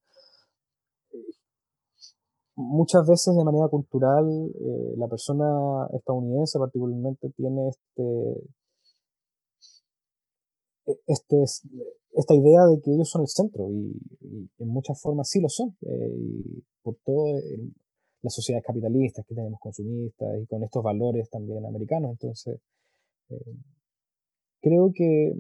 muchas 2.57 3.07
veces 3.07 3.36
de 3.36 3.44
manera 3.44 3.68
cultural, 3.68 4.26
eh, 4.26 4.94
la 4.96 5.09
persona 5.09 5.88
estadounidense 5.92 6.59
particularmente 6.59 7.28
tiene 7.36 7.68
este, 7.68 8.03
e, 10.86 11.01
este, 11.07 11.44
esta 12.12 12.34
idea 12.34 12.64
de 12.66 12.80
que 12.80 12.94
ellos 12.94 13.11
son 13.11 13.22
el 13.22 13.28
centro 13.28 13.68
y, 13.70 13.92
en 14.59 14.68
muchas 14.68 14.99
formas 15.03 15.28
sí 15.28 15.40
lo 15.40 15.51
son. 15.51 15.76
Eh, 15.82 16.16
y 16.16 16.64
por 16.82 16.96
todo 17.05 17.26
las 18.23 18.35
sociedades 18.35 18.66
capitalistas 18.66 19.25
que 19.27 19.35
tenemos 19.35 19.61
consumistas 19.61 20.29
y 20.43 20.47
con 20.47 20.62
estos 20.64 20.83
valores 20.83 21.29
también 21.31 21.64
americanos. 21.64 22.12
Entonces, 22.12 22.61
eh, 23.31 23.57
creo 24.61 24.91
que 24.95 25.35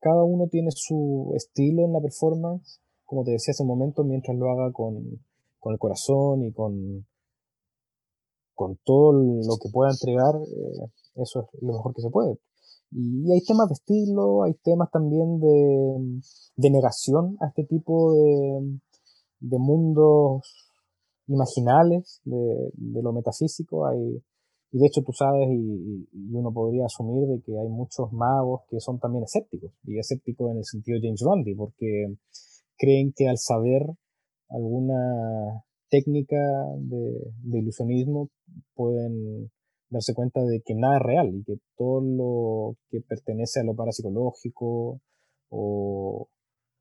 cada 0.00 0.22
uno 0.24 0.48
tiene 0.48 0.70
su 0.70 1.32
estilo 1.34 1.84
en 1.84 1.92
la 1.92 2.00
performance, 2.00 2.80
como 3.04 3.24
te 3.24 3.32
decía 3.32 3.52
hace 3.52 3.62
un 3.62 3.68
momento, 3.68 4.04
mientras 4.04 4.36
lo 4.36 4.50
haga 4.50 4.72
con, 4.72 5.20
con 5.58 5.72
el 5.72 5.78
corazón 5.78 6.44
y 6.44 6.52
con, 6.52 7.06
con 8.54 8.76
todo 8.84 9.12
lo 9.12 9.56
que 9.60 9.70
pueda 9.70 9.90
entregar, 9.90 10.34
eh, 10.36 10.90
eso 11.16 11.40
es 11.40 11.62
lo 11.62 11.72
mejor 11.72 11.94
que 11.94 12.02
se 12.02 12.10
puede. 12.10 12.38
Y 12.90 13.30
hay 13.32 13.40
temas 13.44 13.68
de 13.68 13.74
estilo, 13.74 14.44
hay 14.44 14.54
temas 14.62 14.90
también 14.90 15.40
de, 15.40 16.20
de 16.56 16.70
negación 16.70 17.36
a 17.40 17.48
este 17.48 17.64
tipo 17.64 18.14
de, 18.14 18.78
de 19.40 19.58
mundos 19.58 20.67
imaginales 21.28 22.20
de, 22.24 23.02
lo 23.02 23.12
metafísico. 23.12 23.86
Hay, 23.86 24.22
y 24.72 24.78
de 24.78 24.86
hecho 24.86 25.02
tú 25.02 25.12
sabes, 25.12 25.48
y, 25.50 26.08
uno 26.32 26.52
podría 26.52 26.86
asumir 26.86 27.28
de 27.28 27.40
que 27.42 27.58
hay 27.58 27.68
muchos 27.68 28.12
magos 28.12 28.62
que 28.68 28.80
son 28.80 28.98
también 28.98 29.24
escépticos, 29.24 29.72
y 29.84 29.98
escépticos 29.98 30.50
en 30.50 30.58
el 30.58 30.64
sentido 30.64 30.98
James 31.00 31.22
Randi, 31.24 31.54
porque 31.54 32.16
creen 32.76 33.12
que 33.14 33.28
al 33.28 33.38
saber 33.38 33.82
alguna 34.48 35.64
técnica 35.90 36.36
de, 36.78 37.58
ilusionismo 37.58 38.30
pueden 38.74 39.50
darse 39.90 40.14
cuenta 40.14 40.42
de 40.42 40.60
que 40.64 40.74
nada 40.74 40.98
es 40.98 41.02
real 41.02 41.34
y 41.34 41.44
que 41.44 41.56
todo 41.76 42.00
lo 42.00 42.76
que 42.90 43.00
pertenece 43.00 43.60
a 43.60 43.64
lo 43.64 43.74
parapsicológico 43.74 45.00
o, 45.50 46.28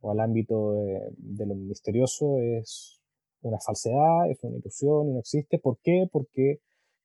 al 0.04 0.20
ámbito 0.20 0.74
de, 0.74 1.46
lo 1.46 1.56
misterioso 1.56 2.38
es 2.40 2.97
una 3.42 3.60
falsedad, 3.60 4.30
es 4.30 4.38
una 4.44 4.58
ilusión 4.58 5.10
y 5.10 5.14
no 5.14 5.20
existe. 5.20 5.60
¿Por 5.60 5.78
qué? 5.84 6.08
Porque 6.12 6.60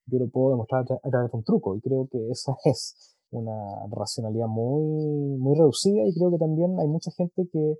yo 0.05 0.19
lo 0.19 0.29
puedo 0.29 0.51
demostrar 0.51 0.81
a 0.81 1.09
través 1.09 1.31
de 1.31 1.37
un 1.37 1.43
truco 1.43 1.75
y 1.75 1.81
creo 1.81 2.07
que 2.11 2.29
esa 2.29 2.55
es 2.65 3.15
una 3.31 3.87
racionalidad 3.91 4.47
muy, 4.47 5.37
muy 5.37 5.57
reducida 5.57 6.03
y 6.05 6.13
creo 6.13 6.31
que 6.31 6.37
también 6.37 6.79
hay 6.79 6.87
mucha 6.87 7.11
gente 7.11 7.47
que 7.51 7.75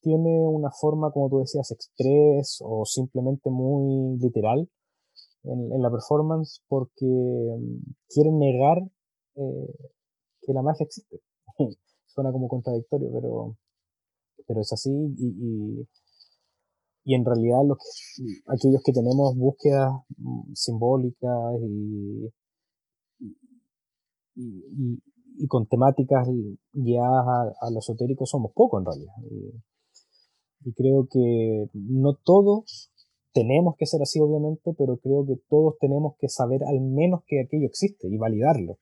tiene 0.00 0.46
una 0.46 0.70
forma, 0.70 1.10
como 1.10 1.30
tú 1.30 1.38
decías, 1.40 1.70
express 1.70 2.58
o 2.60 2.84
simplemente 2.84 3.50
muy 3.50 4.18
literal 4.18 4.68
en, 5.44 5.82
la 5.82 5.90
performance 5.90 6.62
porque 6.68 7.06
mm, 7.06 7.78
quieren 8.08 8.38
negar 8.38 8.78
eh, 9.36 9.74
que 10.42 10.52
la 10.52 10.62
magia 10.62 10.84
existe. 10.84 11.20
Suena 12.06 12.30
como 12.30 12.48
contradictorio, 12.48 13.10
pero, 13.12 13.56
pero 14.46 14.60
es 14.60 14.72
así 14.72 14.90
y 14.90 15.86
en 17.12 17.24
realidad 17.24 17.58
los 17.66 17.78
aquellos 18.46 18.82
que 18.82 18.92
tenemos 18.92 19.36
búsquedas 19.36 19.92
mm, 20.16 20.54
simbólicas 20.54 21.60
y, 21.60 22.30
y, 24.36 25.02
y, 25.36 25.46
con 25.46 25.66
temáticas 25.66 26.26
guiadas 26.72 27.54
a, 27.60 27.70
lo 27.70 27.78
esotérico 27.78 28.24
somos 28.24 28.52
pocos 28.54 28.80
en 28.80 28.86
realidad. 28.86 29.14
Y, 30.64 30.72
creo 30.72 31.06
que 31.10 31.68
no 31.74 32.14
todos 32.14 32.90
tenemos 33.34 33.74
que 33.76 33.84
ser 33.84 34.00
así 34.00 34.18
obviamente, 34.18 34.72
pero 34.78 34.96
creo 34.96 35.26
que 35.26 35.36
todos 35.50 35.74
tenemos 35.78 36.14
que 36.18 36.30
saber 36.30 36.64
al 36.64 36.80
menos 36.80 37.20
que 37.26 37.42
aquello 37.42 37.66
existe 37.66 38.08
y 38.08 38.16
validarlo. 38.16 38.78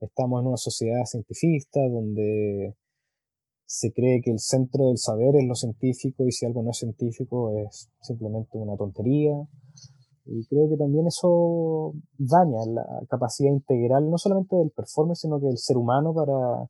Estamos 0.00 0.40
en 0.40 0.46
una 0.46 0.56
sociedad 0.56 1.04
cientifista 1.04 1.80
donde 1.90 2.74
se 3.70 3.92
cree 3.92 4.20
que 4.20 4.32
el 4.32 4.40
centro 4.40 4.88
del 4.88 4.98
saber 4.98 5.36
es 5.36 5.46
lo 5.46 5.54
científico 5.54 6.26
y 6.26 6.32
si 6.32 6.44
algo 6.44 6.60
no 6.60 6.70
es 6.70 6.78
científico 6.78 7.52
es 7.52 7.88
simplemente 8.00 8.58
una 8.58 8.76
tontería. 8.76 9.46
Y 10.26 10.44
creo 10.46 10.68
que 10.68 10.76
también 10.76 11.06
eso 11.06 11.94
daña 12.18 12.66
la 12.66 12.84
capacidad 13.08 13.52
integral, 13.52 14.10
no 14.10 14.18
solamente 14.18 14.56
del 14.56 14.72
performance, 14.72 15.20
sino 15.20 15.38
que 15.38 15.46
del 15.46 15.58
ser 15.58 15.76
humano 15.76 16.12
para, 16.12 16.66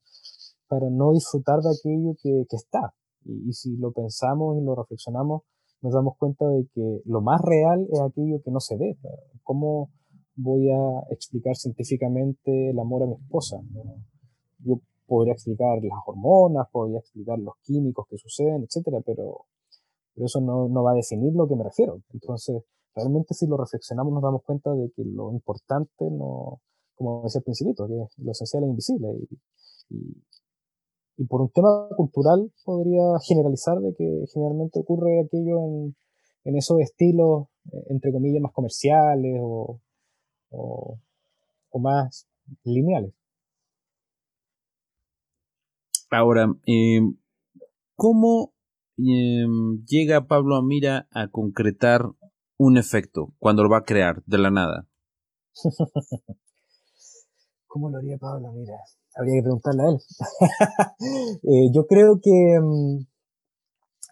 para 0.69 0.91
no 0.91 1.13
disfrutar 1.13 1.61
de 1.61 1.71
aquello 1.71 2.17
que, 2.23 2.45
que 2.47 2.57
está. 2.57 2.93
Y, 3.25 3.49
y, 3.49 3.53
si 3.55 3.79
lo 3.79 3.93
pensamos 3.93 4.59
y 4.59 4.63
lo 4.63 4.75
reflexionamos, 4.75 5.45
nos 5.81 5.95
damos 5.95 6.19
cuenta 6.19 6.47
de 6.49 6.67
que 6.75 7.01
lo 7.07 7.23
más 7.23 7.41
real 7.41 7.89
es 7.91 7.99
aquello 7.99 8.43
que 8.45 8.51
no 8.51 8.61
se 8.61 8.77
ve. 8.77 8.99
¿Cómo 9.43 9.89
voy 10.37 10.69
a 10.69 11.01
explicar 11.11 11.57
científicamente 11.57 12.71
el 12.71 12.79
amor 12.79 13.05
a 13.05 13.07
mi 13.07 13.15
esposa? 13.15 13.57
Yo 14.59 14.81
podría 15.11 15.33
explicar 15.33 15.83
las 15.83 15.99
hormonas, 16.07 16.69
podría 16.71 17.01
explicar 17.01 17.37
los 17.41 17.55
químicos 17.65 18.07
que 18.09 18.17
suceden, 18.17 18.63
etcétera, 18.63 19.01
pero, 19.05 19.47
pero 20.15 20.27
eso 20.27 20.41
no, 20.41 20.69
no, 20.69 20.85
va 20.85 20.93
a 20.93 20.95
definir 20.95 21.33
lo 21.35 21.49
que 21.49 21.57
me 21.57 21.65
refiero. 21.65 22.01
Entonces, 22.13 22.63
realmente 22.95 23.35
si 23.35 23.49
lo 23.49 23.57
reflexionamos 23.57 24.13
nos 24.13 24.23
damos 24.23 24.45
cuenta 24.45 24.73
de 24.73 24.89
que 24.95 25.03
lo 25.05 25.33
importante 25.33 26.05
no, 26.13 26.61
como 26.95 27.25
decía 27.25 27.41
al 27.41 27.43
principio, 27.43 27.75
que 27.75 28.23
lo 28.23 28.31
esencial 28.31 28.63
es 28.63 28.71
invisible. 28.71 29.09
Y, 29.89 30.23
y, 31.19 31.25
por 31.27 31.41
un 31.43 31.51
tema 31.51 31.89
cultural 31.97 32.53
podría 32.65 33.19
generalizar 33.27 33.81
de 33.81 33.93
que 33.97 34.25
generalmente 34.33 34.79
ocurre 34.79 35.23
aquello 35.27 35.59
en, 35.59 35.97
en 36.45 36.57
esos 36.57 36.79
estilos, 36.79 37.49
entre 37.89 38.13
comillas, 38.13 38.41
más 38.41 38.53
comerciales 38.53 39.41
o, 39.43 39.81
o 40.51 41.79
más 41.81 42.29
lineales. 42.63 43.13
Ahora, 46.11 46.53
eh, 46.67 47.01
¿cómo 47.95 48.53
eh, 48.99 49.47
llega 49.87 50.27
Pablo 50.27 50.57
Amira 50.57 51.07
a 51.13 51.29
concretar 51.29 52.03
un 52.59 52.77
efecto 52.77 53.33
cuando 53.39 53.63
lo 53.63 53.71
va 53.71 53.79
a 53.79 53.85
crear 53.85 54.25
de 54.27 54.39
la 54.39 54.51
nada? 54.51 54.89
¿Cómo 57.69 57.91
lo 57.91 57.99
haría 57.99 58.19
Pablo 58.19 58.49
Amira? 58.49 58.75
Habría 59.15 59.37
que 59.37 59.43
preguntarle 59.43 59.83
a 59.83 59.89
él. 59.91 59.99
eh, 61.45 61.71
yo 61.73 61.87
creo 61.87 62.19
que 62.21 62.59
um, 62.61 63.07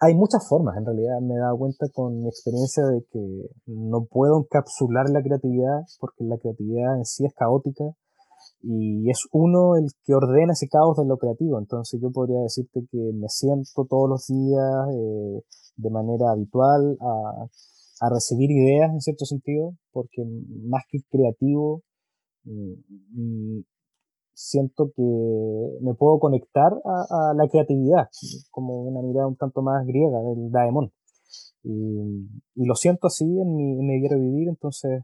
hay 0.00 0.14
muchas 0.14 0.48
formas, 0.48 0.76
en 0.76 0.86
realidad 0.86 1.20
me 1.20 1.34
he 1.34 1.38
dado 1.38 1.58
cuenta 1.58 1.88
con 1.92 2.20
mi 2.22 2.28
experiencia 2.28 2.84
de 2.84 3.04
que 3.10 3.50
no 3.66 4.04
puedo 4.04 4.38
encapsular 4.38 5.10
la 5.10 5.20
creatividad 5.20 5.82
porque 5.98 6.22
la 6.22 6.38
creatividad 6.38 6.96
en 6.96 7.04
sí 7.04 7.24
es 7.24 7.34
caótica 7.34 7.84
y 8.62 9.08
es 9.10 9.26
uno 9.32 9.76
el 9.76 9.86
que 10.04 10.14
ordena 10.14 10.52
ese 10.52 10.68
caos 10.68 10.96
de 10.96 11.06
lo 11.06 11.16
creativo. 11.16 11.58
Entonces 11.58 12.00
yo 12.02 12.10
podría 12.10 12.40
decirte 12.40 12.80
que 12.90 12.98
me 13.14 13.28
siento 13.28 13.86
todos 13.88 14.08
los 14.08 14.26
días 14.26 14.88
eh, 14.94 15.42
de 15.76 15.90
manera 15.90 16.32
habitual 16.32 16.96
a, 17.00 17.46
a, 18.00 18.10
recibir 18.10 18.50
ideas 18.50 18.90
en 18.92 19.00
cierto 19.00 19.24
sentido, 19.24 19.74
porque 19.92 20.24
más 20.64 20.82
que 20.90 20.98
creativo, 21.08 21.82
mm, 22.44 22.72
mm, 23.12 23.64
siento 24.34 24.90
que 24.94 25.02
me 25.82 25.94
puedo 25.94 26.18
conectar 26.20 26.72
a, 26.84 27.34
la 27.34 27.48
creatividad, 27.48 28.08
como 28.50 28.82
una 28.82 29.02
mirada 29.02 29.26
un 29.26 29.36
tanto 29.36 29.62
más 29.62 29.84
griega 29.86 30.20
del 30.20 30.50
Daemon. 30.50 30.92
Y, 31.64 32.28
lo 32.54 32.74
siento 32.74 33.08
así 33.08 33.24
en 33.24 33.54
mi, 33.54 33.72
en 33.72 33.86
mi 33.86 34.00
vivir, 34.00 34.48
entonces 34.48 35.02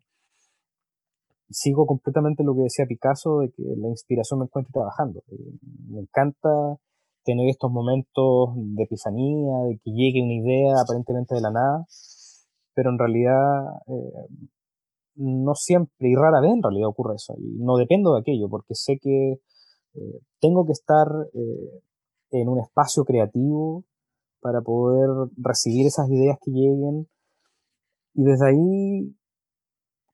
sigo 1.50 1.86
completamente 1.86 2.42
lo 2.44 2.54
que 2.54 2.62
decía 2.62 2.86
Picasso, 2.86 3.40
de 3.40 3.50
que 3.50 3.62
la 3.76 3.88
inspiración 3.88 4.40
me 4.40 4.46
encuentre 4.46 4.72
trabajando. 4.72 5.22
me 5.88 6.00
encanta 6.00 6.78
tener 7.24 7.48
estos 7.48 7.70
momentos 7.70 8.50
de 8.54 8.82
epifanía, 8.82 9.56
de 9.68 9.78
que 9.82 9.90
llegue 9.90 10.22
una 10.22 10.34
idea 10.34 10.74
aparentemente 10.80 11.34
de 11.34 11.40
la 11.40 11.50
nada, 11.50 11.86
pero 12.74 12.90
en 12.90 12.98
realidad 12.98 13.64
eh, 13.86 14.28
no 15.16 15.54
siempre 15.54 16.08
y 16.08 16.14
rara 16.14 16.40
vez 16.40 16.52
en 16.52 16.62
realidad 16.62 16.88
ocurre 16.88 17.16
eso. 17.16 17.34
Y 17.38 17.62
no 17.62 17.76
dependo 17.76 18.14
de 18.14 18.20
aquello, 18.20 18.48
porque 18.48 18.74
sé 18.74 18.98
que 19.00 19.40
eh, 19.94 20.20
tengo 20.40 20.66
que 20.66 20.72
estar 20.72 21.06
eh, 21.32 21.82
en 22.30 22.48
un 22.48 22.60
espacio 22.60 23.04
creativo 23.04 23.84
para 24.40 24.60
poder 24.60 25.08
recibir 25.36 25.86
esas 25.86 26.08
ideas 26.10 26.38
que 26.40 26.50
lleguen. 26.50 27.08
Y 28.14 28.24
desde 28.24 28.48
ahí 28.48 29.16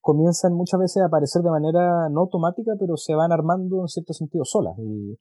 comienzan 0.01 0.55
muchas 0.55 0.81
veces 0.81 1.03
a 1.03 1.07
aparecer 1.07 1.43
de 1.43 1.51
manera 1.51 2.09
no 2.11 2.21
automática, 2.21 2.73
pero 2.79 2.97
se 2.97 3.15
van 3.15 3.33
armando 3.33 3.83
en 3.83 3.89
cierto 3.89 4.13
sentido 4.13 4.45
solas. 4.45 4.79
Y, 4.79 5.19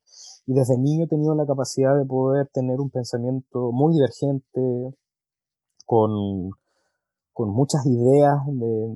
desde 0.47 0.79
niño 0.79 1.05
he 1.05 1.07
tenido 1.07 1.35
la 1.35 1.45
capacidad 1.45 1.95
de 1.95 2.05
poder 2.05 2.47
tener 2.51 2.79
un 2.79 2.89
pensamiento 2.89 3.71
muy 3.71 3.93
divergente, 3.93 4.95
con, 5.85 6.51
con 7.33 7.49
muchas 7.49 7.85
ideas 7.85 8.37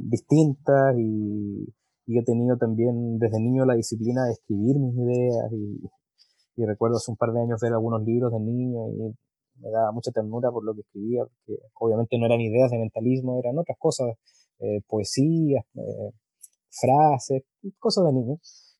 distintas 0.01 0.95
y, 0.97 1.73
he 2.05 2.23
tenido 2.23 2.57
también 2.57 3.17
desde 3.17 3.39
niño 3.39 3.65
la 3.65 3.75
disciplina 3.75 4.25
de 4.25 4.33
escribir 4.33 4.77
mis 4.77 4.93
ideas 4.93 5.51
y, 5.51 5.81
y 6.57 6.65
recuerdo 6.65 6.97
hace 6.97 7.09
un 7.09 7.17
par 7.17 7.31
de 7.31 7.41
años 7.41 7.59
ver 7.61 7.73
algunos 7.73 8.03
libros 8.03 8.31
de 8.31 8.39
niño 8.39 8.89
y 8.89 9.15
me 9.61 9.71
daba 9.71 9.91
mucha 9.91 10.11
ternura 10.11 10.51
por 10.51 10.63
lo 10.63 10.73
que 10.73 10.81
escribía, 10.81 11.23
porque 11.25 11.61
obviamente 11.79 12.17
no 12.19 12.25
eran 12.25 12.41
ideas 12.41 12.69
de 12.71 12.77
mentalismo, 12.77 13.39
eran 13.39 13.57
otras 13.57 13.77
cosas 13.79 14.15
eh, 14.59 14.81
poesías, 14.87 15.65
eh, 15.75 16.11
frases, 16.69 17.43
cosas 17.79 18.05
de 18.05 18.13
niños, 18.13 18.39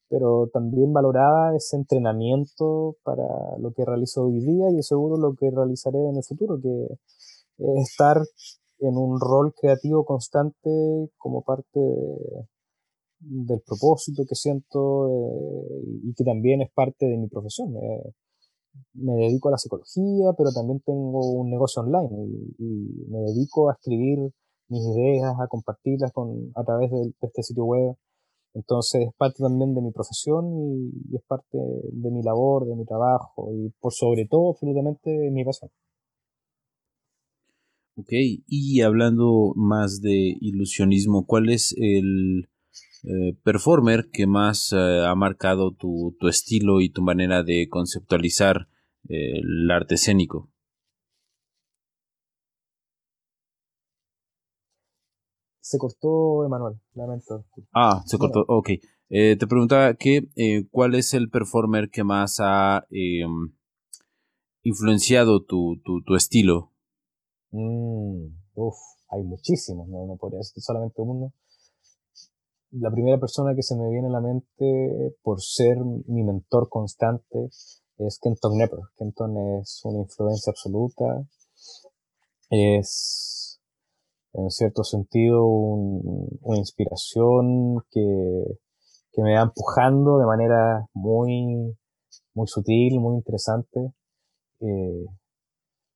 pero 0.09 0.49
también 0.53 0.93
valoraba 0.93 1.55
ese 1.55 1.75
entrenamiento 1.77 2.97
para 3.03 3.25
lo 3.59 3.71
que 3.73 3.85
realizo 3.85 4.25
hoy 4.25 4.39
día 4.39 4.69
y 4.71 4.81
seguro 4.83 5.17
lo 5.17 5.35
que 5.35 5.49
realizaré 5.51 5.99
en 5.99 6.17
el 6.17 6.23
futuro, 6.23 6.59
que 6.61 6.87
es 7.57 7.89
estar 7.89 8.17
en 8.79 8.97
un 8.97 9.19
rol 9.19 9.53
creativo 9.59 10.05
constante 10.05 10.69
como 11.17 11.43
parte 11.43 11.79
del 13.19 13.61
propósito 13.61 14.23
que 14.27 14.35
siento 14.35 15.07
eh, 15.09 15.83
y 16.03 16.13
que 16.13 16.23
también 16.23 16.61
es 16.61 16.71
parte 16.73 17.05
de 17.05 17.17
mi 17.17 17.27
profesión. 17.27 17.73
me 18.93 19.13
dedico 19.13 19.49
a 19.49 19.51
la 19.51 19.57
psicología, 19.57 20.33
pero 20.37 20.51
también 20.53 20.79
tengo 20.85 21.31
un 21.33 21.49
negocio 21.49 21.81
online 21.83 22.09
y 22.57 23.05
me 23.09 23.19
dedico 23.19 23.69
a 23.69 23.73
escribir 23.73 24.31
mis 24.69 24.83
ideas, 24.85 25.35
a 25.39 25.47
compartirlas 25.47 26.11
con, 26.11 26.51
a 26.55 26.63
través 26.63 26.91
de, 26.91 27.13
este 27.21 27.43
sitio 27.43 27.65
web. 27.65 27.95
Entonces 28.53 29.07
es 29.07 29.13
parte 29.17 29.41
también 29.41 29.73
de 29.73 29.81
mi 29.81 29.91
profesión 29.91 30.45
y, 30.53 31.15
es 31.15 31.23
parte 31.27 31.57
de 31.57 32.11
mi 32.11 32.21
labor, 32.23 32.67
de 32.67 32.75
mi 32.75 32.85
trabajo 32.85 33.51
y 33.53 33.69
por 33.79 33.93
sobre 33.93 34.27
todo 34.27 34.51
absolutamente 34.51 35.09
mi 35.31 35.43
pasión. 35.43 35.71
Ok, 37.95 38.09
y 38.47 38.81
hablando 38.81 39.53
más 39.55 40.01
de 40.01 40.35
ilusionismo, 40.41 41.27
¿cuál 41.27 41.49
es 41.49 41.75
el 41.77 42.49
eh, 43.03 43.35
performer 43.43 44.09
que 44.11 44.25
más 44.25 44.71
eh, 44.71 45.05
ha 45.05 45.13
marcado 45.13 45.75
tu, 45.75 46.15
tu, 46.19 46.27
estilo 46.27 46.81
y 46.81 46.89
tu 46.89 47.03
manera 47.03 47.43
de 47.43 47.67
conceptualizar 47.69 48.67
eh, 49.09 49.39
el 49.39 49.69
arte 49.69 49.95
escénico? 49.95 50.52
Se 55.63 55.77
cortó, 55.77 56.43
Emanuel, 56.43 56.77
lamento. 56.93 57.45
Ah, 57.73 58.03
se 58.05 58.17
cortó, 58.17 58.43
ok. 58.49 58.71
Eh, 59.09 59.37
te 59.37 59.47
preguntaba 59.47 59.93
que, 59.93 60.27
eh, 60.35 60.67
cuál 60.69 60.93
es 60.93 61.13
el 61.13 61.29
performer 61.29 61.89
que 61.89 62.03
más 62.03 62.41
ha 62.41 62.85
em, 62.91 63.53
influenciado 64.63 65.41
tu, 65.45 65.81
tu, 65.85 66.15
estilo. 66.15 66.73
Mm, 67.51 68.25
uf, 68.55 68.75
hay 69.07 69.23
muchísimos, 69.23 69.87
no, 69.87 70.05
no 70.05 70.17
podría 70.17 70.39
decir 70.39 70.61
solamente 70.61 71.01
uno. 71.01 71.31
La 72.71 72.91
primera 72.91 73.17
persona 73.17 73.55
que 73.55 73.63
se 73.63 73.77
me 73.77 73.89
viene 73.89 74.07
a 74.07 74.11
la 74.11 74.19
mente 74.19 75.15
por 75.21 75.41
ser 75.41 75.77
mi 76.07 76.23
mentor 76.23 76.67
constante 76.67 77.47
es 77.99 78.19
Kenton 78.21 78.57
Knepper. 78.57 78.79
Kenton 78.97 79.61
es 79.61 79.79
una 79.85 79.99
influencia 79.99 80.51
absoluta. 80.51 81.25
Es 82.49 83.42
en 84.33 84.49
cierto 84.49 84.83
sentido 84.83 85.45
una 85.45 86.57
inspiración 86.57 87.83
que, 87.91 88.57
que, 89.11 89.21
me 89.21 89.35
va 89.35 89.43
empujando 89.43 90.17
de 90.17 90.25
manera 90.25 90.87
muy, 90.93 91.75
muy 92.33 92.47
sutil, 92.47 92.99
muy 92.99 93.15
interesante, 93.15 93.93
eh, 94.61 95.05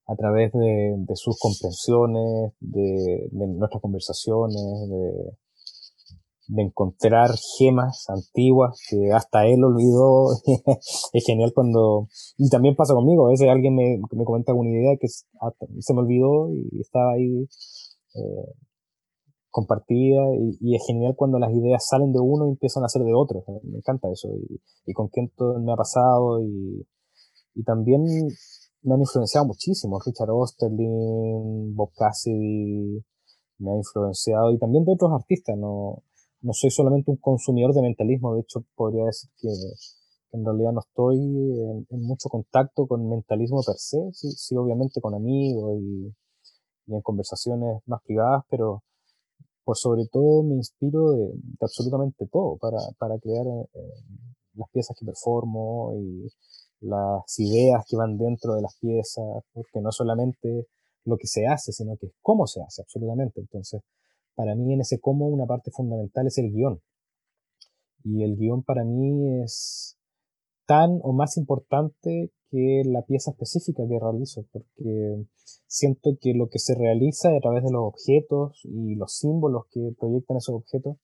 a 0.08 0.16
través 0.16 0.52
de, 0.54 1.16
sus 1.16 1.38
comprensiones, 1.40 2.54
de, 2.60 3.28
nuestras 3.32 3.82
conversaciones, 3.82 4.62
de, 4.90 5.38
de 6.48 6.64
encontrar 6.64 7.32
gemas 7.58 8.06
antiguas 8.08 8.80
que 8.90 9.12
hasta 9.12 9.46
él 9.48 9.64
olvidó. 9.64 10.30
es 11.14 11.26
genial 11.26 11.52
cuando... 11.54 12.08
Y 12.38 12.50
también 12.50 12.76
pasa 12.76 12.94
conmigo, 12.94 13.28
a 13.28 13.32
veces 13.32 13.50
alguien 13.50 13.76
me, 13.76 13.98
me 14.12 14.24
comenta 14.24 14.52
alguna 14.52 14.70
idea 14.70 14.96
que 15.00 15.08
se 15.08 15.94
me 15.94 16.00
olvidó 16.00 16.54
y 16.54 16.80
estaba 16.80 17.14
ahí 17.14 17.48
eh, 18.18 18.54
compartida 19.50 20.22
y, 20.60 20.76
es 20.76 20.84
genial 20.86 21.16
cuando 21.16 21.40
las 21.40 21.52
ideas 21.52 21.88
salen 21.88 22.12
de 22.12 22.20
uno 22.20 22.48
y 22.48 22.52
empiezan 22.52 22.84
a 22.84 22.90
ser 22.90 23.04
de 23.04 23.14
otro. 23.14 23.44
Me 23.64 23.78
encanta 23.78 24.10
eso 24.12 24.30
y, 24.36 24.62
y 24.86 24.94
con 24.94 25.10
todo 25.36 25.60
me 25.60 25.74
ha 25.74 25.76
pasado 25.76 26.42
y, 26.42 26.86
y, 27.56 27.64
también 27.64 28.04
me 28.84 28.94
han 28.94 29.00
influenciado 29.00 29.48
muchísimo. 29.48 30.00
Richard 30.06 30.30
Osterlin, 30.30 31.76
Bob 31.76 31.92
Cassidy, 31.96 33.04
me 33.60 33.72
ha 33.72 33.76
influenciado 33.76 34.52
y 34.52 34.60
también 34.60 34.86
de 34.86 34.94
otros 34.94 35.12
artistas. 35.12 35.58
No, 35.58 36.04
no 36.42 36.54
soy 36.54 36.70
solamente 36.70 37.12
un 37.12 37.18
consumidor 37.18 37.74
de 37.74 37.82
mentalismo, 37.82 38.36
de 38.36 38.42
hecho 38.42 38.64
podría 38.76 39.06
decir 39.06 39.30
que, 39.42 39.50
en 40.34 40.46
realidad 40.46 40.72
no 40.74 40.82
estoy 40.82 41.18
en, 41.18 41.88
en, 41.90 42.02
mucho 42.04 42.30
contacto 42.30 42.86
con 42.86 43.10
mentalismo 43.10 43.62
per 43.66 43.78
se, 43.78 43.98
sí, 44.12 44.30
sí 44.32 44.56
obviamente 44.56 45.02
con 45.02 45.16
amigos 45.16 45.80
y 45.82 46.14
y 46.88 46.96
en 46.96 47.02
conversaciones 47.02 47.82
más 47.86 48.02
privadas, 48.04 48.44
pero 48.50 48.84
por 49.64 49.78
sobre 49.78 50.08
todo 50.12 50.44
me 50.44 50.56
inspiro 50.56 51.12
de, 51.12 51.34
absolutamente 51.60 52.26
todo 52.32 52.58
para, 52.58 52.78
para 52.98 53.20
crear 53.20 53.46
eh, 53.46 53.80
las 54.54 54.70
piezas 54.72 54.96
que 54.98 55.06
performo 55.06 55.94
y 55.96 56.28
las 56.82 57.40
ideas 57.40 57.84
que 57.88 57.98
van 57.98 58.18
dentro 58.18 58.56
de 58.56 58.62
las 58.62 58.78
piezas, 58.80 59.26
porque 59.54 59.82
no 59.82 59.92
solamente 59.92 60.68
lo 61.06 61.18
que 61.18 61.28
se 61.28 61.48
hace, 61.48 61.72
sino 61.72 61.98
que 61.98 62.08
es 62.08 62.14
cómo 62.22 62.48
se 62.48 62.62
hace, 62.62 62.82
absolutamente. 62.82 63.40
Entonces, 63.40 63.82
para 64.36 64.56
mí 64.56 64.74
en 64.74 64.82
ese 64.82 65.00
cómo 65.00 65.28
una 65.28 65.46
parte 65.46 65.72
fundamental 65.72 66.28
es 66.28 66.38
el 66.38 66.52
guion. 66.52 66.80
Y 68.04 68.24
el 68.24 68.38
guion 68.38 68.64
para 68.64 68.84
mí 68.84 69.42
es 69.44 69.98
tan 70.66 71.00
o 71.02 71.14
más 71.14 71.38
importante 71.38 72.32
que 72.50 72.84
la 72.86 73.02
pieza 73.04 73.32
específica 73.32 73.84
que 73.88 74.00
realizo, 74.00 74.46
porque 74.52 75.26
siento 75.68 76.18
que 76.22 76.34
lo 76.34 76.50
que 76.50 76.60
se 76.60 76.76
realiza 76.76 77.30
a 77.30 77.40
través 77.40 77.64
de 77.64 77.72
los 77.72 77.82
objetos 77.84 78.62
y 78.64 78.96
los 78.96 79.18
símbolos 79.18 79.66
que 79.72 79.94
proyectan 80.00 80.38
esos 80.38 80.56
objetos 80.56 80.98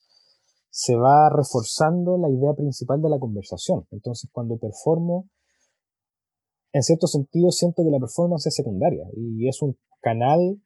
se 0.69 0.95
va 0.95 1.29
reforzando 1.29 2.17
la 2.17 2.29
idea 2.29 2.53
principal 2.53 3.01
de 3.01 3.09
la 3.09 3.19
conversación. 3.19 3.85
Entonces, 3.91 4.29
cuando 4.33 4.57
performo, 4.57 5.29
en 6.71 6.81
cierto 6.81 7.05
sentido 7.05 7.51
siento 7.51 7.83
que 7.83 7.91
la 7.91 7.99
performance 7.99 8.47
es 8.47 8.55
secundaria 8.55 9.05
y 9.15 9.47
es 9.47 9.61
un 9.61 9.77
canal 10.01 10.59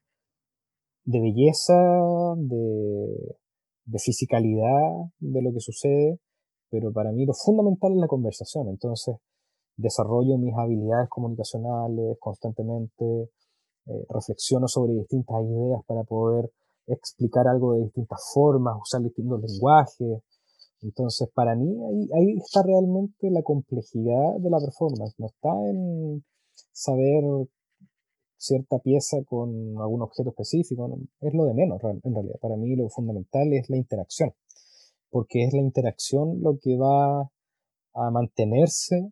de 1.03 1.19
belleza, 1.19 2.35
de, 2.37 3.37
de 3.85 3.99
fisicalidad 3.99 5.11
de 5.19 5.41
lo 5.41 5.51
que 5.51 5.59
sucede, 5.59 6.19
pero 6.69 6.91
para 6.91 7.11
mí 7.11 7.25
lo 7.25 7.33
fundamental 7.33 7.93
es 7.93 7.97
la 7.97 8.07
conversación. 8.07 8.69
Entonces, 8.69 9.15
desarrollo 9.77 10.37
mis 10.37 10.53
habilidades 10.57 11.07
comunicacionales 11.09 12.17
constantemente, 12.19 13.29
eh, 13.85 14.05
reflexiono 14.09 14.67
sobre 14.67 14.93
distintas 14.93 15.37
ideas 15.43 15.81
para 15.85 16.03
poder 16.03 16.51
explicar 16.87 17.47
algo 17.47 17.73
de 17.73 17.83
distintas 17.83 18.19
formas, 18.33 18.75
usar 18.81 19.01
distintos 19.01 19.41
lenguajes. 19.41 20.21
Entonces, 20.81 21.29
para 21.33 21.55
mí 21.55 21.69
ahí, 21.85 22.09
ahí 22.13 22.37
está 22.37 22.63
realmente 22.63 23.29
la 23.31 23.41
complejidad 23.43 24.35
de 24.39 24.49
la 24.49 24.59
performance. 24.59 25.15
No 25.17 25.27
está 25.27 25.49
en 25.69 26.23
saber 26.71 27.47
cierta 28.37 28.79
pieza 28.79 29.17
con 29.25 29.49
algún 29.79 30.01
objeto 30.01 30.29
específico, 30.29 30.89
es 31.21 31.33
lo 31.33 31.45
de 31.45 31.53
menos 31.53 31.81
en 31.83 32.13
realidad. 32.13 32.39
Para 32.41 32.55
mí 32.55 32.75
lo 32.75 32.89
fundamental 32.89 33.51
es 33.53 33.69
la 33.69 33.77
interacción, 33.77 34.33
porque 35.09 35.43
es 35.43 35.53
la 35.53 35.61
interacción 35.61 36.41
lo 36.41 36.57
que 36.61 36.77
va 36.77 37.21
a 37.93 38.11
mantenerse 38.11 39.11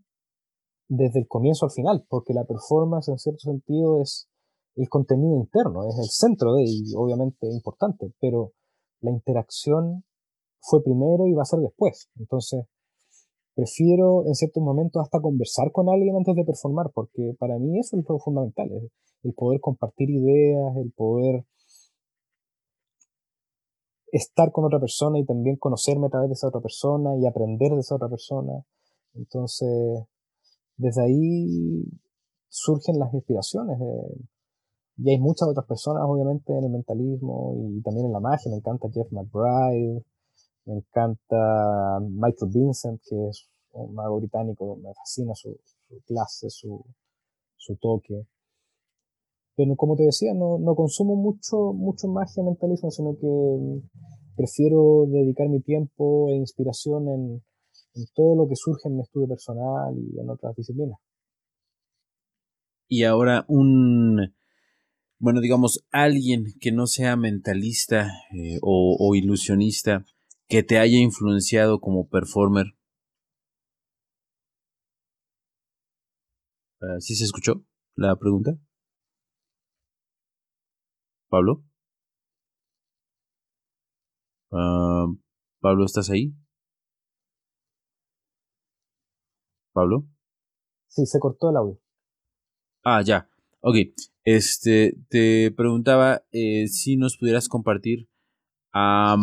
desde 0.88 1.20
el 1.20 1.28
comienzo 1.28 1.66
al 1.66 1.72
final, 1.72 2.06
porque 2.10 2.34
la 2.34 2.46
performance 2.46 3.10
en 3.10 3.18
cierto 3.18 3.40
sentido 3.40 4.02
es 4.02 4.28
el 4.76 4.90
contenido 4.90 5.36
interno, 5.36 5.88
es 5.88 5.98
el 5.98 6.10
centro 6.10 6.54
de, 6.54 6.64
y 6.66 6.94
obviamente 6.96 7.48
importante, 7.48 8.12
pero 8.20 8.52
la 9.02 9.12
interacción 9.12 10.04
fue 10.60 10.84
primero 10.84 11.28
y 11.28 11.34
va 11.34 11.44
a 11.44 11.46
ser 11.46 11.60
después. 11.60 12.10
Entonces, 12.20 12.66
prefiero 13.56 14.26
en 14.28 14.36
ciertos 14.36 14.62
momentos 14.62 15.02
hasta 15.02 15.22
conversar 15.22 15.72
con 15.72 15.90
alguien 15.90 16.16
antes 16.18 16.36
de 16.36 16.44
performar, 16.44 16.92
porque 16.94 17.36
para 17.40 17.58
mí 17.58 17.80
eso 17.80 17.98
es 17.98 18.06
lo 18.08 18.20
fundamental, 18.20 18.70
el 19.24 19.34
poder 19.34 19.62
compartir 19.62 20.10
ideas, 20.10 20.76
el 20.78 20.92
poder 20.92 21.46
estar 24.12 24.52
con 24.52 24.66
otra 24.66 24.80
persona 24.80 25.20
y 25.20 25.26
también 25.26 25.58
conocerme 25.58 26.08
a 26.08 26.10
través 26.10 26.30
de 26.30 26.34
esa 26.34 26.48
otra 26.48 26.62
persona 26.62 27.18
y 27.18 27.26
aprender 27.26 27.72
de 27.72 27.80
esa 27.80 27.96
otra 27.96 28.10
persona. 28.10 28.64
Entonces, 29.14 30.06
desde 30.78 31.04
ahí 31.04 31.84
surgen 32.50 33.00
las 33.00 33.14
inspiraciones. 33.14 33.80
Eh, 33.80 34.26
y 34.98 35.10
hay 35.10 35.20
muchas 35.20 35.50
otras 35.50 35.66
personas, 35.66 36.04
obviamente, 36.06 36.54
en 36.58 36.64
el 36.64 36.72
mentalismo 36.72 37.54
y 37.58 37.82
también 37.82 38.08
en 38.08 38.14
la 38.14 38.22
magia. 38.22 38.50
Me 38.50 38.58
encanta 38.58 38.88
Jeff 38.94 39.12
McBride, 39.12 40.04
me 40.66 40.76
encanta 40.76 42.00
Michael 42.02 42.52
Vincent, 42.54 43.02
que 43.08 43.28
es 43.28 43.50
un 43.74 43.94
mago 43.94 44.18
británico, 44.20 44.78
me 44.78 44.94
fascina 44.94 45.34
su, 45.36 45.58
clase, 46.06 46.50
su, 46.50 46.84
su, 47.58 47.76
toque. 47.76 48.26
Pero 49.58 49.76
como 49.76 49.96
te 49.96 50.04
decía, 50.04 50.34
no, 50.34 50.60
no 50.60 50.76
consumo 50.76 51.16
mucho, 51.16 51.74
mucho 51.74 52.08
magia 52.08 52.44
mentalismo, 52.44 52.90
sino 52.90 53.18
que 53.18 53.82
prefiero 54.36 55.06
dedicar 55.08 55.50
mi 55.50 55.62
tiempo 55.62 56.30
e 56.30 56.36
inspiración 56.36 57.10
en, 57.10 57.44
en 57.96 58.06
todo 58.14 58.36
lo 58.36 58.48
que 58.50 58.56
surge 58.56 58.88
en 58.90 58.98
mi 58.98 59.02
estudio 59.02 59.28
personal 59.28 59.96
y 59.98 60.20
en 60.20 60.30
otras 60.30 60.56
disciplinas. 60.56 61.00
Y 62.88 63.04
ahora 63.04 63.46
un, 63.48 64.34
bueno, 65.18 65.42
digamos, 65.42 65.86
alguien 65.92 66.46
que 66.60 66.72
no 66.72 66.88
sea 66.88 67.16
mentalista 67.16 68.12
eh, 68.34 68.60
o, 68.62 69.16
ilusionista, 69.16 70.06
que 70.48 70.64
te 70.64 70.78
haya 70.78 71.00
influenciado 71.00 71.80
como 71.80 72.08
performer. 72.08 72.76
Ah, 76.82 77.00
¿Sí 77.00 77.16
se 77.16 77.24
escuchó 77.24 77.64
la 77.96 78.16
pregunta? 78.18 78.58
Pablo. 81.30 81.64
Ah, 84.52 85.06
Pablo, 85.60 85.86
¿estás 85.86 86.10
ahí? 86.10 86.34
Pablo. 89.76 90.08
Sí, 90.88 91.06
se 91.06 91.20
cortó 91.20 91.50
el 91.50 91.58
audio. 91.58 91.80
Ah, 92.84 93.02
ya. 93.04 93.30
Ok. 93.60 93.76
Este, 94.24 94.96
te 95.10 95.52
preguntaba 95.52 96.24
eh, 96.32 96.68
si 96.70 96.96
nos 96.96 97.18
pudieras 97.18 97.50
compartir 97.50 98.08
a 98.74 99.18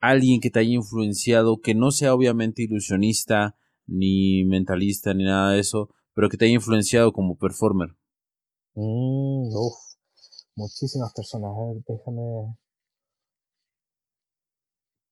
alguien 0.00 0.40
que 0.40 0.50
te 0.50 0.60
haya 0.60 0.74
influenciado, 0.74 1.60
que 1.60 1.74
no 1.74 1.90
sea 1.90 2.14
obviamente 2.14 2.62
ilusionista, 2.62 3.56
ni 3.86 4.44
mentalista, 4.44 5.12
ni 5.12 5.24
nada 5.24 5.52
de 5.52 5.60
eso, 5.60 5.88
pero 6.14 6.28
que 6.28 6.36
te 6.36 6.44
haya 6.44 6.54
influenciado 6.54 7.12
como 7.12 7.36
performer. 7.36 7.96
Mm, 8.74 9.48
uf, 9.54 9.74
muchísimas 10.54 11.12
personas. 11.12 11.50
A 11.50 11.72
ver, 11.74 11.82
déjame 11.88 12.54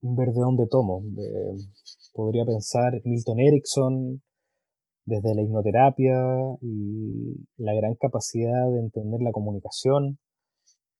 ver 0.02 0.28
de 0.28 0.40
dónde 0.40 0.66
tomo. 0.70 1.02
podría 2.14 2.44
pensar 2.44 3.02
Milton 3.04 3.40
Erickson, 3.40 4.22
desde 5.06 5.34
la 5.34 5.42
hipnoterapia 5.42 6.14
y 6.60 7.46
la 7.56 7.74
gran 7.74 7.94
capacidad 7.94 8.70
de 8.72 8.80
entender 8.80 9.20
la 9.22 9.32
comunicación. 9.32 10.18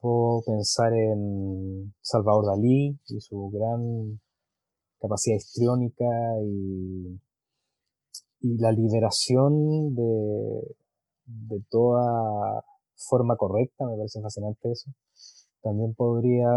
Puedo 0.01 0.43
pensar 0.47 0.93
en 0.95 1.93
Salvador 2.01 2.47
Dalí 2.47 2.99
y 3.09 3.21
su 3.21 3.51
gran 3.51 4.21
capacidad 5.01 5.37
histriónica 5.37 6.05
y, 6.45 7.21
y 8.41 8.59
la 8.59 8.71
liberación 8.73 9.95
de, 9.95 10.77
de 11.27 11.63
toda 11.69 12.65
forma 12.97 13.37
correcta, 13.37 13.87
me 13.87 13.97
parece 13.97 14.23
fascinante 14.23 14.71
eso. 14.71 14.91
También 15.63 15.95
podría 15.95 16.49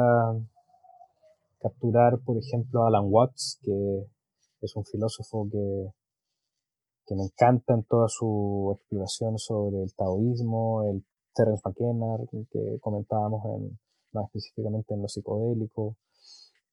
capturar, 1.59 2.19
por 2.23 2.37
ejemplo, 2.37 2.83
a 2.83 2.87
Alan 2.87 3.07
Watts, 3.07 3.59
que 3.63 4.05
es 4.61 4.75
un 4.75 4.85
filósofo 4.85 5.47
que 5.51 5.91
que 7.09 7.15
me 7.15 7.23
encanta 7.23 7.73
en 7.73 7.83
toda 7.85 8.07
su 8.07 8.71
exploración 8.77 9.39
sobre 9.39 9.81
el 9.81 9.91
taoísmo, 9.95 10.83
el 10.83 11.03
Terence 11.33 11.63
McKenna, 11.65 12.17
que 12.51 12.77
comentábamos 12.81 13.43
en, 13.45 13.79
más 14.13 14.25
específicamente 14.25 14.93
en 14.93 15.01
lo 15.01 15.07
psicodélico. 15.07 15.97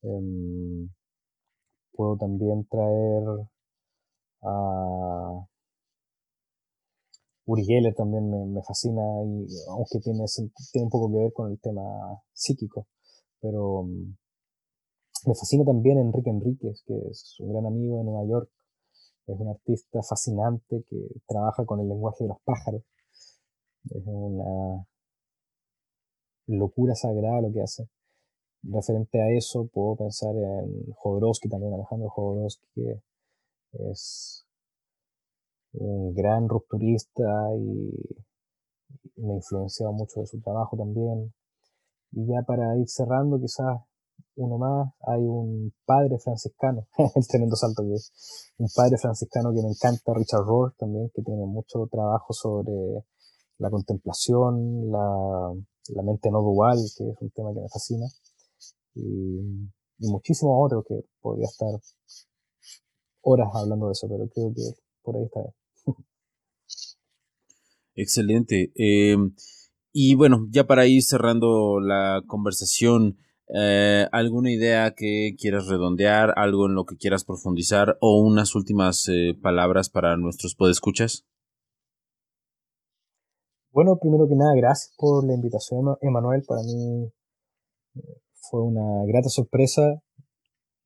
Em, 0.02 0.90
puedo 1.92 2.18
también 2.18 2.66
traer 2.68 3.24
a 4.42 5.46
Uri 7.46 7.64
Geller 7.64 7.94
también 7.94 8.28
me, 8.52 8.62
fascina, 8.62 9.02
y, 9.24 9.46
aunque 9.70 10.00
tiene, 10.00 10.24
tiene 10.70 10.84
un 10.84 10.90
poco 10.90 11.10
que 11.12 11.18
ver 11.18 11.32
con 11.32 11.50
el 11.50 11.58
tema 11.60 11.82
psíquico, 12.34 12.86
pero 13.40 13.84
em, 13.84 14.16
me 15.26 15.34
fascina 15.34 15.64
también 15.64 15.98
Enrique 15.98 16.28
Enríquez, 16.28 16.82
que 16.86 16.94
es 17.10 17.36
un 17.40 17.52
gran 17.52 17.64
amigo 17.66 17.98
de 17.98 18.04
Nueva 18.04 18.26
York, 18.28 18.50
es 19.26 19.40
un 19.40 19.48
artista 19.48 20.02
fascinante 20.02 20.84
que 20.88 21.08
trabaja 21.26 21.64
con 21.64 21.80
el 21.80 21.88
lenguaje 21.88 22.24
de 22.24 22.28
los 22.28 22.40
pájaros. 22.44 22.82
Es 23.90 24.02
una 24.06 24.86
locura 26.46 26.94
sagrada 26.94 27.42
lo 27.42 27.52
que 27.52 27.62
hace. 27.62 27.88
Referente 28.62 29.20
a 29.20 29.30
eso, 29.30 29.66
puedo 29.72 29.96
pensar 29.96 30.34
en 30.34 30.92
Jodorowsky 30.92 31.48
también, 31.48 31.74
Alejandro 31.74 32.08
Jodorowsky, 32.10 32.66
que 32.74 33.02
es 33.90 34.46
un 35.72 36.14
gran 36.14 36.48
rupturista 36.48 37.54
y 37.56 37.92
me 39.16 39.32
ha 39.32 39.36
influenciado 39.36 39.92
mucho 39.92 40.20
de 40.20 40.26
su 40.26 40.40
trabajo 40.40 40.76
también. 40.76 41.32
Y 42.12 42.26
ya 42.26 42.42
para 42.42 42.76
ir 42.76 42.88
cerrando, 42.88 43.38
quizás 43.40 43.80
uno 44.36 44.58
más, 44.58 44.92
hay 45.06 45.22
un 45.22 45.72
padre 45.84 46.18
franciscano, 46.18 46.86
el 47.14 47.26
tremendo 47.26 47.56
salto 47.56 47.82
que 47.82 47.94
es, 47.94 48.52
un 48.58 48.68
padre 48.74 48.98
franciscano 48.98 49.50
que 49.52 49.62
me 49.62 49.68
encanta, 49.68 50.12
Richard 50.14 50.44
Rohr 50.44 50.74
también, 50.78 51.10
que 51.14 51.22
tiene 51.22 51.46
mucho 51.46 51.88
trabajo 51.90 52.32
sobre 52.32 53.04
la 53.58 53.70
contemplación, 53.70 54.90
la, 54.90 55.54
la 55.94 56.02
mente 56.02 56.30
no 56.30 56.42
dual, 56.42 56.78
que 56.96 57.04
es 57.04 57.16
un 57.20 57.30
tema 57.30 57.52
que 57.54 57.60
me 57.60 57.68
fascina, 57.68 58.06
y, 58.94 59.68
muchísimos 59.98 60.52
otros 60.58 60.84
que 60.86 60.94
podría 61.22 61.46
estar 61.46 61.70
horas 63.22 63.48
hablando 63.54 63.86
de 63.86 63.92
eso, 63.92 64.06
pero 64.08 64.28
creo 64.28 64.52
que 64.54 64.62
por 65.02 65.16
ahí 65.16 65.24
está 65.24 65.40
bien. 65.40 65.54
Excelente. 67.94 68.72
Eh, 68.76 69.16
y 69.92 70.14
bueno, 70.14 70.46
ya 70.50 70.66
para 70.66 70.86
ir 70.86 71.02
cerrando 71.02 71.80
la 71.80 72.22
conversación, 72.26 73.16
eh, 73.54 74.06
¿Alguna 74.10 74.50
idea 74.50 74.92
que 74.94 75.36
quieras 75.38 75.68
redondear? 75.68 76.32
¿Algo 76.36 76.66
en 76.66 76.74
lo 76.74 76.84
que 76.84 76.96
quieras 76.96 77.24
profundizar? 77.24 77.96
¿O 78.00 78.20
unas 78.20 78.54
últimas 78.54 79.08
eh, 79.08 79.34
palabras 79.40 79.88
para 79.88 80.16
nuestros 80.16 80.54
podescuchas? 80.54 81.24
Bueno, 83.70 83.98
primero 84.00 84.26
que 84.26 84.34
nada, 84.34 84.54
gracias 84.56 84.94
por 84.96 85.26
la 85.26 85.34
invitación, 85.34 85.96
Emanuel. 86.00 86.42
Para 86.46 86.62
mí 86.62 87.12
eh, 87.94 88.20
fue 88.50 88.62
una 88.62 89.04
grata 89.06 89.28
sorpresa 89.28 90.02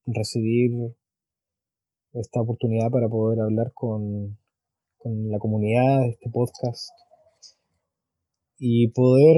recibir 0.06 0.72
esta 2.12 2.40
oportunidad 2.40 2.90
para 2.90 3.08
poder 3.08 3.40
hablar 3.40 3.72
con, 3.72 4.36
con 4.98 5.30
la 5.30 5.38
comunidad 5.38 6.00
de 6.00 6.08
este 6.08 6.28
podcast 6.30 6.90
y 8.58 8.88
poder 8.88 9.36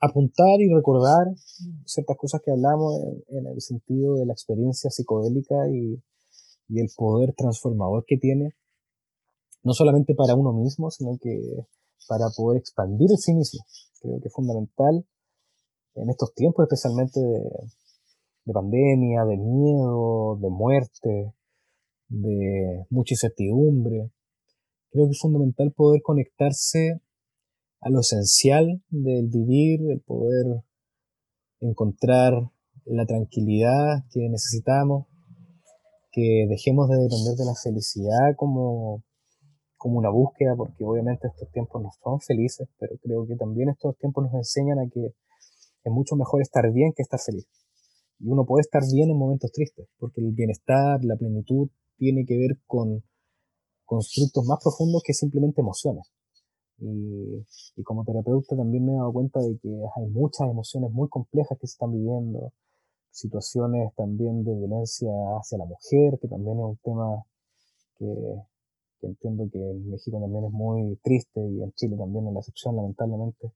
apuntar 0.00 0.60
y 0.60 0.72
recordar 0.72 1.26
ciertas 1.84 2.16
cosas 2.16 2.40
que 2.44 2.50
hablamos 2.50 2.94
en, 3.28 3.46
el 3.46 3.60
sentido 3.60 4.14
de 4.16 4.26
la 4.26 4.32
experiencia 4.32 4.90
psicodélica 4.90 5.56
y, 5.70 6.02
el 6.72 6.88
poder 6.96 7.34
transformador 7.36 8.04
que 8.06 8.16
tiene, 8.16 8.54
no 9.64 9.72
solamente 9.72 10.14
para 10.14 10.36
uno 10.36 10.52
mismo, 10.52 10.88
sino 10.88 11.18
que 11.20 11.66
para 12.06 12.26
poder 12.36 12.60
expandir 12.60 13.10
el 13.10 13.18
sí 13.18 13.34
mismo. 13.34 13.64
Creo 14.00 14.20
que 14.20 14.28
es 14.28 14.32
fundamental 14.32 15.04
en 15.96 16.10
estos 16.10 16.32
tiempos, 16.32 16.62
especialmente 16.62 17.18
de, 17.18 17.42
de 18.44 18.52
pandemia, 18.52 19.24
de 19.24 19.36
miedo, 19.36 20.38
de 20.40 20.48
muerte, 20.48 21.34
de 22.08 22.86
mucha 22.88 23.14
incertidumbre. 23.14 24.12
Creo 24.92 25.06
que 25.06 25.10
es 25.10 25.20
fundamental 25.20 25.72
poder 25.72 26.02
conectarse 26.02 27.00
a 27.80 27.90
lo 27.90 28.00
esencial 28.00 28.82
del 28.88 29.28
vivir, 29.28 29.80
el 29.90 30.00
poder 30.00 30.62
encontrar 31.60 32.34
la 32.84 33.06
tranquilidad 33.06 34.04
que 34.10 34.28
necesitamos 34.28 35.06
que 36.12 36.46
dejemos 36.48 36.88
de 36.88 36.96
depender 36.96 37.34
de 37.36 37.44
la 37.44 37.54
felicidad 37.54 38.34
como, 38.36 39.04
como 39.76 39.98
una 39.98 40.10
búsqueda, 40.10 40.56
porque 40.56 40.84
obviamente 40.84 41.28
estos 41.28 41.50
tiempos 41.52 41.82
no 41.82 41.90
son 42.02 42.20
felices, 42.20 42.68
pero 42.78 42.96
creo 43.00 43.26
que 43.26 43.36
también 43.36 43.68
estos 43.68 43.96
tiempos 43.98 44.24
nos 44.24 44.34
enseñan 44.34 44.78
a 44.80 44.88
que 44.90 45.14
es 45.84 45.92
mucho 45.92 46.16
mejor 46.16 46.42
estar 46.42 46.70
bien 46.72 46.92
que 46.94 47.02
estar 47.02 47.20
feliz. 47.20 47.46
Y 48.18 48.28
uno 48.28 48.44
puede 48.44 48.62
estar 48.62 48.82
bien 48.92 49.10
en 49.10 49.16
momentos 49.16 49.50
tristes, 49.52 49.86
porque 49.98 50.20
el 50.20 50.32
bienestar, 50.32 50.98
la 51.04 51.16
plenitud, 51.16 51.68
tiene 51.96 52.24
que 52.26 52.36
ver 52.36 52.58
con 52.66 53.02
constructos 53.84 54.44
más 54.46 54.58
profundos 54.62 55.02
que 55.04 55.14
simplemente 55.14 55.60
emociones. 55.60 56.10
Y, 56.80 57.82
como 57.84 58.04
terapeuta 58.04 58.56
también 58.56 58.86
me 58.86 58.92
he 58.92 58.96
dado 58.96 59.12
cuenta 59.12 59.40
de 59.40 59.58
que 59.58 59.68
hay 59.68 60.06
muchas 60.08 60.48
emociones 60.48 60.90
muy 60.92 61.08
complejas 61.08 61.58
que 61.58 61.66
se 61.66 61.72
están 61.72 61.92
viviendo, 61.92 62.52
situaciones 63.10 63.94
también 63.96 64.44
de 64.44 64.54
violencia 64.54 65.10
hacia 65.38 65.58
la 65.58 65.66
mujer, 65.66 66.18
que 66.20 66.28
también 66.28 66.58
es 66.58 66.64
un 66.64 66.76
tema 66.82 67.24
que, 67.98 68.06
entiendo 69.02 69.48
que 69.52 69.58
en 69.58 69.90
México 69.90 70.20
también 70.20 70.44
es 70.46 70.52
muy 70.52 70.96
triste 71.02 71.40
y 71.40 71.62
en 71.62 71.72
Chile 71.72 71.96
también 71.96 72.28
es 72.28 72.32
la 72.32 72.40
excepción, 72.40 72.76
lamentablemente. 72.76 73.52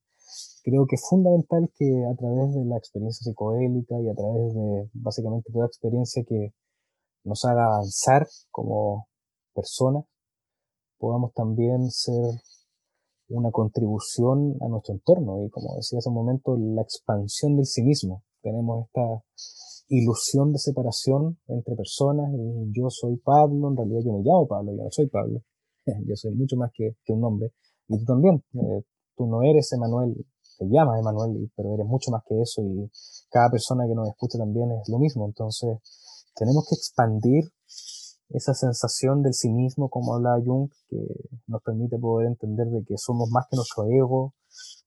Creo 0.63 0.87
que 0.87 0.97
es 0.97 1.07
fundamental 1.09 1.71
que 1.77 2.05
a 2.07 2.15
través 2.17 2.55
de 2.55 2.65
la 2.65 2.79
experiencia 2.79 3.25
psicodélica 3.25 4.01
y 4.01 4.09
a 4.09 4.15
través 4.15 4.55
de 4.55 4.91
básicamente 4.95 5.53
toda 5.53 5.67
experiencia 5.67 6.25
que 6.25 6.53
nos 7.25 7.45
haga 7.45 7.67
avanzar 7.67 8.27
como 8.51 9.07
personas, 9.55 10.05
podamos 10.99 11.33
también 11.35 11.91
ser 11.91 12.41
una 13.29 13.51
contribución 13.51 14.57
a 14.61 14.69
nuestro 14.69 14.95
entorno 14.95 15.45
y 15.45 15.51
como 15.51 15.77
decía 15.77 15.99
hace 15.99 16.09
un 16.09 16.15
momento, 16.15 16.57
la 16.57 16.83
expansión 16.83 17.57
del 17.57 17.67
sí 17.67 17.83
mismo. 17.83 18.23
Tenemos 18.43 18.87
esta 18.87 19.25
ilusión 19.89 20.53
de 20.53 20.59
separación 20.59 21.39
entre 21.49 21.77
personas 21.77 22.31
y 22.35 22.73
yo 22.73 22.89
soy 22.91 23.17
Pablo, 23.17 23.69
en 23.69 23.77
realidad 23.77 24.01
yo 24.05 24.13
me 24.13 24.23
llamo 24.23 24.47
Pablo, 24.47 24.73
yo 24.73 24.85
no 24.85 24.91
soy 24.91 25.09
Pablo, 25.09 25.41
yo 25.87 26.17
soy 26.17 26.35
mucho 26.35 26.57
más 26.57 26.71
que, 26.75 26.97
que 27.05 27.13
un 27.13 27.21
nombre 27.21 27.53
y 27.89 27.99
tú 27.99 28.05
también, 28.05 28.43
eh, 28.55 28.83
tú 29.17 29.27
no 29.27 29.43
eres 29.43 29.73
Emanuel, 29.73 30.15
te 30.59 30.67
llamas 30.67 31.01
Emanuel, 31.01 31.51
pero 31.57 31.75
eres 31.75 31.87
mucho 31.87 32.11
más 32.11 32.23
que 32.27 32.41
eso 32.41 32.63
y 32.63 32.91
cada 33.31 33.51
persona 33.51 33.85
que 33.87 33.95
nos 33.95 34.09
escucha 34.09 34.39
también 34.39 34.71
es 34.73 34.89
lo 34.89 34.99
mismo, 34.99 35.27
entonces 35.27 35.79
tenemos 36.35 36.67
que 36.69 36.75
expandir 36.75 37.45
esa 38.35 38.53
sensación 38.53 39.23
del 39.23 39.33
sí 39.33 39.49
mismo, 39.49 39.89
como 39.89 40.15
hablaba 40.15 40.43
Jung, 40.45 40.69
que 40.89 40.99
nos 41.47 41.63
permite 41.63 41.99
poder 41.99 42.27
entender 42.27 42.67
de 42.67 42.85
que 42.85 42.99
somos 42.99 43.31
más 43.31 43.47
que 43.49 43.57
nuestro 43.57 43.85
ego, 43.85 44.35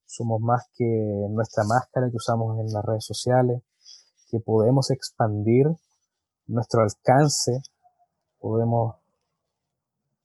somos 0.04 0.40
más 0.40 0.64
que 0.76 0.84
nuestra 1.30 1.64
máscara 1.64 2.10
que 2.10 2.16
usamos 2.16 2.60
en 2.60 2.70
las 2.70 2.84
redes 2.84 3.06
sociales, 3.06 3.62
que 4.30 4.38
podemos 4.40 4.90
expandir 4.90 5.66
nuestro 6.46 6.82
alcance, 6.82 7.62
podemos 8.38 8.96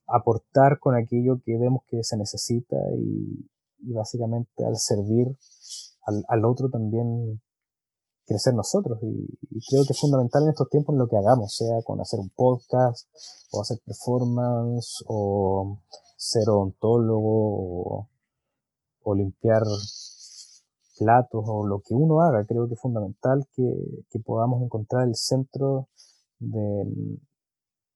aportar 0.06 0.80
con 0.80 0.96
aquello 0.96 1.40
que 1.46 1.58
vemos 1.58 1.84
que 1.88 2.04
se 2.04 2.18
necesita 2.18 2.76
y, 2.98 3.50
básicamente 3.94 4.66
al 4.66 4.78
servir 4.78 5.28
al, 6.06 6.24
al 6.28 6.46
otro 6.46 6.70
también 6.70 7.42
crecer 8.26 8.54
nosotros. 8.54 9.00
Y, 9.02 9.28
creo 9.70 9.84
que 9.86 9.94
es 9.94 10.00
fundamental 10.00 10.44
en 10.44 10.50
estos 10.50 10.70
tiempos 10.70 10.94
en 10.94 11.00
lo 11.00 11.08
que 11.08 11.18
hagamos, 11.18 11.56
sea 11.56 11.82
con 11.84 12.00
hacer 12.02 12.20
un 12.20 12.30
podcast, 12.30 13.08
o 13.52 13.62
hacer 13.62 13.80
performance, 13.86 15.04
o 15.08 15.80
ser 16.18 16.50
odontólogo, 16.50 18.08
o, 19.04 19.16
limpiar 19.16 19.64
platos, 20.98 21.44
o 21.48 21.68
lo 21.68 21.82
que 21.82 21.94
uno 21.94 22.22
haga. 22.22 22.46
Creo 22.46 22.68
que 22.68 22.76
es 22.76 22.82
fundamental 22.82 23.46
que, 23.56 24.20
podamos 24.26 24.62
encontrar 24.64 25.08
el 25.08 25.16
centro 25.16 25.88
de, 26.40 26.86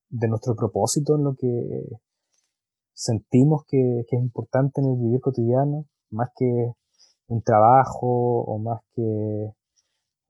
de, 0.10 0.28
nuestro 0.28 0.56
propósito 0.56 1.16
en 1.16 1.24
lo 1.24 1.36
que 1.36 2.00
sentimos 2.94 3.64
que 3.68 4.00
es 4.00 4.14
importante 4.14 4.82
en 4.82 4.88
el 4.88 4.98
vivir 4.98 5.22
cotidiano, 5.22 5.86
más 6.10 6.30
que 6.36 6.74
un 7.28 7.42
trabajo 7.42 8.42
o 8.42 8.58
más 8.58 8.82
que 8.94 9.54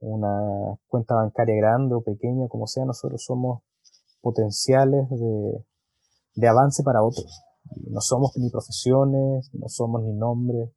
una 0.00 0.78
cuenta 0.86 1.14
bancaria 1.14 1.56
grande 1.56 1.94
o 1.94 2.02
pequeña, 2.02 2.48
como 2.48 2.66
sea, 2.66 2.84
nosotros 2.84 3.22
somos 3.24 3.62
potenciales 4.20 5.08
de, 5.10 5.64
de 6.34 6.48
avance 6.48 6.82
para 6.82 7.02
otros. 7.02 7.42
No 7.90 8.00
somos 8.00 8.32
ni 8.36 8.50
profesiones, 8.50 9.50
no 9.52 9.68
somos 9.68 10.02
ni 10.02 10.12
nombres, 10.12 10.70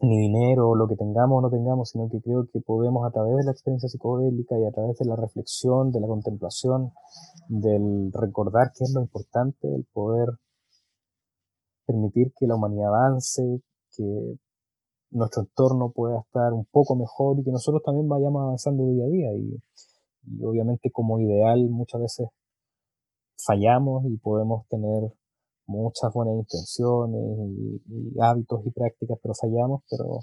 ni 0.00 0.18
dinero, 0.18 0.74
lo 0.74 0.88
que 0.88 0.96
tengamos 0.96 1.38
o 1.38 1.42
no 1.42 1.50
tengamos, 1.50 1.90
sino 1.90 2.08
que 2.08 2.20
creo 2.20 2.46
que 2.52 2.60
podemos 2.60 3.06
a 3.06 3.10
través 3.10 3.36
de 3.36 3.44
la 3.44 3.52
experiencia 3.52 3.88
psicodélica 3.88 4.58
y 4.58 4.64
a 4.64 4.72
través 4.72 4.98
de 4.98 5.06
la 5.06 5.16
reflexión, 5.16 5.90
de 5.90 6.00
la 6.00 6.06
contemplación, 6.06 6.92
del 7.48 8.12
recordar 8.12 8.72
qué 8.76 8.84
es 8.84 8.92
lo 8.94 9.00
importante, 9.00 9.74
el 9.74 9.86
poder 9.92 10.28
permitir 11.86 12.32
que 12.38 12.46
la 12.46 12.56
humanidad 12.56 12.88
avance, 12.88 13.62
que 13.96 14.38
nuestro 15.16 15.42
entorno 15.42 15.90
pueda 15.90 16.20
estar 16.20 16.52
un 16.52 16.66
poco 16.66 16.94
mejor 16.94 17.38
y 17.38 17.44
que 17.44 17.50
nosotros 17.50 17.82
también 17.82 18.08
vayamos 18.08 18.42
avanzando 18.42 18.86
día 18.88 19.04
a 19.04 19.08
día. 19.08 19.32
Y, 19.34 19.62
obviamente 20.42 20.90
como 20.90 21.20
ideal 21.20 21.68
muchas 21.70 22.00
veces 22.00 22.28
fallamos 23.46 24.04
y 24.06 24.16
podemos 24.16 24.66
tener 24.66 25.12
muchas 25.66 26.12
buenas 26.12 26.34
intenciones 26.34 27.22
y, 27.86 28.20
hábitos 28.20 28.66
y 28.66 28.70
prácticas, 28.70 29.18
pero 29.22 29.34
fallamos, 29.34 29.82
pero, 29.88 30.18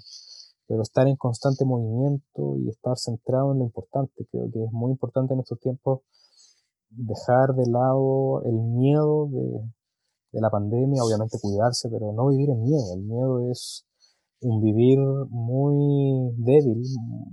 pero 0.66 0.82
estar 0.82 1.08
en 1.08 1.16
constante 1.16 1.64
movimiento 1.64 2.58
y 2.58 2.68
estar 2.68 2.98
centrado 2.98 3.52
en 3.52 3.60
lo 3.60 3.64
importante. 3.64 4.26
Creo 4.30 4.50
que 4.52 4.62
es 4.62 4.72
muy 4.72 4.92
importante 4.92 5.34
en 5.34 5.40
estos 5.40 5.58
tiempos 5.58 6.00
dejar 6.90 7.54
de 7.54 7.70
lado 7.70 8.42
el 8.44 8.60
miedo 8.60 9.26
de, 9.26 9.72
de 10.32 10.40
la 10.40 10.50
pandemia, 10.50 11.02
obviamente 11.02 11.38
cuidarse, 11.40 11.88
pero 11.88 12.12
no 12.12 12.28
vivir 12.28 12.50
en 12.50 12.62
miedo. 12.62 12.94
El 12.94 13.02
miedo 13.02 13.50
es 13.50 13.86
un 14.44 14.62
vivir 14.62 14.98
muy 15.30 16.34
débil, 16.36 16.82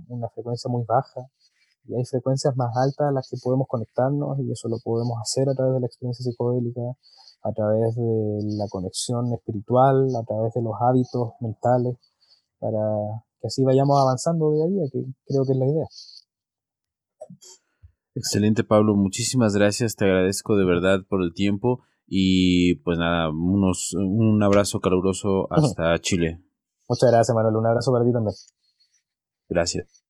una 0.08 0.28
frecuencia 0.30 0.68
muy 0.70 0.84
baja, 0.86 1.28
y 1.84 1.94
hay 1.94 2.04
frecuencias 2.04 2.56
más 2.56 2.74
altas 2.76 3.08
a 3.08 3.12
las 3.12 3.28
que 3.28 3.36
podemos 3.42 3.66
conectarnos 3.68 4.38
y 4.38 4.50
eso 4.50 4.68
lo 4.68 4.76
podemos 4.84 5.18
hacer 5.20 5.48
a 5.48 5.54
través 5.54 5.74
de 5.74 5.80
la 5.80 5.86
experiencia 5.86 6.22
psicodélica, 6.22 6.80
a 7.42 7.52
través 7.52 7.96
de 7.96 8.56
la 8.56 8.66
conexión 8.70 9.32
espiritual, 9.34 10.06
a 10.14 10.24
través 10.24 10.54
de 10.54 10.62
los 10.62 10.74
hábitos 10.80 11.32
mentales, 11.40 11.96
para 12.60 12.78
que 13.40 13.48
así 13.48 13.64
vayamos 13.64 14.00
avanzando 14.00 14.52
día 14.52 14.64
a 14.64 14.68
día, 14.68 14.82
que 14.92 15.02
creo 15.26 15.44
que 15.44 15.52
es 15.52 15.58
la 15.58 15.66
idea. 15.66 15.86
Excelente 18.14 18.62
Pablo, 18.62 18.94
muchísimas 18.94 19.56
gracias, 19.56 19.96
te 19.96 20.04
agradezco 20.04 20.56
de 20.56 20.64
verdad 20.64 21.00
por 21.08 21.22
el 21.22 21.32
tiempo 21.34 21.80
y 22.06 22.76
pues 22.84 22.98
nada, 22.98 23.30
unos, 23.30 23.94
un 23.94 24.40
abrazo 24.42 24.80
caluroso 24.80 25.48
hasta 25.50 25.98
Chile. 25.98 26.42
Muchas 26.88 27.10
gracias, 27.10 27.34
Manuel. 27.34 27.56
Un 27.56 27.66
abrazo 27.66 27.92
para 27.92 28.04
ti 28.04 28.12
también. 28.12 28.34
Gracias. 29.48 30.00